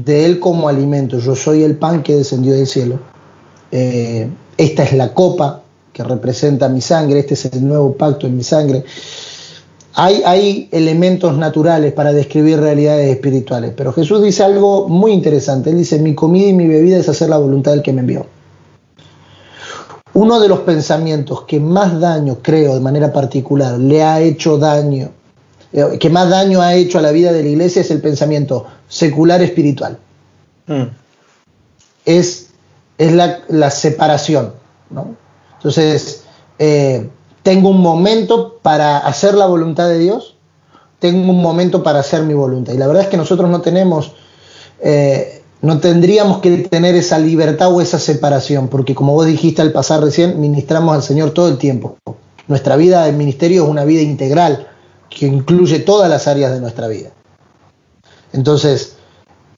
de 0.01 0.25
Él 0.25 0.39
como 0.39 0.69
alimento, 0.69 1.19
yo 1.19 1.35
soy 1.35 1.63
el 1.63 1.75
pan 1.75 2.01
que 2.01 2.15
descendió 2.15 2.53
del 2.53 2.65
cielo, 2.65 2.99
eh, 3.71 4.29
esta 4.57 4.83
es 4.83 4.93
la 4.93 5.13
copa 5.13 5.63
que 5.91 6.03
representa 6.03 6.69
mi 6.69 6.79
sangre, 6.79 7.19
este 7.19 7.33
es 7.33 7.45
el 7.45 7.67
nuevo 7.67 7.93
pacto 7.93 8.25
en 8.25 8.37
mi 8.37 8.43
sangre. 8.43 8.85
Hay, 9.95 10.23
hay, 10.25 10.69
elementos 10.71 11.37
naturales 11.37 11.93
para 11.93 12.13
describir 12.13 12.59
realidades 12.59 13.11
espirituales, 13.11 13.73
pero 13.77 13.93
Jesús 13.93 14.23
dice 14.23 14.43
algo 14.43 14.87
muy 14.87 15.11
interesante. 15.11 15.69
Él 15.69 15.77
dice, 15.77 15.99
mi 15.99 16.15
comida 16.15 16.47
y 16.47 16.53
mi 16.53 16.67
bebida 16.67 16.97
es 16.97 17.09
hacer 17.09 17.29
la 17.29 17.37
voluntad 17.37 17.73
del 17.73 17.83
que 17.83 17.93
me 17.93 17.99
envió. 17.99 18.25
Uno 20.13 20.39
de 20.39 20.47
los 20.47 20.59
pensamientos 20.59 21.41
que 21.43 21.59
más 21.59 21.99
daño, 21.99 22.37
creo, 22.41 22.75
de 22.75 22.79
manera 22.79 23.11
particular, 23.11 23.79
le 23.79 24.03
ha 24.03 24.19
hecho 24.21 24.57
daño, 24.57 25.09
eh, 25.71 25.97
que 25.99 26.09
más 26.09 26.29
daño 26.29 26.61
ha 26.61 26.75
hecho 26.75 26.99
a 26.99 27.01
la 27.01 27.11
vida 27.11 27.31
de 27.31 27.41
la 27.41 27.49
iglesia 27.49 27.81
es 27.81 27.89
el 27.89 27.99
pensamiento 27.99 28.65
secular 28.87 29.41
espiritual. 29.41 29.97
Mm. 30.67 30.83
Es, 32.05 32.49
es 32.97 33.13
la, 33.13 33.69
separación. 33.71 34.53
Entonces, 35.57 36.23
eh, 36.59 37.09
tengo 37.41 37.69
un 37.69 37.81
momento 37.81 38.59
para 38.61 38.99
hacer 38.99 39.33
la 39.33 39.47
voluntad 39.47 39.89
de 39.89 39.97
Dios, 39.97 40.35
tengo 40.99 41.31
un 41.31 41.41
momento 41.41 41.83
para 41.83 41.99
hacer 41.99 42.23
mi 42.23 42.33
voluntad. 42.33 42.73
Y 42.73 42.77
la 42.77 42.87
verdad 42.87 43.03
es 43.03 43.09
que 43.09 43.17
nosotros 43.17 43.49
no 43.49 43.61
tenemos 43.61 44.13
eh, 44.79 45.42
no 45.63 45.79
tendríamos 45.79 46.39
que 46.39 46.57
tener 46.57 46.93
esa 46.93 47.17
libertad 47.17 47.73
o 47.73 47.79
esa 47.79 47.97
separación, 47.97 48.67
porque 48.67 48.93
como 48.93 49.13
vos 49.13 49.25
dijiste 49.25 49.61
al 49.61 49.71
pasar 49.71 50.01
recién, 50.01 50.41
ministramos 50.41 50.93
al 50.93 51.01
Señor 51.01 51.31
todo 51.31 51.47
el 51.47 51.57
tiempo. 51.57 51.97
Nuestra 52.49 52.75
vida 52.75 53.05
de 53.05 53.13
ministerio 53.13 53.63
es 53.63 53.69
una 53.69 53.85
vida 53.85 54.01
integral 54.01 54.67
que 55.09 55.25
incluye 55.25 55.79
todas 55.79 56.09
las 56.09 56.27
áreas 56.27 56.51
de 56.51 56.59
nuestra 56.59 56.89
vida. 56.89 57.11
Entonces, 58.33 58.97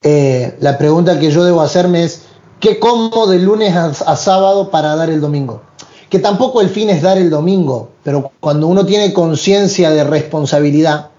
eh, 0.03 0.55
la 0.59 0.77
pregunta 0.77 1.19
que 1.19 1.31
yo 1.31 1.43
debo 1.43 1.61
hacerme 1.61 2.03
es, 2.03 2.21
¿qué 2.59 2.77
como 2.77 3.25
de 3.25 3.39
lunes 3.39 3.75
a 3.75 4.15
sábado 4.15 4.69
para 4.69 4.95
dar 4.95 5.09
el 5.09 5.19
domingo? 5.19 5.63
Que 6.11 6.19
tampoco 6.19 6.61
el 6.61 6.69
fin 6.69 6.91
es 6.91 7.01
dar 7.01 7.17
el 7.17 7.31
domingo, 7.31 7.89
pero 8.03 8.31
cuando 8.39 8.67
uno 8.67 8.85
tiene 8.85 9.11
conciencia 9.11 9.89
de 9.89 10.03
responsabilidad, 10.03 11.09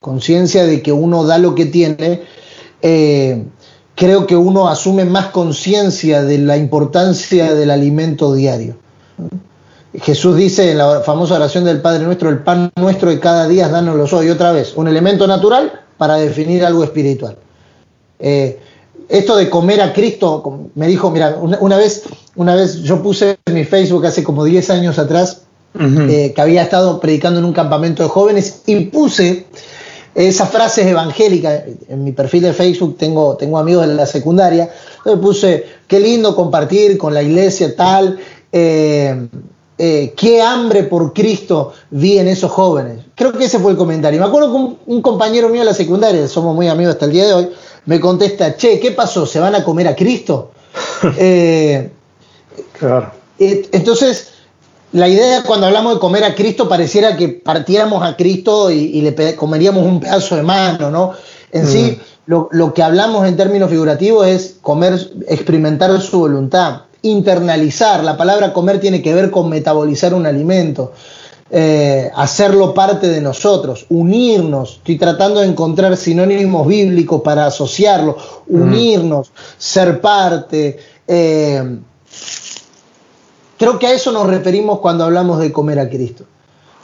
conciencia 0.00 0.64
de 0.64 0.80
que 0.80 0.92
uno 0.92 1.24
da 1.24 1.36
lo 1.36 1.54
que 1.54 1.66
tiene, 1.66 2.22
eh, 2.80 3.44
creo 4.00 4.26
que 4.26 4.34
uno 4.34 4.66
asume 4.66 5.04
más 5.04 5.26
conciencia 5.26 6.22
de 6.22 6.38
la 6.38 6.56
importancia 6.56 7.54
del 7.54 7.70
alimento 7.70 8.32
diario. 8.32 8.76
Jesús 9.92 10.36
dice 10.36 10.70
en 10.70 10.78
la 10.78 11.02
famosa 11.02 11.34
oración 11.34 11.64
del 11.64 11.82
Padre 11.82 12.04
Nuestro, 12.04 12.30
el 12.30 12.38
pan 12.38 12.70
nuestro 12.76 13.10
de 13.10 13.20
cada 13.20 13.46
día, 13.46 13.68
dánoslo 13.68 14.06
hoy. 14.16 14.30
Otra 14.30 14.52
vez, 14.52 14.72
un 14.74 14.88
elemento 14.88 15.26
natural 15.26 15.82
para 15.98 16.14
definir 16.14 16.64
algo 16.64 16.82
espiritual. 16.82 17.36
Eh, 18.18 18.58
esto 19.10 19.36
de 19.36 19.50
comer 19.50 19.82
a 19.82 19.92
Cristo, 19.92 20.70
me 20.76 20.86
dijo, 20.86 21.10
mira, 21.10 21.36
una, 21.38 21.76
vez, 21.76 22.04
una 22.36 22.54
vez 22.54 22.82
yo 22.82 23.02
puse 23.02 23.38
en 23.44 23.52
mi 23.52 23.64
Facebook 23.64 24.06
hace 24.06 24.24
como 24.24 24.46
10 24.46 24.70
años 24.70 24.98
atrás, 24.98 25.42
eh, 25.78 26.32
que 26.34 26.40
había 26.40 26.62
estado 26.62 27.00
predicando 27.00 27.38
en 27.38 27.44
un 27.44 27.52
campamento 27.52 28.02
de 28.02 28.08
jóvenes 28.08 28.62
y 28.64 28.86
puse 28.86 29.46
esas 30.14 30.50
frases 30.50 30.86
evangélicas. 30.86 31.62
En 31.88 32.04
mi 32.04 32.12
perfil 32.12 32.42
de 32.42 32.52
Facebook 32.52 32.96
tengo, 32.98 33.36
tengo 33.36 33.58
amigos 33.58 33.86
de 33.86 33.94
la 33.94 34.06
secundaria. 34.06 34.70
Le 35.04 35.16
puse, 35.16 35.64
qué 35.86 36.00
lindo 36.00 36.34
compartir 36.34 36.98
con 36.98 37.14
la 37.14 37.22
iglesia 37.22 37.74
tal. 37.74 38.18
Eh, 38.52 39.28
eh, 39.82 40.12
qué 40.14 40.42
hambre 40.42 40.82
por 40.82 41.14
Cristo 41.14 41.72
vi 41.90 42.18
en 42.18 42.28
esos 42.28 42.50
jóvenes. 42.50 42.98
Creo 43.14 43.32
que 43.32 43.44
ese 43.44 43.58
fue 43.58 43.70
el 43.70 43.78
comentario. 43.78 44.20
Me 44.20 44.26
acuerdo 44.26 44.52
que 44.52 44.76
un, 44.92 45.00
compañero 45.00 45.48
mío 45.48 45.60
de 45.60 45.66
la 45.66 45.74
secundaria, 45.74 46.28
somos 46.28 46.54
muy 46.54 46.68
amigos 46.68 46.94
hasta 46.94 47.06
el 47.06 47.12
día 47.12 47.26
de 47.26 47.32
hoy, 47.32 47.48
me 47.86 47.98
contesta, 47.98 48.58
che, 48.58 48.78
¿qué 48.78 48.90
pasó? 48.90 49.24
¿Se 49.24 49.40
van 49.40 49.54
a 49.54 49.64
comer 49.64 49.88
a 49.88 49.96
Cristo? 49.96 50.50
Eh, 51.16 51.90
claro. 52.78 53.10
entonces, 53.38 54.28
la 54.92 55.08
idea 55.08 55.42
cuando 55.44 55.66
hablamos 55.66 55.94
de 55.94 56.00
comer 56.00 56.24
a 56.24 56.34
Cristo 56.34 56.68
pareciera 56.68 57.16
que 57.16 57.28
partiéramos 57.28 58.02
a 58.02 58.16
Cristo 58.16 58.70
y, 58.70 59.00
le 59.00 59.36
comeríamos 59.36 59.84
un 59.84 60.00
pedazo 60.00 60.36
de 60.36 60.42
mano, 60.42 60.90
¿no? 60.90 61.12
En 61.52 61.66
sí, 61.66 61.98
mm. 62.26 62.32
lo, 62.50 62.74
que 62.74 62.82
hablamos 62.82 63.26
en 63.26 63.36
términos 63.36 63.70
figurativos 63.70 64.26
es 64.26 64.56
comer, 64.60 64.98
experimentar 65.28 66.00
su 66.00 66.18
voluntad, 66.18 66.82
internalizar. 67.02 68.02
La 68.02 68.16
palabra 68.16 68.52
comer 68.52 68.80
tiene 68.80 69.00
que 69.00 69.14
ver 69.14 69.30
con 69.30 69.48
metabolizar 69.48 70.12
un 70.12 70.26
alimento, 70.26 70.92
eh, 71.52 72.10
hacerlo 72.16 72.74
parte 72.74 73.08
de 73.08 73.20
nosotros, 73.20 73.86
unirnos. 73.90 74.78
Estoy 74.78 74.98
tratando 74.98 75.40
de 75.40 75.46
encontrar 75.46 75.96
sinónimos 75.96 76.66
bíblicos 76.66 77.22
para 77.22 77.46
asociarlo, 77.46 78.16
mm. 78.48 78.60
unirnos, 78.60 79.30
ser 79.56 80.00
parte. 80.00 80.78
Eh, 81.06 81.78
Creo 83.60 83.78
que 83.78 83.86
a 83.86 83.92
eso 83.92 84.10
nos 84.10 84.26
referimos 84.26 84.78
cuando 84.78 85.04
hablamos 85.04 85.38
de 85.38 85.52
comer 85.52 85.78
a 85.80 85.90
Cristo. 85.90 86.24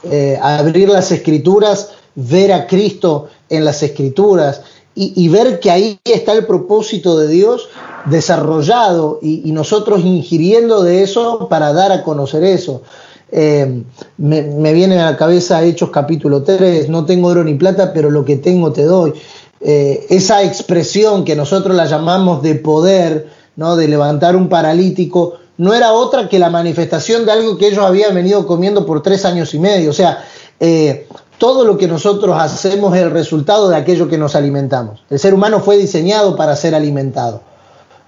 Eh, 0.03 0.37
abrir 0.39 0.87
las 0.87 1.11
escrituras, 1.11 1.89
ver 2.13 2.53
a 2.53 2.67
Cristo 2.67 3.29
en 3.49 3.65
las 3.65 3.81
escrituras 3.81 4.61
y, 4.93 5.27
ver 5.27 5.59
que 5.59 5.71
ahí 5.71 5.99
está 6.03 6.33
el 6.33 6.45
propósito 6.45 7.17
de 7.17 7.29
Dios 7.29 7.67
desarrollado 8.05 9.17
y, 9.23 9.51
nosotros 9.53 10.05
ingiriendo 10.05 10.83
de 10.83 11.01
eso 11.01 11.47
para 11.49 11.73
dar 11.73 11.91
a 11.91 12.03
conocer 12.03 12.43
eso. 12.43 12.83
Eh, 13.31 13.81
me, 14.17 14.73
viene 14.73 14.99
a 14.99 15.09
la 15.09 15.17
cabeza 15.17 15.63
Hechos 15.63 15.89
capítulo 15.89 16.43
3, 16.43 16.89
no 16.89 17.05
tengo 17.05 17.29
oro 17.29 17.43
ni 17.43 17.55
plata, 17.55 17.91
pero 17.91 18.11
lo 18.11 18.23
que 18.23 18.37
tengo 18.37 18.71
te 18.71 18.83
doy. 18.83 19.13
Eh, 19.61 20.05
esa 20.11 20.43
expresión 20.43 21.25
que 21.25 21.35
nosotros 21.35 21.75
la 21.75 21.85
llamamos 21.85 22.43
de 22.43 22.53
poder, 22.53 23.29
¿no? 23.55 23.75
de 23.75 23.87
levantar 23.87 24.35
un 24.35 24.47
paralítico, 24.47 25.39
no 25.57 25.73
era 25.73 25.93
otra 25.93 26.29
que 26.29 26.39
la 26.39 26.49
manifestación 26.49 27.25
de 27.25 27.31
algo 27.31 27.57
que 27.57 27.67
ellos 27.67 27.83
habían 27.83 28.13
venido 28.13 28.45
comiendo 28.45 28.85
por 28.85 29.01
tres 29.01 29.25
años 29.25 29.53
y 29.53 29.59
medio. 29.59 29.89
O 29.89 29.93
sea, 29.93 30.23
eh, 30.59 31.07
todo 31.37 31.65
lo 31.65 31.77
que 31.77 31.87
nosotros 31.87 32.35
hacemos 32.39 32.95
es 32.95 33.03
el 33.03 33.11
resultado 33.11 33.69
de 33.69 33.75
aquello 33.75 34.07
que 34.07 34.17
nos 34.17 34.35
alimentamos. 34.35 35.03
El 35.09 35.19
ser 35.19 35.33
humano 35.33 35.59
fue 35.59 35.77
diseñado 35.77 36.35
para 36.35 36.55
ser 36.55 36.75
alimentado. 36.75 37.41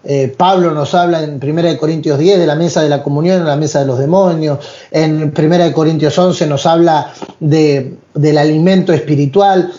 Eh, 0.03 0.33
Pablo 0.37 0.71
nos 0.71 0.95
habla 0.95 1.23
en 1.23 1.39
1 1.43 1.77
Corintios 1.77 2.17
10 2.17 2.39
de 2.39 2.47
la 2.47 2.55
mesa 2.55 2.81
de 2.81 2.89
la 2.89 3.03
comunión, 3.03 3.45
la 3.45 3.57
mesa 3.57 3.79
de 3.79 3.85
los 3.85 3.99
demonios. 3.99 4.59
En 4.91 5.33
1 5.37 5.73
Corintios 5.73 6.17
11 6.17 6.47
nos 6.47 6.65
habla 6.65 7.13
de, 7.39 7.97
del 8.13 8.37
alimento 8.37 8.93
espiritual, 8.93 9.73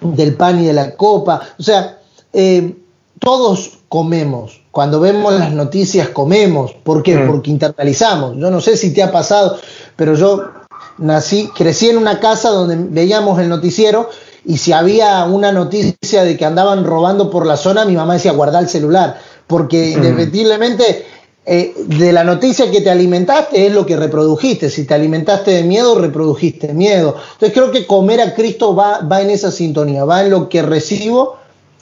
del 0.00 0.34
pan 0.34 0.62
y 0.62 0.66
de 0.66 0.72
la 0.72 0.94
copa. 0.94 1.40
O 1.58 1.62
sea, 1.62 1.98
eh, 2.32 2.76
todos 3.18 3.78
comemos. 3.88 4.63
Cuando 4.74 4.98
vemos 4.98 5.32
las 5.32 5.52
noticias 5.52 6.08
comemos. 6.08 6.72
¿Por 6.72 7.04
qué? 7.04 7.16
Mm. 7.16 7.28
Porque 7.28 7.50
internalizamos. 7.52 8.36
Yo 8.36 8.50
no 8.50 8.60
sé 8.60 8.76
si 8.76 8.92
te 8.92 9.04
ha 9.04 9.12
pasado, 9.12 9.56
pero 9.94 10.16
yo 10.16 10.50
nací, 10.98 11.48
crecí 11.56 11.90
en 11.90 11.96
una 11.96 12.18
casa 12.18 12.50
donde 12.50 12.76
veíamos 12.90 13.38
el 13.38 13.48
noticiero 13.48 14.10
y 14.44 14.58
si 14.58 14.72
había 14.72 15.26
una 15.26 15.52
noticia 15.52 16.24
de 16.24 16.36
que 16.36 16.44
andaban 16.44 16.84
robando 16.84 17.30
por 17.30 17.46
la 17.46 17.56
zona, 17.56 17.84
mi 17.84 17.94
mamá 17.94 18.14
decía 18.14 18.32
guarda 18.32 18.58
el 18.58 18.68
celular, 18.68 19.20
porque 19.46 19.92
mm. 19.94 20.02
indefectiblemente 20.02 21.06
eh, 21.46 21.72
de 21.86 22.12
la 22.12 22.24
noticia 22.24 22.68
que 22.68 22.80
te 22.80 22.90
alimentaste 22.90 23.68
es 23.68 23.72
lo 23.72 23.86
que 23.86 23.94
reprodujiste. 23.96 24.70
Si 24.70 24.86
te 24.86 24.94
alimentaste 24.94 25.52
de 25.52 25.62
miedo, 25.62 25.94
reprodujiste 25.94 26.74
miedo. 26.74 27.14
Entonces 27.34 27.52
creo 27.52 27.70
que 27.70 27.86
comer 27.86 28.20
a 28.20 28.34
Cristo 28.34 28.74
va, 28.74 29.02
va 29.02 29.22
en 29.22 29.30
esa 29.30 29.52
sintonía, 29.52 30.04
va 30.04 30.22
en 30.22 30.30
lo 30.30 30.48
que 30.48 30.62
recibo, 30.62 31.36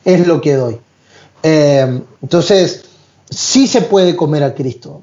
es 0.05 0.26
lo 0.26 0.42
que 0.42 0.57
doy. 0.57 0.78
Eh, 1.42 2.02
entonces, 2.22 2.85
sí 3.31 3.66
se 3.66 3.83
puede 3.83 4.16
comer 4.16 4.44
a 4.44 4.55
Cristo. 4.55 5.02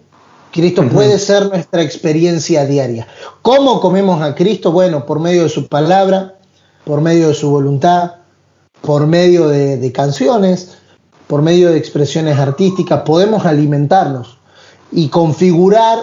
Cristo 0.52 0.88
puede 0.90 1.20
ser 1.20 1.48
nuestra 1.48 1.84
experiencia 1.84 2.66
diaria. 2.66 3.08
¿Cómo 3.42 3.80
comemos 3.80 4.22
a 4.22 4.34
Cristo? 4.34 4.72
Bueno, 4.72 5.06
por 5.06 5.20
medio 5.20 5.44
de 5.44 5.50
su 5.50 5.68
palabra, 5.68 6.38
por 6.86 7.02
medio 7.02 7.28
de 7.28 7.36
su 7.36 7.52
voluntad, 7.52 8.16
por 8.82 9.06
medio 9.06 9.48
de 9.48 9.92
canciones, 9.92 10.78
por 11.28 11.44
medio 11.44 11.70
de 11.70 11.78
expresiones 11.78 12.40
artísticas, 12.40 13.04
podemos 13.04 13.46
alimentarnos 13.46 14.40
y 14.92 15.10
configurar 15.10 16.00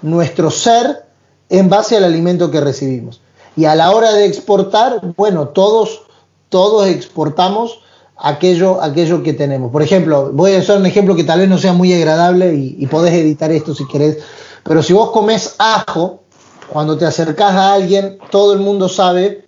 nuestro 0.00 0.50
ser 0.50 1.04
en 1.50 1.68
base 1.68 1.98
al 1.98 2.04
alimento 2.04 2.50
que 2.50 2.60
recibimos. 2.62 3.20
Y 3.56 3.66
a 3.66 3.74
la 3.74 3.90
hora 3.90 4.12
de 4.12 4.24
exportar, 4.24 5.14
bueno, 5.16 5.48
todos, 5.48 6.02
todos 6.48 6.86
exportamos 6.86 7.80
aquello, 8.16 8.82
aquello 8.82 9.22
que 9.22 9.32
tenemos. 9.32 9.70
Por 9.70 9.82
ejemplo, 9.82 10.30
voy 10.32 10.52
a 10.52 10.58
hacer 10.58 10.78
un 10.78 10.86
ejemplo 10.86 11.16
que 11.16 11.24
tal 11.24 11.40
vez 11.40 11.48
no 11.48 11.58
sea 11.58 11.72
muy 11.72 11.92
agradable 11.92 12.54
y, 12.54 12.86
podés 12.86 13.14
editar 13.14 13.50
esto 13.50 13.74
si 13.74 13.86
querés, 13.86 14.18
pero 14.62 14.82
si 14.82 14.92
vos 14.92 15.10
comes 15.10 15.56
ajo, 15.58 16.22
cuando 16.68 16.96
te 16.96 17.04
acercás 17.04 17.52
a 17.54 17.74
alguien, 17.74 18.18
todo 18.30 18.54
el 18.54 18.60
mundo 18.60 18.88
sabe 18.88 19.44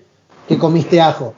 que 0.49 0.59
comiste 0.59 1.01
ajo. 1.01 1.35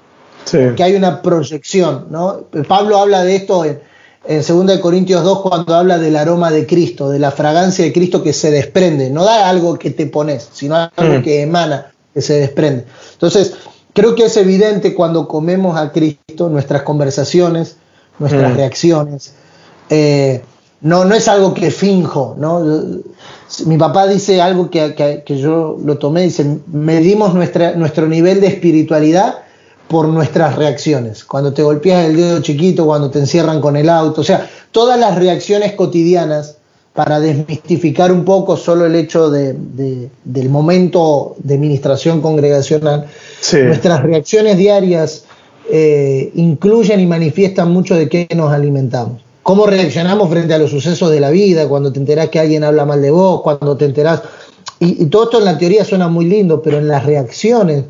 Que 0.51 0.83
hay 0.83 0.95
una 0.95 1.21
proyección, 1.21 2.07
¿no? 2.11 2.47
Pablo 2.67 2.97
habla 2.97 3.23
de 3.23 3.37
esto 3.37 3.67
en, 3.67 3.81
en 4.25 4.43
2 4.43 4.79
Corintios 4.79 5.23
2 5.23 5.43
cuando 5.43 5.75
habla 5.75 5.99
del 5.99 6.17
aroma 6.17 6.51
de 6.51 6.67
Cristo, 6.67 7.11
de 7.11 7.19
la 7.19 7.31
fragancia 7.31 7.85
de 7.85 7.93
Cristo 7.93 8.23
que 8.23 8.33
se 8.33 8.51
desprende. 8.51 9.11
No 9.11 9.25
da 9.25 9.47
algo 9.47 9.79
que 9.79 9.91
te 9.91 10.07
pones, 10.07 10.49
sino 10.51 10.75
algo 10.97 11.19
mm. 11.19 11.23
que 11.23 11.43
emana, 11.43 11.93
que 12.14 12.23
se 12.23 12.41
desprende. 12.41 12.87
Entonces, 13.12 13.55
creo 13.98 14.14
que 14.14 14.26
es 14.26 14.37
evidente 14.37 14.94
cuando 14.94 15.26
comemos 15.26 15.76
a 15.76 15.90
Cristo 15.90 16.48
nuestras 16.48 16.82
conversaciones, 16.82 17.78
nuestras 18.20 18.52
mm. 18.52 18.56
reacciones. 18.56 19.32
Eh, 19.90 20.40
no, 20.82 21.04
no 21.04 21.16
es 21.16 21.26
algo 21.26 21.52
que 21.52 21.72
finjo, 21.72 22.37
¿no? 22.38 22.62
Mi 23.66 23.76
papá 23.76 24.06
dice 24.06 24.40
algo 24.40 24.70
que, 24.70 24.94
que 25.26 25.38
yo 25.38 25.76
lo 25.84 25.98
tomé, 25.98 26.22
dice, 26.22 26.61
medimos 26.68 27.34
nuestra, 27.34 27.72
nuestro 27.72 28.06
nivel 28.06 28.40
de 28.40 28.46
espiritualidad 28.46 29.38
por 29.88 30.06
nuestras 30.06 30.54
reacciones. 30.54 31.24
Cuando 31.24 31.52
te 31.52 31.64
golpeas 31.64 32.04
el 32.04 32.16
dedo 32.16 32.40
chiquito, 32.40 32.87
cuando 32.87 33.11
te 33.11 33.18
encierran 33.18 33.61
con 33.61 33.76
el 33.76 33.88
auto, 33.88 34.20
o 34.20 34.24
sea, 34.24 34.48
todas 34.70 35.00
las 35.00 35.16
reacciones 35.16 35.72
cotidianas 35.72 36.58
para 36.94 37.20
desmistificar 37.20 38.11
un 38.11 38.24
poco 38.24 38.57
solo 38.57 38.87
el 38.87 38.94
hecho 38.94 39.31
de, 39.31 39.55
del 40.24 40.48
momento 40.48 41.37
de 41.38 41.55
administración 41.55 42.20
congregacional. 42.20 43.07
Nuestras 43.53 44.03
reacciones 44.03 44.57
diarias 44.57 45.24
eh, 45.70 46.33
incluyen 46.35 47.01
y 47.01 47.07
manifiestan 47.07 47.70
mucho 47.72 47.94
de 47.94 48.09
qué 48.09 48.27
nos 48.35 48.53
alimentamos. 48.53 49.22
Cómo 49.42 49.66
reaccionamos 49.66 50.29
frente 50.29 50.55
a 50.55 50.59
los 50.59 50.70
sucesos 50.70 51.11
de 51.11 51.20
la 51.20 51.31
vida, 51.31 51.68
cuando 51.68 51.92
te 51.92 52.01
enterás 52.01 52.29
que 52.29 52.40
alguien 52.40 52.64
habla 52.64 52.85
mal 52.85 53.01
de 53.01 53.11
vos, 53.11 53.42
cuando 53.42 53.77
te 53.77 53.85
enterás... 53.85 54.22
Y, 54.81 55.03
y 55.03 55.07
todo 55.07 55.24
esto 55.24 55.38
en 55.38 55.44
la 55.44 55.59
teoría 55.59 55.85
suena 55.85 56.09
muy 56.09 56.27
lindo, 56.27 56.62
pero 56.62 56.79
en 56.79 56.88
las 56.88 57.05
reacciones 57.07 57.85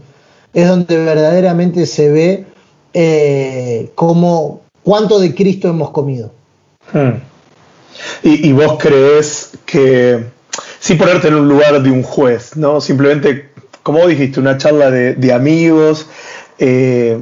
es 0.53 0.69
donde 0.69 0.97
verdaderamente 0.97 1.87
se 1.87 2.11
ve 2.11 2.47
eh, 2.95 3.91
cómo, 3.95 4.61
cuánto 4.83 5.19
de 5.19 5.35
Cristo 5.35 5.69
hemos 5.69 5.91
comido. 5.91 6.31
Hmm. 6.93 7.21
Y, 8.23 8.53
vos 8.53 8.79
crees 8.81 9.53
que, 9.65 10.25
sin 10.81 10.99
ponerte 10.99 11.29
en 11.29 11.35
un 11.35 11.49
lugar 11.49 11.83
de 11.83 11.91
un 11.91 12.03
juez, 12.03 12.57
¿no? 12.57 12.81
Simplemente, 12.81 13.51
como 13.83 14.07
dijiste, 14.07 14.41
una 14.41 14.59
charla 14.59 14.91
de, 14.91 15.33
amigos. 15.33 16.09
Eh, 16.59 17.19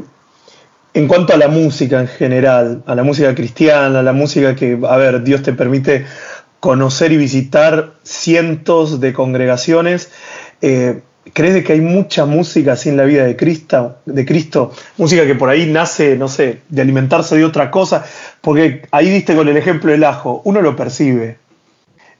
en 0.94 1.08
cuanto 1.08 1.34
a 1.34 1.36
la 1.36 1.48
música 1.48 2.00
en 2.00 2.08
general, 2.08 2.82
a 2.86 2.94
la 2.94 3.02
música 3.02 3.34
cristiana, 3.34 4.00
a 4.00 4.02
la 4.02 4.14
música 4.14 4.56
que, 4.56 4.78
a 4.88 4.96
ver, 4.96 5.22
Dios 5.22 5.42
te 5.42 5.52
permite 5.52 6.06
conocer 6.60 7.12
y 7.12 7.18
visitar 7.18 7.92
cientos 8.02 8.98
de 8.98 9.12
congregaciones, 9.12 10.10
eh, 10.62 11.02
¿Crees 11.32 11.64
que 11.64 11.72
hay 11.72 11.80
mucha 11.80 12.24
música 12.24 12.72
así 12.72 12.88
en 12.88 12.96
la 12.96 13.04
vida 13.04 13.24
de 13.24 13.36
Cristo, 13.36 13.98
de 14.06 14.24
Cristo? 14.24 14.72
Música 14.96 15.26
que 15.26 15.34
por 15.34 15.48
ahí 15.48 15.66
nace, 15.66 16.16
no 16.16 16.28
sé, 16.28 16.60
de 16.68 16.82
alimentarse 16.82 17.36
de 17.36 17.44
otra 17.44 17.70
cosa. 17.70 18.04
Porque 18.40 18.82
ahí 18.90 19.10
diste 19.10 19.34
con 19.34 19.48
el 19.48 19.56
ejemplo 19.56 19.90
del 19.90 20.04
ajo, 20.04 20.40
uno 20.44 20.62
lo 20.62 20.76
percibe. 20.76 21.38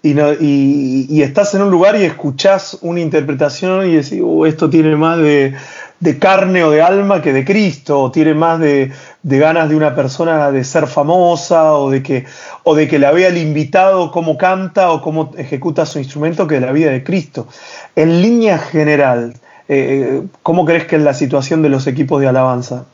Y, 0.06 0.14
no, 0.14 0.32
y, 0.32 1.20
estás 1.20 1.52
en 1.56 1.62
un 1.62 1.70
lugar 1.72 1.96
y 1.96 2.04
escuchás 2.04 2.78
una 2.80 3.00
interpretación 3.00 3.88
y 3.88 3.96
decís, 3.96 4.20
uh, 4.22 4.44
esto 4.44 4.70
tiene 4.70 4.94
más 4.94 5.18
de, 5.18 5.52
de 5.98 6.18
carne 6.20 6.62
o 6.62 6.70
de 6.70 6.80
alma 6.80 7.20
que 7.20 7.32
de 7.32 7.44
Cristo, 7.44 8.02
o 8.02 8.12
tiene 8.12 8.32
más 8.32 8.60
de, 8.60 8.92
ganas 9.24 9.68
de 9.68 9.74
una 9.74 9.96
persona 9.96 10.52
de 10.52 10.62
ser 10.62 10.86
famosa, 10.86 11.74
o 11.74 11.90
de, 11.90 12.04
que, 12.04 12.24
o 12.62 12.76
de 12.76 12.86
que 12.86 13.00
la 13.00 13.10
vea 13.10 13.26
el 13.26 13.36
invitado 13.36 14.12
cómo 14.12 14.38
canta 14.38 14.92
o 14.92 15.02
cómo 15.02 15.32
ejecuta 15.36 15.84
su 15.86 15.98
instrumento 15.98 16.46
que 16.46 16.54
de 16.54 16.60
la 16.60 16.70
vida 16.70 16.92
de 16.92 17.02
Cristo. 17.02 17.48
En 17.96 18.22
línea 18.22 18.58
general, 18.58 19.34
eh, 19.66 20.22
¿cómo 20.44 20.64
crees 20.64 20.84
que 20.84 20.94
es 20.94 21.02
la 21.02 21.14
situación 21.14 21.62
de 21.62 21.68
los 21.68 21.88
equipos 21.88 22.20
de 22.20 22.28
alabanza? 22.28 22.84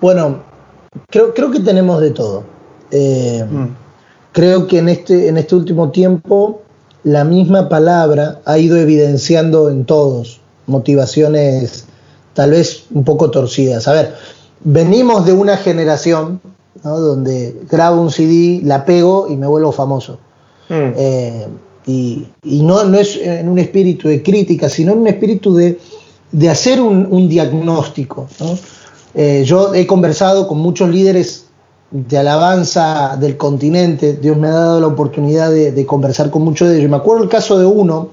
Bueno, 0.00 0.44
creo, 1.10 1.34
creo 1.34 1.50
que 1.50 1.58
tenemos 1.58 2.00
de 2.00 2.10
todo. 2.12 2.44
Eh, 2.92 3.44
mm. 3.50 3.83
Creo 4.34 4.66
que 4.66 4.78
en 4.78 4.88
este, 4.88 5.28
en 5.28 5.38
este 5.38 5.54
último 5.54 5.90
tiempo 5.90 6.62
la 7.04 7.22
misma 7.22 7.68
palabra 7.68 8.40
ha 8.44 8.58
ido 8.58 8.76
evidenciando 8.76 9.70
en 9.70 9.84
todos 9.84 10.40
motivaciones 10.66 11.86
tal 12.32 12.50
vez 12.50 12.86
un 12.92 13.04
poco 13.04 13.30
torcidas. 13.30 13.86
A 13.86 13.92
ver, 13.92 14.14
venimos 14.64 15.24
de 15.24 15.34
una 15.34 15.56
generación 15.56 16.40
donde 16.82 17.54
grabo 17.70 18.02
un 18.02 18.10
CD, 18.10 18.60
la 18.64 18.84
pego 18.84 19.28
y 19.30 19.36
me 19.36 19.46
vuelvo 19.46 19.70
famoso. 19.70 20.18
Mm. 20.68 20.92
Eh, 20.96 21.46
y, 21.86 22.26
no, 22.42 22.82
no, 22.82 22.98
es 22.98 23.16
en 23.16 23.48
un 23.48 23.60
espíritu 23.60 24.08
de 24.08 24.20
crítica, 24.20 24.68
sino 24.68 24.90
en 24.92 24.98
un 24.98 25.06
espíritu 25.06 25.54
de, 25.54 25.78
hacer 26.50 26.80
un, 26.80 27.28
diagnóstico. 27.28 28.26
Eh, 29.14 29.44
yo 29.46 29.72
he 29.74 29.86
conversado 29.86 30.48
con 30.48 30.58
muchos 30.58 30.88
líderes 30.88 31.46
de 31.94 32.18
alabanza 32.18 33.16
del 33.16 33.36
continente, 33.36 34.14
Dios 34.14 34.36
me 34.36 34.48
ha 34.48 34.52
dado 34.52 34.80
la 34.80 34.88
oportunidad 34.88 35.52
de, 35.52 35.86
conversar 35.86 36.28
con 36.28 36.42
muchos 36.42 36.68
de 36.68 36.78
ellos. 36.78 36.90
Me 36.90 36.96
acuerdo 36.96 37.22
el 37.22 37.28
caso 37.28 37.56
de 37.56 37.66
uno, 37.66 38.10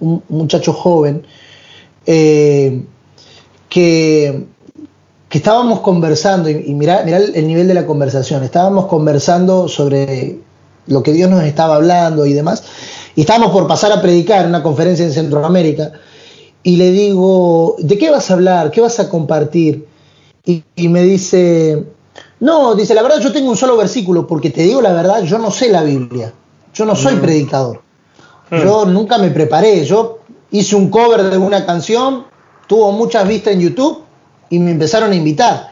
un 0.00 0.22
muchacho 0.28 0.74
joven, 0.74 1.26
eh, 2.04 2.84
que, 3.70 4.46
estábamos 5.30 5.80
conversando, 5.80 6.50
y, 6.50 6.64
y 6.66 6.74
mirá, 6.74 7.00
el 7.00 7.46
nivel 7.46 7.66
de 7.66 7.72
la 7.72 7.86
conversación, 7.86 8.44
estábamos 8.44 8.84
conversando 8.84 9.68
sobre 9.68 10.40
lo 10.86 11.02
que 11.02 11.14
Dios 11.14 11.30
nos 11.30 11.44
estaba 11.44 11.76
hablando 11.76 12.26
y 12.26 12.34
demás, 12.34 12.62
y 13.16 13.22
estábamos 13.22 13.52
por 13.52 13.66
pasar 13.66 13.90
a 13.92 14.02
predicar 14.02 14.42
en 14.42 14.48
una 14.48 14.62
conferencia 14.62 15.06
en 15.06 15.12
Centroamérica, 15.12 15.92
y 16.62 16.76
le 16.76 16.90
digo, 16.92 17.76
¿de 17.78 17.96
qué 17.96 18.10
vas 18.10 18.30
a 18.30 18.34
hablar? 18.34 18.70
¿Qué 18.70 18.82
vas 18.82 19.00
a 19.00 19.08
compartir? 19.08 19.86
Y, 20.44 20.88
me 20.88 21.02
dice, 21.02 21.86
no, 22.42 22.74
dice, 22.74 22.92
la 22.92 23.02
verdad 23.02 23.20
yo 23.20 23.30
tengo 23.30 23.50
un 23.50 23.56
solo 23.56 23.76
versículo, 23.76 24.26
porque 24.26 24.50
te 24.50 24.62
digo 24.62 24.82
la 24.82 24.92
verdad, 24.92 25.22
yo 25.22 25.38
no 25.38 25.52
sé 25.52 25.68
la 25.68 25.84
Biblia, 25.84 26.32
yo 26.74 26.84
no 26.84 26.96
soy 26.96 27.14
mm. 27.14 27.20
predicador, 27.20 27.82
mm. 28.50 28.56
yo 28.56 28.84
nunca 28.84 29.16
me 29.16 29.30
preparé, 29.30 29.84
yo 29.84 30.18
hice 30.50 30.74
un 30.74 30.90
cover 30.90 31.22
de 31.22 31.38
una 31.38 31.64
canción, 31.64 32.24
tuvo 32.66 32.90
muchas 32.90 33.28
vistas 33.28 33.52
en 33.54 33.60
YouTube 33.60 34.02
y 34.50 34.58
me 34.58 34.72
empezaron 34.72 35.12
a 35.12 35.14
invitar. 35.14 35.70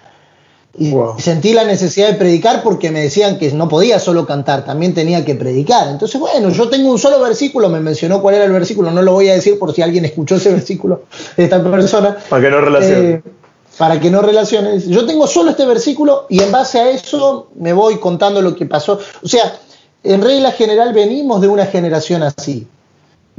Y 0.78 0.94
sentí 1.18 1.52
la 1.52 1.64
necesidad 1.64 2.06
de 2.06 2.14
predicar 2.14 2.62
porque 2.62 2.92
me 2.92 3.00
decían 3.00 3.36
que 3.40 3.50
no 3.50 3.68
podía 3.68 3.98
solo 3.98 4.24
cantar, 4.24 4.64
también 4.64 4.94
tenía 4.94 5.24
que 5.24 5.34
predicar. 5.34 5.88
Entonces, 5.88 6.20
bueno, 6.20 6.50
yo 6.50 6.68
tengo 6.68 6.88
un 6.88 7.00
solo 7.00 7.20
versículo, 7.20 7.68
me 7.68 7.80
mencionó 7.80 8.22
cuál 8.22 8.36
era 8.36 8.44
el 8.44 8.52
versículo, 8.52 8.92
no 8.92 9.02
lo 9.02 9.12
voy 9.12 9.28
a 9.28 9.34
decir 9.34 9.58
por 9.58 9.74
si 9.74 9.82
alguien 9.82 10.04
escuchó 10.04 10.36
ese 10.36 10.50
versículo 10.52 11.02
de 11.36 11.42
esta 11.42 11.60
persona. 11.68 12.16
Para 12.28 12.42
que 12.42 12.50
no 12.50 12.60
relacione. 12.60 13.10
Eh, 13.10 13.22
para 13.80 13.98
que 13.98 14.10
no 14.10 14.20
relaciones. 14.20 14.86
Yo 14.86 15.06
tengo 15.06 15.26
solo 15.26 15.52
este 15.52 15.64
versículo 15.64 16.26
y 16.28 16.42
en 16.42 16.52
base 16.52 16.78
a 16.78 16.90
eso 16.90 17.48
me 17.56 17.72
voy 17.72 17.98
contando 17.98 18.42
lo 18.42 18.54
que 18.54 18.66
pasó. 18.66 19.00
O 19.22 19.26
sea, 19.26 19.58
en 20.04 20.20
regla 20.20 20.52
general 20.52 20.92
venimos 20.92 21.40
de 21.40 21.48
una 21.48 21.64
generación 21.64 22.22
así 22.22 22.68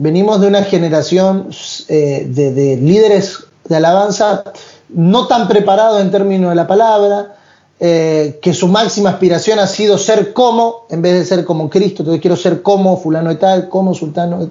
venimos 0.01 0.41
de 0.41 0.47
una 0.47 0.63
generación 0.63 1.49
eh, 1.87 2.25
de, 2.27 2.77
líderes 2.77 3.43
de 3.65 3.75
alabanza 3.75 4.43
no 4.89 5.27
tan 5.27 5.47
preparados 5.47 6.01
en 6.01 6.09
términos 6.09 6.49
de 6.49 6.55
la 6.55 6.67
palabra, 6.67 7.35
eh, 7.79 8.39
que 8.41 8.53
su 8.53 8.67
máxima 8.67 9.11
aspiración 9.11 9.59
ha 9.59 9.67
sido 9.67 9.97
ser 9.97 10.33
como, 10.33 10.85
en 10.89 11.03
vez 11.03 11.13
de 11.13 11.25
ser 11.25 11.45
como 11.45 11.69
Cristo, 11.69 12.01
entonces 12.01 12.19
quiero 12.19 12.35
ser 12.35 12.63
como 12.63 12.97
fulano 12.97 13.31
y 13.31 13.35
tal, 13.35 13.69
como 13.69 13.93
sultano. 13.93 14.49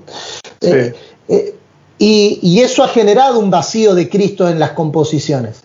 Eh, 0.60 0.94
y, 1.98 2.60
eso 2.60 2.82
ha 2.82 2.88
generado 2.88 3.38
un 3.38 3.50
vacío 3.50 3.94
de 3.94 4.08
Cristo 4.08 4.48
en 4.48 4.58
las 4.58 4.70
composiciones. 4.70 5.62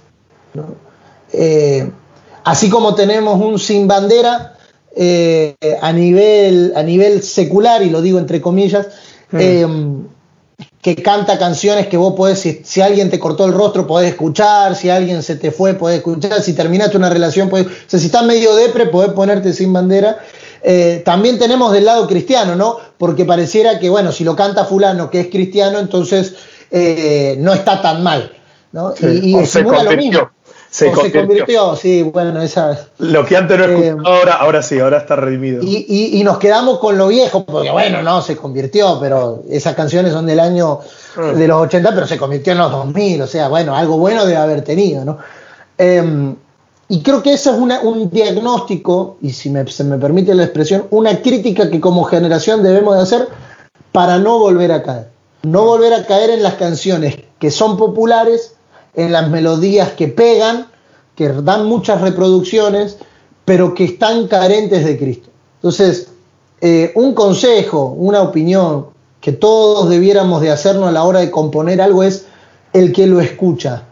Así 2.44 2.70
como 2.70 2.96
tenemos 2.96 3.42
un 3.42 3.60
sin 3.60 3.88
bandera, 3.88 4.56
eh, 4.98 5.56
a, 5.82 5.92
nivel, 5.92 6.72
a 6.74 6.82
nivel 6.82 7.22
secular, 7.22 7.84
y 7.84 7.90
lo 7.90 8.02
digo 8.02 8.18
entre 8.18 8.40
comillas, 8.40 8.88
mm. 9.32 9.38
eh, 9.42 9.68
que 10.82 10.96
canta 10.96 11.38
canciones 11.38 11.88
que 11.88 11.98
vos 11.98 12.14
podés, 12.16 12.40
si, 12.40 12.82
alguien 12.82 13.10
te 13.10 13.20
cortó 13.20 13.46
el 13.46 13.52
rostro, 13.52 13.86
podés 13.88 14.12
escuchar, 14.12 14.74
si 14.74 14.90
alguien 14.90 15.22
se 15.22 15.36
te 15.36 15.52
fue, 15.52 15.74
podés 15.74 15.98
escuchar, 15.98 16.42
si 16.42 16.54
terminaste 16.54 16.96
una 16.96 17.10
relación, 17.10 17.50
podés, 17.50 17.66
o 17.66 17.70
sea, 17.88 18.00
si 18.00 18.06
estás 18.06 18.24
medio 18.24 18.56
depre, 18.56 18.86
podés 18.86 19.12
ponerte 19.12 19.52
sin 19.52 19.74
bandera. 19.74 20.20
Eh, 20.64 21.02
también 21.04 21.38
tenemos 21.38 21.74
del 21.74 21.84
lado 21.84 22.08
cristiano, 22.08 22.56
¿no? 22.56 22.78
Porque 22.98 23.26
pareciera 23.26 23.80
que, 23.80 23.90
bueno, 23.90 24.14
si 24.14 24.24
lo 24.24 24.36
canta 24.36 24.64
fulano 24.64 25.10
que 25.10 25.20
es 25.20 25.28
cristiano, 25.28 25.80
entonces 25.80 26.36
no 26.72 27.54
está 27.54 27.82
tan 27.82 28.02
mal, 28.02 28.32
¿no? 28.72 28.94
y, 29.02 29.40
y 29.40 29.46
simula 29.46 29.84
lo 29.84 29.96
mismo 29.96 30.30
se, 30.76 30.92
convirtió. 30.92 31.74
sí, 31.78 32.02
bueno, 32.02 32.42
esa. 32.42 32.78
Lo 32.98 33.26
que 33.26 33.38
antes 33.38 33.58
no 33.58 33.66
eh, 33.66 33.96
ahora, 34.04 34.34
ahora 34.34 34.62
sí, 34.62 34.78
ahora 34.78 34.98
está 34.98 35.16
redimido. 35.16 35.62
Y, 35.64 36.22
nos 36.26 36.38
quedamos 36.38 36.80
con 36.80 36.98
lo 36.98 37.08
viejo, 37.08 37.46
porque 37.46 37.72
bueno, 37.72 38.02
no, 38.02 38.22
se 38.22 38.36
convirtió, 38.36 38.98
pero 39.00 39.44
esas 39.50 39.74
canciones 39.74 40.12
son 40.12 40.26
del 40.26 40.40
año 40.42 40.80
ah. 41.16 41.28
de 41.28 41.48
los 41.48 41.62
80, 41.62 41.94
pero 41.94 42.06
se 42.06 42.18
convirtió 42.18 42.52
en 42.52 42.60
los 42.60 42.72
2000, 42.72 43.22
o 43.22 43.28
sea, 43.28 43.48
bueno, 43.48 43.74
algo 43.74 43.98
bueno 43.98 44.26
debe 44.26 44.38
haber 44.38 44.64
tenido, 44.64 45.06
¿no? 45.06 45.18
Em, 45.78 46.36
y 46.90 47.02
creo 47.02 47.24
que 47.24 47.34
eso 47.34 47.52
es 47.52 47.58
un 47.58 48.10
diagnóstico, 48.10 49.18
y 49.22 49.32
si 49.32 49.50
me, 49.50 49.66
se 49.68 49.86
me 49.86 49.98
permite 49.98 50.36
la 50.36 50.44
expresión, 50.44 50.88
una 50.92 51.22
crítica 51.22 51.70
que 51.70 51.80
como 51.80 52.04
generación 52.04 52.64
debemos 52.64 52.98
de 52.98 53.02
hacer 53.02 53.30
para 53.94 54.18
no 54.18 54.40
volver 54.40 54.74
a 54.74 54.84
caer. 54.84 55.08
No 55.44 55.64
volver 55.64 55.94
a 55.94 56.06
caer 56.06 56.32
en 56.32 56.44
las 56.44 56.56
canciones 56.56 57.16
que 57.40 57.50
son 57.50 57.78
populares 57.78 58.55
en 58.96 59.12
las 59.12 59.30
melodías 59.30 59.92
que 59.92 60.08
pegan, 60.08 60.68
que 61.16 61.30
dan 61.30 61.66
muchas 61.66 62.02
reproducciones, 62.02 62.98
pero 63.46 63.74
que 63.74 63.86
están 63.86 64.28
carentes 64.28 64.86
de 64.86 64.98
Cristo. 64.98 65.30
Entonces, 65.58 66.10
eh, 66.62 66.92
un 66.96 67.14
consejo, 67.14 67.96
una 67.98 68.22
opinión 68.22 68.88
que 69.22 69.32
todos 69.32 69.90
debiéramos 69.90 70.42
de 70.42 70.52
hacernos 70.52 70.88
a 70.88 70.92
la 70.92 71.04
hora 71.04 71.20
de 71.20 71.32
componer 71.32 71.82
algo 71.82 72.04
es 72.04 72.26
el 72.74 72.92
que 72.92 73.08
lo 73.08 73.20
escucha. 73.20 73.84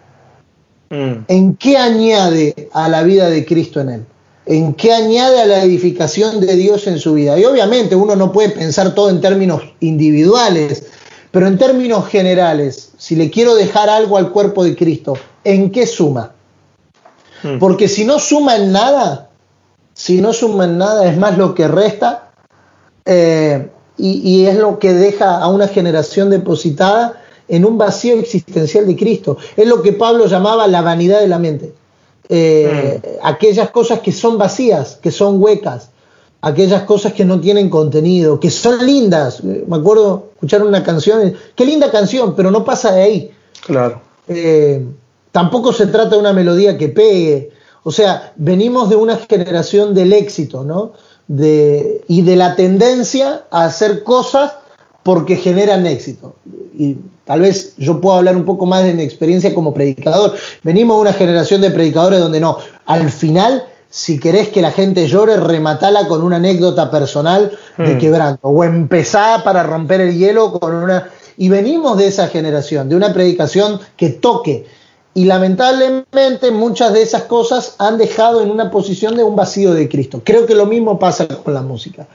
Mm. 0.90 1.26
¿En 1.28 1.56
qué 1.56 1.78
añade 1.78 2.70
a 2.72 2.88
la 2.90 3.04
vida 3.04 3.30
de 3.30 3.46
Cristo 3.46 3.82
en 3.82 3.90
él? 3.90 4.06
¿En 4.46 4.74
qué 4.74 4.94
añade 4.94 5.42
a 5.42 5.46
la 5.46 5.64
edificación 5.64 6.40
de 6.42 6.56
Dios 6.56 6.86
en 6.88 7.00
su 7.00 7.14
vida? 7.14 7.40
Y 7.40 7.46
obviamente 7.46 7.96
uno 7.96 8.16
no 8.16 8.32
puede 8.32 8.50
pensar 8.50 8.94
todo 8.94 9.10
en 9.10 9.22
términos 9.22 9.62
individuales, 9.80 10.84
pero 11.32 11.48
en 11.48 11.58
términos 11.58 12.08
generales, 12.08 12.92
si 13.04 13.18
le 13.18 13.30
quiero 13.30 13.54
dejar 13.56 13.90
algo 13.90 14.16
al 14.16 14.32
cuerpo 14.32 14.64
de 14.64 14.78
Cristo, 14.78 15.18
¿en 15.44 15.74
qué 15.74 15.86
suma? 15.86 16.32
Hmm. 17.44 17.60
Porque 17.60 17.90
si 17.90 18.06
no 18.06 18.18
suma 18.18 18.56
en 18.56 18.72
nada, 18.72 19.30
si 19.94 20.22
no 20.22 20.32
suma 20.32 20.64
en 20.64 20.78
nada, 20.78 21.12
es 21.12 21.18
más 21.18 21.38
lo 21.38 21.54
que 21.54 21.68
resta 21.68 22.32
eh, 23.04 23.68
y, 23.98 24.46
es 24.46 24.56
lo 24.56 24.80
que 24.80 24.94
deja 24.94 25.38
a 25.40 25.50
una 25.50 25.68
generación 25.68 26.30
depositada 26.30 27.22
en 27.50 27.66
un 27.66 27.78
vacío 27.78 28.14
existencial 28.14 28.88
de 28.88 28.96
Cristo. 28.96 29.36
Es 29.58 29.68
lo 29.68 29.82
que 29.82 29.92
Pablo 29.92 30.26
llamaba 30.28 30.66
la 30.68 30.82
vanidad 30.82 31.20
de 31.20 31.28
la 31.28 31.40
mente. 31.40 31.74
Eh, 32.30 33.02
hmm. 33.04 33.28
Aquellas 33.28 33.70
cosas 33.72 34.00
que 34.00 34.14
son 34.14 34.38
vacías, 34.38 34.98
que 35.02 35.12
son 35.12 35.44
huecas, 35.44 35.90
aquellas 36.44 36.84
cosas 36.84 37.14
que 37.14 37.24
no 37.24 37.40
tienen 37.40 37.70
contenido, 37.70 38.38
que 38.38 38.52
son 38.52 38.86
lindas. 38.86 39.42
Me 39.44 39.78
acuerdo 39.78 40.32
escuchar 40.34 40.62
una 40.64 40.84
canción, 40.84 41.34
qué 41.56 41.66
linda 41.66 41.90
canción, 41.90 42.36
pero 42.36 42.52
no 42.52 42.66
pasa 42.66 42.92
de 42.92 43.02
ahí. 43.02 43.32
Claro. 43.66 44.02
Eh, 44.28 44.86
tampoco 45.32 45.72
se 45.72 45.88
trata 45.88 46.10
de 46.10 46.18
una 46.18 46.34
melodía 46.34 46.78
que 46.78 46.90
pegue. 46.90 47.52
O 47.84 47.94
sea, 47.94 48.34
venimos 48.36 48.90
de 48.90 48.98
una 48.98 49.16
generación 49.16 49.96
del 49.96 50.12
éxito, 50.12 50.66
¿no? 50.66 50.92
De, 51.30 52.04
y 52.10 52.24
de 52.24 52.36
la 52.36 52.58
tendencia 52.58 53.44
a 53.50 53.64
hacer 53.64 54.04
cosas 54.04 54.52
porque 55.02 55.38
generan 55.38 55.88
éxito. 55.88 56.36
Y 56.78 56.98
tal 57.24 57.40
vez 57.40 57.74
yo 57.78 58.02
puedo 58.02 58.18
hablar 58.18 58.36
un 58.36 58.44
poco 58.44 58.66
más 58.66 58.84
de 58.84 58.94
mi 58.94 59.04
experiencia 59.04 59.56
como 59.56 59.74
predicador. 59.74 60.36
Venimos 60.62 60.98
de 60.98 61.02
una 61.04 61.14
generación 61.14 61.62
de 61.62 61.72
predicadores 61.72 62.20
donde 62.20 62.42
no, 62.42 62.58
al 62.86 63.10
final 63.10 63.64
si 63.96 64.20
querés 64.20 64.50
que 64.50 64.64
la 64.64 64.72
gente 64.72 65.08
llore, 65.08 65.38
rematala 65.38 66.08
con 66.08 66.24
una 66.24 66.38
anécdota 66.38 66.90
personal 66.90 67.52
de 67.78 67.94
hmm. 67.94 67.98
quebranto. 68.00 68.48
O 68.48 68.64
empezá 68.64 69.44
para 69.44 69.62
romper 69.62 70.02
el 70.02 70.18
hielo 70.18 70.52
con 70.60 70.74
una. 70.74 71.12
Y 71.38 71.50
venimos 71.50 72.00
de 72.00 72.08
esa 72.08 72.28
generación, 72.28 72.90
de 72.90 72.96
una 72.96 73.14
predicación 73.14 73.80
que 73.96 74.10
toque. 74.10 74.66
Y 75.14 75.26
lamentablemente 75.26 76.50
muchas 76.50 76.92
de 76.92 77.04
esas 77.04 77.26
cosas 77.26 77.76
han 77.78 78.00
dejado 78.00 78.42
en 78.42 78.50
una 78.50 78.72
posición 78.72 79.16
de 79.16 79.24
un 79.24 79.36
vacío 79.36 79.76
de 79.76 79.88
Cristo. 79.88 80.22
Creo 80.24 80.48
que 80.48 80.56
lo 80.56 80.66
mismo 80.66 80.98
pasa 80.98 81.28
con 81.28 81.54
la 81.54 81.62
música. 81.62 82.08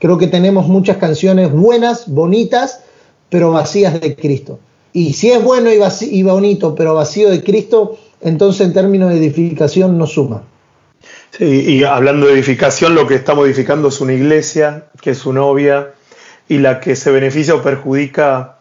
Creo 0.00 0.18
que 0.18 0.26
tenemos 0.26 0.66
muchas 0.66 0.96
canciones 0.96 1.52
buenas, 1.52 2.08
bonitas, 2.08 2.80
pero 3.28 3.52
vacías 3.52 4.00
de 4.00 4.16
Cristo. 4.16 4.58
Y 4.92 5.12
si 5.12 5.30
es 5.30 5.44
bueno 5.44 5.70
y, 5.72 5.78
y 6.10 6.22
bonito, 6.24 6.74
pero 6.74 6.96
vacío 6.96 7.30
de 7.30 7.40
Cristo, 7.44 7.98
entonces 8.20 8.66
en 8.66 8.72
términos 8.72 9.10
de 9.10 9.18
edificación 9.18 9.96
no 9.96 10.08
suma. 10.08 10.42
Sí, 11.32 11.44
y 11.44 11.84
hablando 11.84 12.26
de 12.26 12.34
edificación, 12.34 12.94
lo 12.94 13.06
que 13.06 13.14
estamos 13.14 13.46
edificando 13.46 13.88
es 13.88 14.00
una 14.00 14.12
iglesia, 14.12 14.86
que 15.00 15.10
es 15.10 15.18
su 15.18 15.32
novia, 15.32 15.92
y 16.48 16.58
la 16.58 16.80
que 16.80 16.96
se 16.96 17.10
beneficia 17.12 17.54
o 17.54 17.62
perjudica 17.62 18.56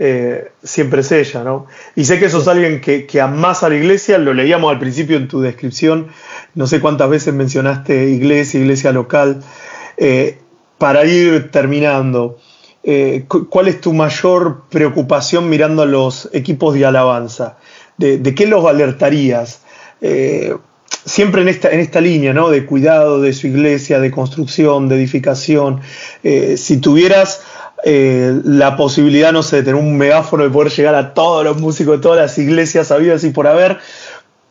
eh, 0.00 0.50
siempre 0.62 1.00
es 1.00 1.12
ella, 1.12 1.44
¿no? 1.44 1.66
Y 1.94 2.04
sé 2.04 2.18
que 2.18 2.28
sos 2.28 2.48
alguien 2.48 2.80
que, 2.80 3.06
que 3.06 3.20
amás 3.20 3.62
a 3.62 3.68
la 3.68 3.76
iglesia, 3.76 4.18
lo 4.18 4.34
leíamos 4.34 4.72
al 4.72 4.78
principio 4.78 5.16
en 5.16 5.28
tu 5.28 5.40
descripción, 5.40 6.08
no 6.54 6.66
sé 6.66 6.80
cuántas 6.80 7.08
veces 7.08 7.34
mencionaste 7.34 8.08
iglesia, 8.10 8.60
iglesia 8.60 8.92
local. 8.92 9.42
Eh, 9.96 10.38
para 10.78 11.04
ir 11.04 11.50
terminando, 11.50 12.38
eh, 12.84 13.24
¿cuál 13.26 13.66
es 13.68 13.80
tu 13.80 13.92
mayor 13.92 14.62
preocupación 14.68 15.48
mirando 15.48 15.82
a 15.82 15.86
los 15.86 16.28
equipos 16.32 16.74
de 16.74 16.86
alabanza? 16.86 17.58
¿De, 17.96 18.18
de 18.18 18.34
qué 18.34 18.46
los 18.46 18.64
alertarías? 18.64 19.62
Siempre 21.04 21.42
en 21.42 21.48
esta, 21.48 21.70
en 21.70 21.80
esta 21.80 22.00
línea, 22.00 22.32
¿no? 22.32 22.50
De 22.50 22.66
cuidado 22.66 23.20
de 23.20 23.32
su 23.32 23.46
iglesia, 23.46 24.00
de 24.00 24.10
construcción, 24.10 24.88
de 24.88 24.96
edificación. 24.96 25.80
Eh, 26.22 26.56
si 26.56 26.78
tuvieras 26.78 27.42
eh, 27.84 28.40
la 28.44 28.76
posibilidad, 28.76 29.32
no 29.32 29.42
sé, 29.42 29.56
de 29.56 29.62
tener 29.62 29.80
un 29.80 29.96
megáfono 29.96 30.44
de 30.44 30.50
poder 30.50 30.72
llegar 30.72 30.94
a 30.94 31.14
todos 31.14 31.44
los 31.44 31.60
músicos 31.60 31.96
de 31.96 32.02
todas 32.02 32.18
las 32.18 32.38
iglesias 32.38 32.90
habidas 32.90 33.24
y 33.24 33.30
por 33.30 33.46
haber, 33.46 33.78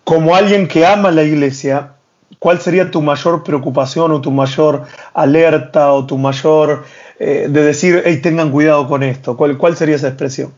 como 0.04 0.36
alguien 0.36 0.68
que 0.68 0.86
ama 0.86 1.12
la 1.12 1.24
iglesia, 1.24 1.94
¿cuál 2.40 2.62
sería 2.62 2.90
tu 2.90 3.02
mayor 3.02 3.44
preocupación 3.44 4.12
o 4.12 4.22
tu 4.22 4.32
mayor 4.32 4.84
alerta 5.14 5.92
o 5.92 6.06
tu 6.06 6.18
mayor 6.18 6.86
eh, 7.20 7.48
de 7.50 7.64
decir, 7.64 8.02
hey, 8.06 8.20
tengan 8.22 8.52
cuidado 8.52 8.88
con 8.88 9.04
esto? 9.04 9.36
¿Cuál, 9.36 9.58
cuál 9.58 9.76
sería 9.76 9.96
esa 9.96 10.08
expresión? 10.08 10.54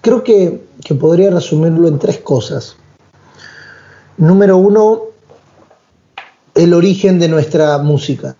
Creo 0.00 0.22
que, 0.22 0.62
que 0.84 0.94
podría 0.94 1.30
resumirlo 1.30 1.88
en 1.88 1.98
tres 1.98 2.18
cosas. 2.18 2.76
Número 4.18 4.56
uno, 4.56 5.02
el 6.54 6.72
origen 6.72 7.18
de 7.18 7.28
nuestra 7.28 7.78
música, 7.78 8.36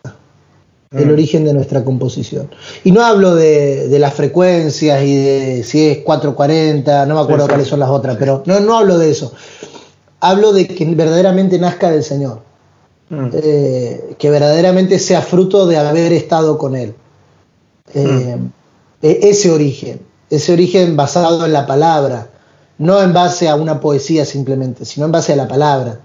el 0.90 1.06
mm. 1.06 1.12
origen 1.12 1.44
de 1.44 1.52
nuestra 1.52 1.84
composición. 1.84 2.48
Y 2.84 2.92
no 2.92 3.04
hablo 3.04 3.34
de, 3.34 3.94
las 3.98 4.14
frecuencias 4.14 5.02
y 5.02 5.16
de 5.16 5.62
si 5.64 5.86
es 5.86 5.98
440, 5.98 7.06
no 7.06 7.14
me 7.16 7.20
acuerdo 7.20 7.46
cuáles 7.46 7.68
son 7.68 7.80
las 7.80 7.90
otras, 7.90 8.16
pero 8.18 8.42
no, 8.46 8.60
no 8.60 8.78
hablo 8.78 8.98
de 8.98 9.10
eso. 9.10 9.32
Hablo 10.20 10.52
de 10.52 10.66
que 10.66 10.84
verdaderamente 10.94 11.58
nazca 11.58 11.90
del 11.90 12.02
Señor, 12.02 12.40
mm. 13.10 13.28
eh, 13.34 14.16
que 14.18 14.30
verdaderamente 14.30 14.98
sea 14.98 15.20
fruto 15.20 15.66
de 15.66 15.76
haber 15.76 16.12
estado 16.12 16.56
con 16.56 16.74
Él. 16.74 16.94
Eh, 17.92 18.36
mm. 18.38 18.52
e, 19.02 19.20
ese 19.24 19.50
origen, 19.50 20.00
ese 20.30 20.52
origen 20.54 20.96
basado 20.96 21.44
en 21.44 21.52
la 21.52 21.66
palabra, 21.66 22.30
no 22.78 23.02
en 23.02 23.12
base 23.12 23.48
a 23.48 23.54
una 23.54 23.80
poesía 23.80 24.24
simplemente, 24.24 24.84
sino 24.84 25.06
en 25.06 25.12
base 25.12 25.32
a 25.32 25.36
la 25.36 25.48
palabra. 25.48 26.00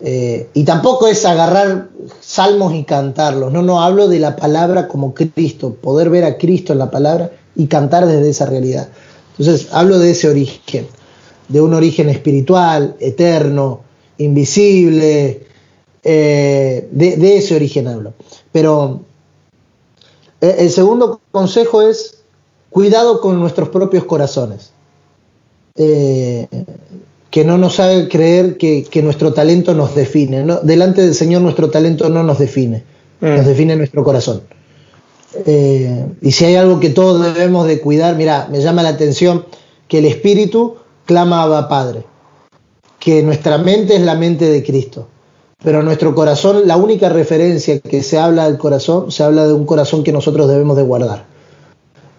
Eh, 0.00 0.48
y 0.54 0.64
tampoco 0.64 1.08
es 1.08 1.24
agarrar 1.24 1.88
salmos 2.20 2.72
y 2.74 2.84
cantarlos, 2.84 3.52
no, 3.52 3.62
no, 3.62 3.82
hablo 3.82 4.06
de 4.06 4.20
la 4.20 4.36
palabra 4.36 4.86
como 4.86 5.12
Cristo, 5.12 5.74
poder 5.74 6.08
ver 6.08 6.24
a 6.24 6.38
Cristo 6.38 6.72
en 6.72 6.78
la 6.78 6.90
palabra 6.90 7.32
y 7.56 7.66
cantar 7.66 8.06
desde 8.06 8.30
esa 8.30 8.46
realidad. 8.46 8.88
Entonces, 9.38 9.68
hablo 9.72 9.98
de 9.98 10.12
ese 10.12 10.28
origen, 10.28 10.86
de 11.48 11.60
un 11.60 11.74
origen 11.74 12.08
espiritual, 12.08 12.96
eterno, 13.00 13.80
invisible, 14.18 15.46
eh, 16.04 16.88
de, 16.90 17.36
ese 17.36 17.56
origen 17.56 17.88
hablo. 17.88 18.14
Pero 18.52 19.00
eh, 20.40 20.56
el 20.60 20.70
segundo 20.70 21.20
consejo 21.32 21.82
es 21.82 22.22
cuidado 22.70 23.20
con 23.20 23.40
nuestros 23.40 23.68
propios 23.68 24.04
corazones. 24.04 24.70
Eh, 25.78 26.48
que 27.30 27.44
no 27.44 27.58
nos 27.58 27.78
haga 27.78 28.08
creer 28.08 28.56
que, 28.56 29.00
nuestro 29.02 29.32
talento 29.32 29.74
nos 29.74 29.94
define. 29.94 30.44
Delante 30.62 31.02
del 31.02 31.14
Señor 31.14 31.42
nuestro 31.42 31.70
talento 31.70 32.08
no 32.08 32.22
nos 32.22 32.38
define, 32.38 32.82
mm. 33.20 33.26
nos 33.26 33.46
define 33.46 33.76
nuestro 33.76 34.02
corazón. 34.02 34.42
Eh, 35.46 36.06
y 36.22 36.32
si 36.32 36.46
hay 36.46 36.56
algo 36.56 36.80
que 36.80 36.90
todos 36.90 37.34
debemos 37.34 37.66
de 37.66 37.80
cuidar, 37.80 38.16
mira, 38.16 38.48
me 38.50 38.60
llama 38.60 38.82
la 38.82 38.88
atención 38.90 39.44
que 39.86 39.98
el 39.98 40.06
Espíritu 40.06 40.76
clama 41.04 41.44
a 41.44 41.68
Padre, 41.68 42.04
que 42.98 43.22
nuestra 43.22 43.58
mente 43.58 43.96
es 43.96 44.02
la 44.02 44.14
mente 44.14 44.46
de 44.46 44.62
Cristo, 44.64 45.08
pero 45.62 45.82
nuestro 45.82 46.14
corazón, 46.14 46.62
la 46.66 46.76
única 46.76 47.08
referencia 47.08 47.78
que 47.80 48.02
se 48.02 48.18
habla 48.18 48.46
del 48.46 48.58
corazón, 48.58 49.12
se 49.12 49.22
habla 49.22 49.46
de 49.46 49.52
un 49.52 49.66
corazón 49.66 50.02
que 50.02 50.12
nosotros 50.12 50.48
debemos 50.48 50.76
de 50.76 50.82
guardar. 50.82 51.26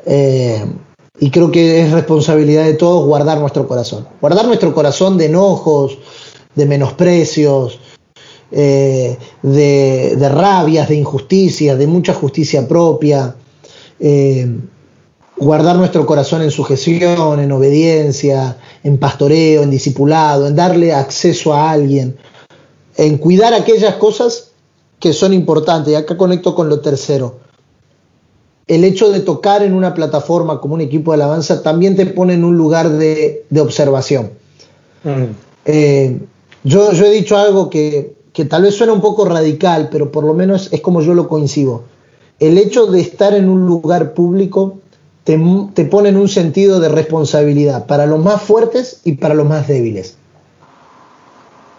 Eh, 0.06 0.64
y 1.20 1.32
creo 1.32 1.52
que 1.52 1.82
es 1.82 1.92
responsabilidad 1.92 2.66
de 2.66 2.74
todos 2.76 3.06
guardar 3.06 3.40
nuestro 3.40 3.68
corazón. 3.68 4.08
Guardar 4.22 4.46
nuestro 4.46 4.74
corazón 4.74 5.18
de 5.18 5.26
enojos, 5.26 5.98
de 6.56 6.66
menosprecios, 6.66 7.80
eh, 8.52 9.18
de, 9.44 10.30
rabias, 10.30 10.88
de 10.88 10.96
injusticias, 10.96 11.78
de 11.78 11.88
mucha 11.88 12.14
justicia 12.14 12.68
propia. 12.68 13.36
Eh, 14.00 14.48
guardar 15.36 15.76
nuestro 15.76 16.06
corazón 16.06 16.42
en 16.42 16.52
sujeción, 16.52 17.40
en 17.40 17.52
obediencia, 17.52 18.58
en 18.84 18.98
pastoreo, 18.98 19.64
en 19.64 19.72
discipulado, 19.72 20.48
en 20.48 20.56
darle 20.56 20.94
acceso 20.94 21.54
a 21.54 21.72
alguien, 21.72 22.18
en 22.98 23.18
cuidar 23.18 23.54
aquellas 23.54 23.96
cosas 23.96 24.52
que 25.00 25.14
son 25.14 25.34
importantes. 25.34 25.94
Y 25.94 25.96
acá 25.96 26.18
conecto 26.18 26.56
con 26.56 26.70
lo 26.70 26.80
tercero. 26.80 27.49
El 28.70 28.86
hecho 28.86 29.12
de 29.12 29.20
tocar 29.20 29.64
en 29.64 29.74
una 29.74 29.94
plataforma 29.94 30.62
como 30.62 30.76
un 30.76 30.82
equipo 30.82 31.12
de 31.12 31.16
alabanza 31.16 31.62
también 31.62 31.98
te 31.98 32.06
pone 32.06 32.36
en 32.36 32.46
un 32.46 32.56
lugar 32.56 32.90
de, 32.90 33.44
observación. 33.60 34.30
Mm. 35.04 35.24
Eh, 35.66 36.20
yo, 36.64 36.94
yo, 36.94 37.06
he 37.06 37.12
dicho 37.12 37.36
algo 37.36 37.70
que, 37.70 38.14
que 38.32 38.46
tal 38.46 38.62
vez 38.62 38.76
suena 38.76 38.94
un 38.94 39.02
poco 39.02 39.26
radical, 39.26 39.90
pero 39.92 40.12
por 40.12 40.24
lo 40.24 40.34
menos 40.34 40.72
es 40.72 40.82
como 40.82 41.02
yo 41.02 41.14
lo 41.16 41.28
coincido. 41.28 41.84
El 42.40 42.58
hecho 42.58 42.86
de 42.86 43.02
estar 43.02 43.34
en 43.34 43.50
un 43.50 43.66
lugar 43.66 44.14
público 44.14 44.78
te, 45.24 45.38
te 45.74 45.86
pone 45.86 46.10
en 46.10 46.18
un 46.18 46.30
sentido 46.30 46.80
de 46.80 46.90
responsabilidad 46.90 47.88
para 47.88 48.06
los 48.06 48.24
más 48.24 48.42
fuertes 48.42 49.02
y 49.04 49.14
para 49.14 49.34
los 49.34 49.48
más 49.48 49.68
débiles. 49.68 50.16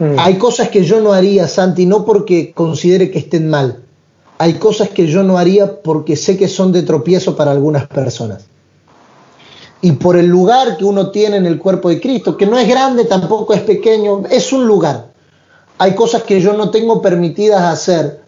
Mm. 0.00 0.18
Hay 0.18 0.38
cosas 0.38 0.70
que 0.70 0.82
yo 0.82 1.00
no 1.00 1.12
haría, 1.12 1.46
Santi, 1.46 1.86
no 1.86 2.04
porque 2.04 2.52
considere 2.52 3.10
que 3.10 3.20
estén 3.20 3.48
mal. 3.48 3.84
Hay 4.40 4.54
cosas 4.54 4.88
que 4.88 5.06
yo 5.06 5.22
no 5.22 5.36
haría 5.36 5.82
porque 5.82 6.16
sé 6.16 6.38
que 6.38 6.48
son 6.48 6.72
de 6.72 6.82
tropiezo 6.82 7.36
para 7.36 7.50
algunas 7.50 7.86
personas. 7.86 8.42
Y 9.82 9.92
por 9.92 10.16
el 10.16 10.28
lugar 10.28 10.78
que 10.78 10.86
uno 10.86 11.10
tiene 11.10 11.36
en 11.36 11.44
el 11.44 11.58
cuerpo 11.58 11.90
de 11.90 12.00
Cristo, 12.00 12.38
que 12.38 12.46
no 12.46 12.56
es 12.56 12.66
grande, 12.66 13.04
tampoco 13.04 13.52
es 13.52 13.60
pequeño, 13.60 14.22
es 14.30 14.50
un 14.54 14.66
lugar. 14.66 15.08
Hay 15.76 15.94
cosas 15.94 16.22
que 16.22 16.40
yo 16.40 16.54
no 16.54 16.70
tengo 16.70 17.02
permitidas 17.02 17.60
hacer 17.64 18.22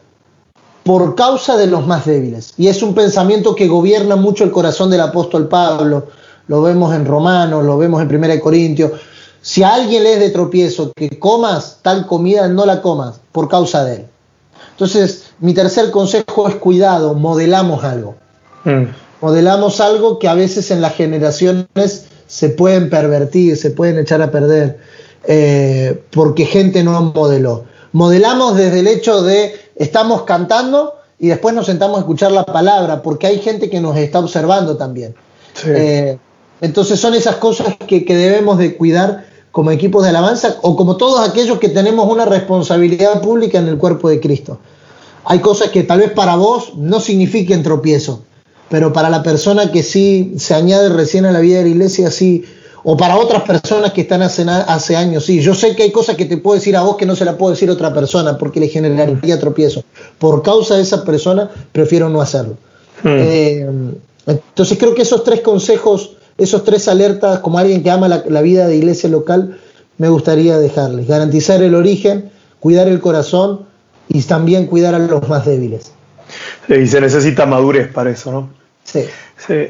por 0.82 1.14
causa 1.14 1.56
de 1.56 1.66
los 1.66 1.86
más 1.86 2.04
débiles. 2.04 2.52
Y 2.58 2.68
es 2.68 2.82
un 2.82 2.94
pensamiento 2.94 3.54
que 3.54 3.66
gobierna 3.66 4.14
mucho 4.14 4.44
el 4.44 4.52
corazón 4.52 4.90
del 4.90 5.00
apóstol 5.00 5.48
Pablo. 5.48 6.08
Lo 6.46 6.60
vemos 6.60 6.94
en 6.94 7.06
Romanos, 7.06 7.64
lo 7.64 7.78
vemos 7.78 8.02
en 8.02 8.14
1 8.14 8.38
Corintios. 8.38 8.92
Si 9.40 9.62
a 9.62 9.72
alguien 9.72 10.02
le 10.02 10.12
es 10.12 10.20
de 10.20 10.28
tropiezo 10.28 10.92
que 10.92 11.18
comas 11.18 11.78
tal 11.80 12.06
comida, 12.06 12.48
no 12.48 12.66
la 12.66 12.82
comas 12.82 13.18
por 13.32 13.48
causa 13.48 13.82
de 13.86 13.94
él. 13.94 14.11
Entonces, 14.82 15.26
mi 15.38 15.54
tercer 15.54 15.92
consejo 15.92 16.48
es 16.48 16.56
cuidado, 16.56 17.14
modelamos 17.14 17.84
algo. 17.84 18.16
Mm. 18.64 18.86
Modelamos 19.20 19.80
algo 19.80 20.18
que 20.18 20.26
a 20.26 20.34
veces 20.34 20.72
en 20.72 20.80
las 20.80 20.96
generaciones 20.96 22.06
se 22.26 22.48
pueden 22.48 22.90
pervertir, 22.90 23.56
se 23.56 23.70
pueden 23.70 24.00
echar 24.00 24.20
a 24.22 24.32
perder, 24.32 24.80
eh, 25.28 26.02
porque 26.10 26.46
gente 26.46 26.82
no 26.82 27.00
modeló. 27.14 27.62
Modelamos 27.92 28.56
desde 28.56 28.80
el 28.80 28.88
hecho 28.88 29.22
de 29.22 29.54
estamos 29.76 30.22
cantando 30.22 30.94
y 31.16 31.28
después 31.28 31.54
nos 31.54 31.66
sentamos 31.66 31.98
a 31.98 32.00
escuchar 32.00 32.32
la 32.32 32.44
palabra, 32.44 33.02
porque 33.02 33.28
hay 33.28 33.38
gente 33.38 33.70
que 33.70 33.80
nos 33.80 33.96
está 33.96 34.18
observando 34.18 34.76
también. 34.76 35.14
Eh, 35.64 36.18
entonces 36.60 36.98
son 36.98 37.14
esas 37.14 37.36
cosas 37.36 37.76
que, 37.86 38.04
que, 38.04 38.16
debemos 38.16 38.58
de 38.58 38.76
cuidar 38.76 39.26
como 39.52 39.70
equipos 39.70 40.02
de 40.02 40.08
alabanza 40.08 40.56
o 40.62 40.74
como 40.74 40.96
todos 40.96 41.28
aquellos 41.28 41.60
que 41.60 41.68
tenemos 41.68 42.10
una 42.10 42.24
responsabilidad 42.24 43.22
pública 43.22 43.60
en 43.60 43.68
el 43.68 43.78
cuerpo 43.78 44.08
de 44.08 44.18
Cristo. 44.18 44.58
Hay 45.24 45.40
cosas 45.40 45.70
que 45.70 45.82
tal 45.82 46.00
vez 46.00 46.12
para 46.12 46.36
vos 46.36 46.74
no 46.76 47.00
signifiquen 47.00 47.62
tropiezo, 47.62 48.22
pero 48.68 48.92
para 48.92 49.10
la 49.10 49.22
persona 49.22 49.70
que 49.70 49.82
sí 49.82 50.34
se 50.38 50.54
añade 50.54 50.88
recién 50.88 51.26
a 51.26 51.32
la 51.32 51.40
vida 51.40 51.58
de 51.58 51.64
la 51.64 51.70
iglesia, 51.70 52.10
sí, 52.10 52.44
o 52.84 52.96
para 52.96 53.16
otras 53.16 53.42
personas 53.42 53.92
que 53.92 54.00
están 54.00 54.22
hace, 54.22 54.44
hace 54.48 54.96
años, 54.96 55.24
sí. 55.24 55.40
Yo 55.40 55.54
sé 55.54 55.76
que 55.76 55.84
hay 55.84 55.92
cosas 55.92 56.16
que 56.16 56.24
te 56.24 56.36
puedo 56.36 56.56
decir 56.56 56.76
a 56.76 56.82
vos 56.82 56.96
que 56.96 57.06
no 57.06 57.14
se 57.14 57.24
la 57.24 57.38
puedo 57.38 57.52
decir 57.52 57.70
a 57.70 57.74
otra 57.74 57.94
persona 57.94 58.36
porque 58.36 58.58
le 58.58 58.68
generaría 58.68 59.38
tropiezo. 59.38 59.84
Por 60.18 60.42
causa 60.42 60.76
de 60.76 60.82
esa 60.82 61.04
persona, 61.04 61.48
prefiero 61.70 62.08
no 62.08 62.20
hacerlo. 62.20 62.56
Hmm. 63.02 63.08
Eh, 63.08 63.66
entonces 64.26 64.78
creo 64.78 64.94
que 64.94 65.02
esos 65.02 65.22
tres 65.22 65.40
consejos 65.40 66.16
esos 66.38 66.64
tres 66.64 66.88
alertas, 66.88 67.40
como 67.40 67.58
alguien 67.58 67.82
que 67.82 67.90
ama 67.90 68.08
la, 68.08 68.42
vida 68.42 68.66
de 68.66 68.76
iglesia 68.76 69.08
local, 69.08 69.58
me 69.98 70.08
gustaría 70.08 70.58
dejarles. 70.58 71.06
Garantizar 71.06 71.62
el 71.62 71.74
origen, 71.74 72.30
cuidar 72.60 72.88
el 72.88 73.00
corazón 73.00 73.66
y 74.12 74.22
también 74.22 74.66
cuidar 74.66 74.94
a 74.94 74.98
los 74.98 75.28
más 75.28 75.46
débiles. 75.46 75.92
y 76.68 76.86
se 76.86 77.00
necesita 77.00 77.46
madurez 77.46 77.88
para 77.88 78.10
eso, 78.10 78.32
¿no? 78.32 78.50
Sí. 78.84 79.04
sí. 79.36 79.68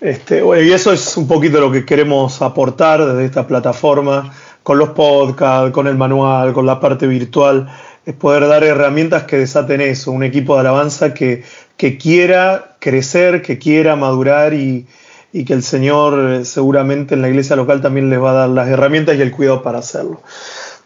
Este, 0.00 0.42
y 0.62 0.72
eso 0.72 0.92
es 0.92 1.16
un 1.16 1.26
poquito 1.26 1.60
lo 1.60 1.70
que 1.70 1.84
queremos 1.84 2.42
aportar 2.42 3.04
desde 3.04 3.24
esta 3.24 3.46
plataforma, 3.46 4.34
con 4.62 4.78
los 4.78 4.90
podcasts, 4.90 5.70
con 5.72 5.86
el 5.86 5.96
manual, 5.96 6.52
con 6.52 6.66
la 6.66 6.80
parte 6.80 7.06
virtual, 7.06 7.68
es 8.04 8.14
poder 8.14 8.46
dar 8.48 8.64
herramientas 8.64 9.24
que 9.24 9.38
desaten 9.38 9.80
eso, 9.80 10.10
un 10.10 10.24
equipo 10.24 10.54
de 10.54 10.60
alabanza 10.60 11.14
que, 11.14 11.42
que 11.76 11.96
quiera 11.96 12.76
crecer, 12.80 13.42
que 13.42 13.58
quiera 13.58 13.96
madurar 13.96 14.54
y, 14.54 14.86
y 15.32 15.44
que 15.44 15.52
el 15.52 15.62
Señor 15.62 16.30
eh, 16.30 16.44
seguramente 16.44 17.14
en 17.14 17.22
la 17.22 17.28
iglesia 17.28 17.56
local 17.56 17.80
también 17.80 18.10
les 18.10 18.22
va 18.22 18.30
a 18.30 18.34
dar 18.34 18.48
las 18.48 18.68
herramientas 18.68 19.16
y 19.16 19.22
el 19.22 19.32
cuidado 19.32 19.62
para 19.62 19.78
hacerlo. 19.78 20.20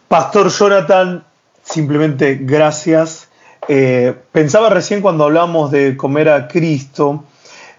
Pastor 0.07 0.49
Jonathan, 0.49 1.23
simplemente 1.69 2.39
gracias. 2.41 3.29
Eh, 3.67 4.13
pensaba 4.31 4.69
recién 4.69 5.01
cuando 5.01 5.25
hablamos 5.25 5.71
de 5.71 5.95
comer 5.95 6.29
a 6.29 6.47
Cristo, 6.47 7.25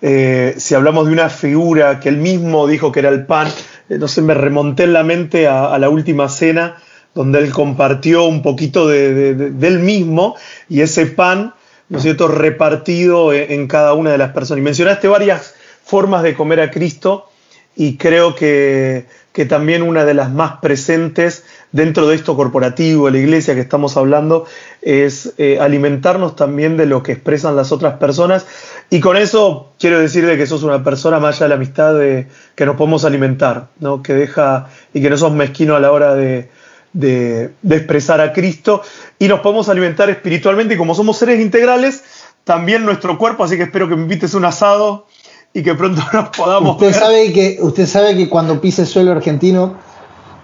eh, 0.02 0.54
si 0.56 0.74
hablamos 0.74 1.06
de 1.06 1.12
una 1.12 1.28
figura 1.28 2.00
que 2.00 2.08
él 2.08 2.16
mismo 2.16 2.66
dijo 2.66 2.92
que 2.92 3.00
era 3.00 3.08
el 3.08 3.26
pan, 3.26 3.48
no 3.88 4.08
sé, 4.08 4.22
me 4.22 4.34
remonté 4.34 4.84
en 4.84 4.92
la 4.92 5.02
mente 5.02 5.48
a, 5.48 5.76
la 5.78 5.90
última 5.90 6.28
cena, 6.28 6.76
donde 7.14 7.40
él 7.40 7.50
compartió 7.50 8.24
un 8.24 8.40
poquito 8.40 8.86
de, 8.86 9.34
mismo 9.82 10.36
y 10.68 10.82
ese 10.82 11.06
pan, 11.06 11.54
¿no 11.88 11.98
es 11.98 12.04
cierto?, 12.04 12.28
repartido 12.28 13.32
en, 13.32 13.50
en 13.50 13.66
cada 13.66 13.94
una 13.94 14.12
de 14.12 14.18
las 14.18 14.32
personas. 14.32 14.60
Y 14.60 14.64
mencionaste 14.64 15.08
varias 15.08 15.54
formas 15.84 16.22
de 16.22 16.34
comer 16.34 16.60
a 16.60 16.70
Cristo 16.70 17.30
y 17.76 17.96
creo 17.96 18.34
que, 18.34 19.06
también 19.48 19.80
una 19.80 20.04
de 20.04 20.12
las 20.12 20.30
más 20.30 20.58
presentes 20.60 21.44
dentro 21.72 22.08
de 22.08 22.16
esto 22.16 22.36
corporativo, 22.36 23.06
de 23.06 23.12
la 23.12 23.18
iglesia 23.18 23.54
que 23.54 23.60
estamos 23.60 23.96
hablando, 23.96 24.46
es 24.82 25.34
eh, 25.38 25.58
alimentarnos 25.60 26.36
también 26.36 26.76
de 26.76 26.86
lo 26.86 27.02
que 27.02 27.12
expresan 27.12 27.56
las 27.56 27.72
otras 27.72 27.94
personas. 27.94 28.46
Y 28.90 29.00
con 29.00 29.16
eso 29.16 29.72
quiero 29.78 30.00
decirle 30.00 30.36
que 30.36 30.46
sos 30.46 30.62
una 30.62 30.82
persona 30.82 31.20
más 31.20 31.36
allá 31.36 31.44
de 31.44 31.48
la 31.50 31.54
amistad 31.56 31.94
de, 31.94 32.26
que 32.54 32.66
nos 32.66 32.76
podemos 32.76 33.04
alimentar, 33.04 33.68
¿no? 33.78 34.02
que 34.02 34.14
deja 34.14 34.68
y 34.92 35.00
que 35.00 35.10
no 35.10 35.16
sos 35.16 35.32
mezquino 35.32 35.76
a 35.76 35.80
la 35.80 35.92
hora 35.92 36.14
de, 36.14 36.50
de, 36.92 37.52
de 37.62 37.76
expresar 37.76 38.20
a 38.20 38.32
Cristo. 38.32 38.82
Y 39.18 39.28
nos 39.28 39.40
podemos 39.40 39.68
alimentar 39.68 40.10
espiritualmente 40.10 40.74
y 40.74 40.76
como 40.76 40.94
somos 40.94 41.18
seres 41.18 41.40
integrales, 41.40 42.02
también 42.44 42.84
nuestro 42.84 43.18
cuerpo, 43.18 43.44
así 43.44 43.56
que 43.56 43.64
espero 43.64 43.88
que 43.88 43.96
me 43.96 44.02
invites 44.02 44.34
un 44.34 44.44
asado 44.44 45.06
y 45.52 45.62
que 45.62 45.74
pronto 45.74 46.02
nos 46.12 46.30
podamos 46.30 46.76
usted 46.76 46.92
Sabe 46.92 47.32
que, 47.32 47.58
usted 47.60 47.86
sabe 47.86 48.16
que 48.16 48.28
cuando 48.28 48.60
pise 48.60 48.86
suelo 48.86 49.12
argentino, 49.12 49.76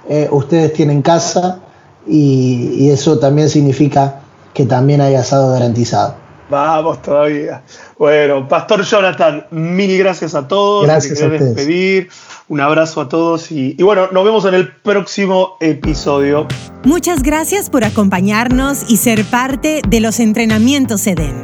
eh, 0.08 0.28
ustedes 0.30 0.72
tienen 0.72 1.02
casa 1.02 1.60
y, 2.06 2.88
eso 2.90 3.18
también 3.18 3.48
significa 3.48 4.20
que 4.54 4.64
también 4.64 5.00
hay 5.00 5.14
asado 5.14 5.52
garantizado. 5.52 6.14
Vamos 6.48 7.02
todavía. 7.02 7.62
Bueno, 7.98 8.46
Pastor 8.48 8.84
Jonathan, 8.84 9.46
mil 9.50 9.98
gracias 9.98 10.34
a 10.36 10.46
todos. 10.46 10.86
Gracias 10.86 11.20
a 11.20 11.26
ustedes. 11.26 11.56
despedir. 11.56 12.08
Un 12.48 12.60
abrazo 12.60 13.00
a 13.00 13.08
todos 13.08 13.50
y, 13.50 13.74
y, 13.76 13.82
bueno, 13.82 14.08
nos 14.12 14.24
vemos 14.24 14.44
en 14.44 14.54
el 14.54 14.72
próximo 14.72 15.56
episodio. 15.60 16.46
Muchas 16.84 17.24
gracias 17.24 17.68
por 17.68 17.82
acompañarnos 17.82 18.88
y 18.88 18.98
ser 18.98 19.24
parte 19.24 19.82
de 19.88 19.98
los 19.98 20.20
entrenamientos 20.20 21.04
EDEN. 21.08 21.34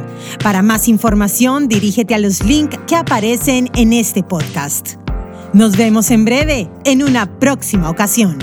Para 0.41 0.61
más 0.61 0.87
información, 0.87 1.67
dirígete 1.67 2.15
a 2.15 2.19
los 2.19 2.41
links 2.45 2.79
que 2.87 2.95
aparecen 2.95 3.69
en 3.75 3.91
este 3.91 4.23
podcast. 4.23 5.02
Nos 5.53 5.77
vemos 5.77 6.09
en 6.09 6.25
breve 6.25 6.67
en 6.83 7.03
una 7.03 7.27
próxima 7.37 7.87
ocasión. 7.91 8.39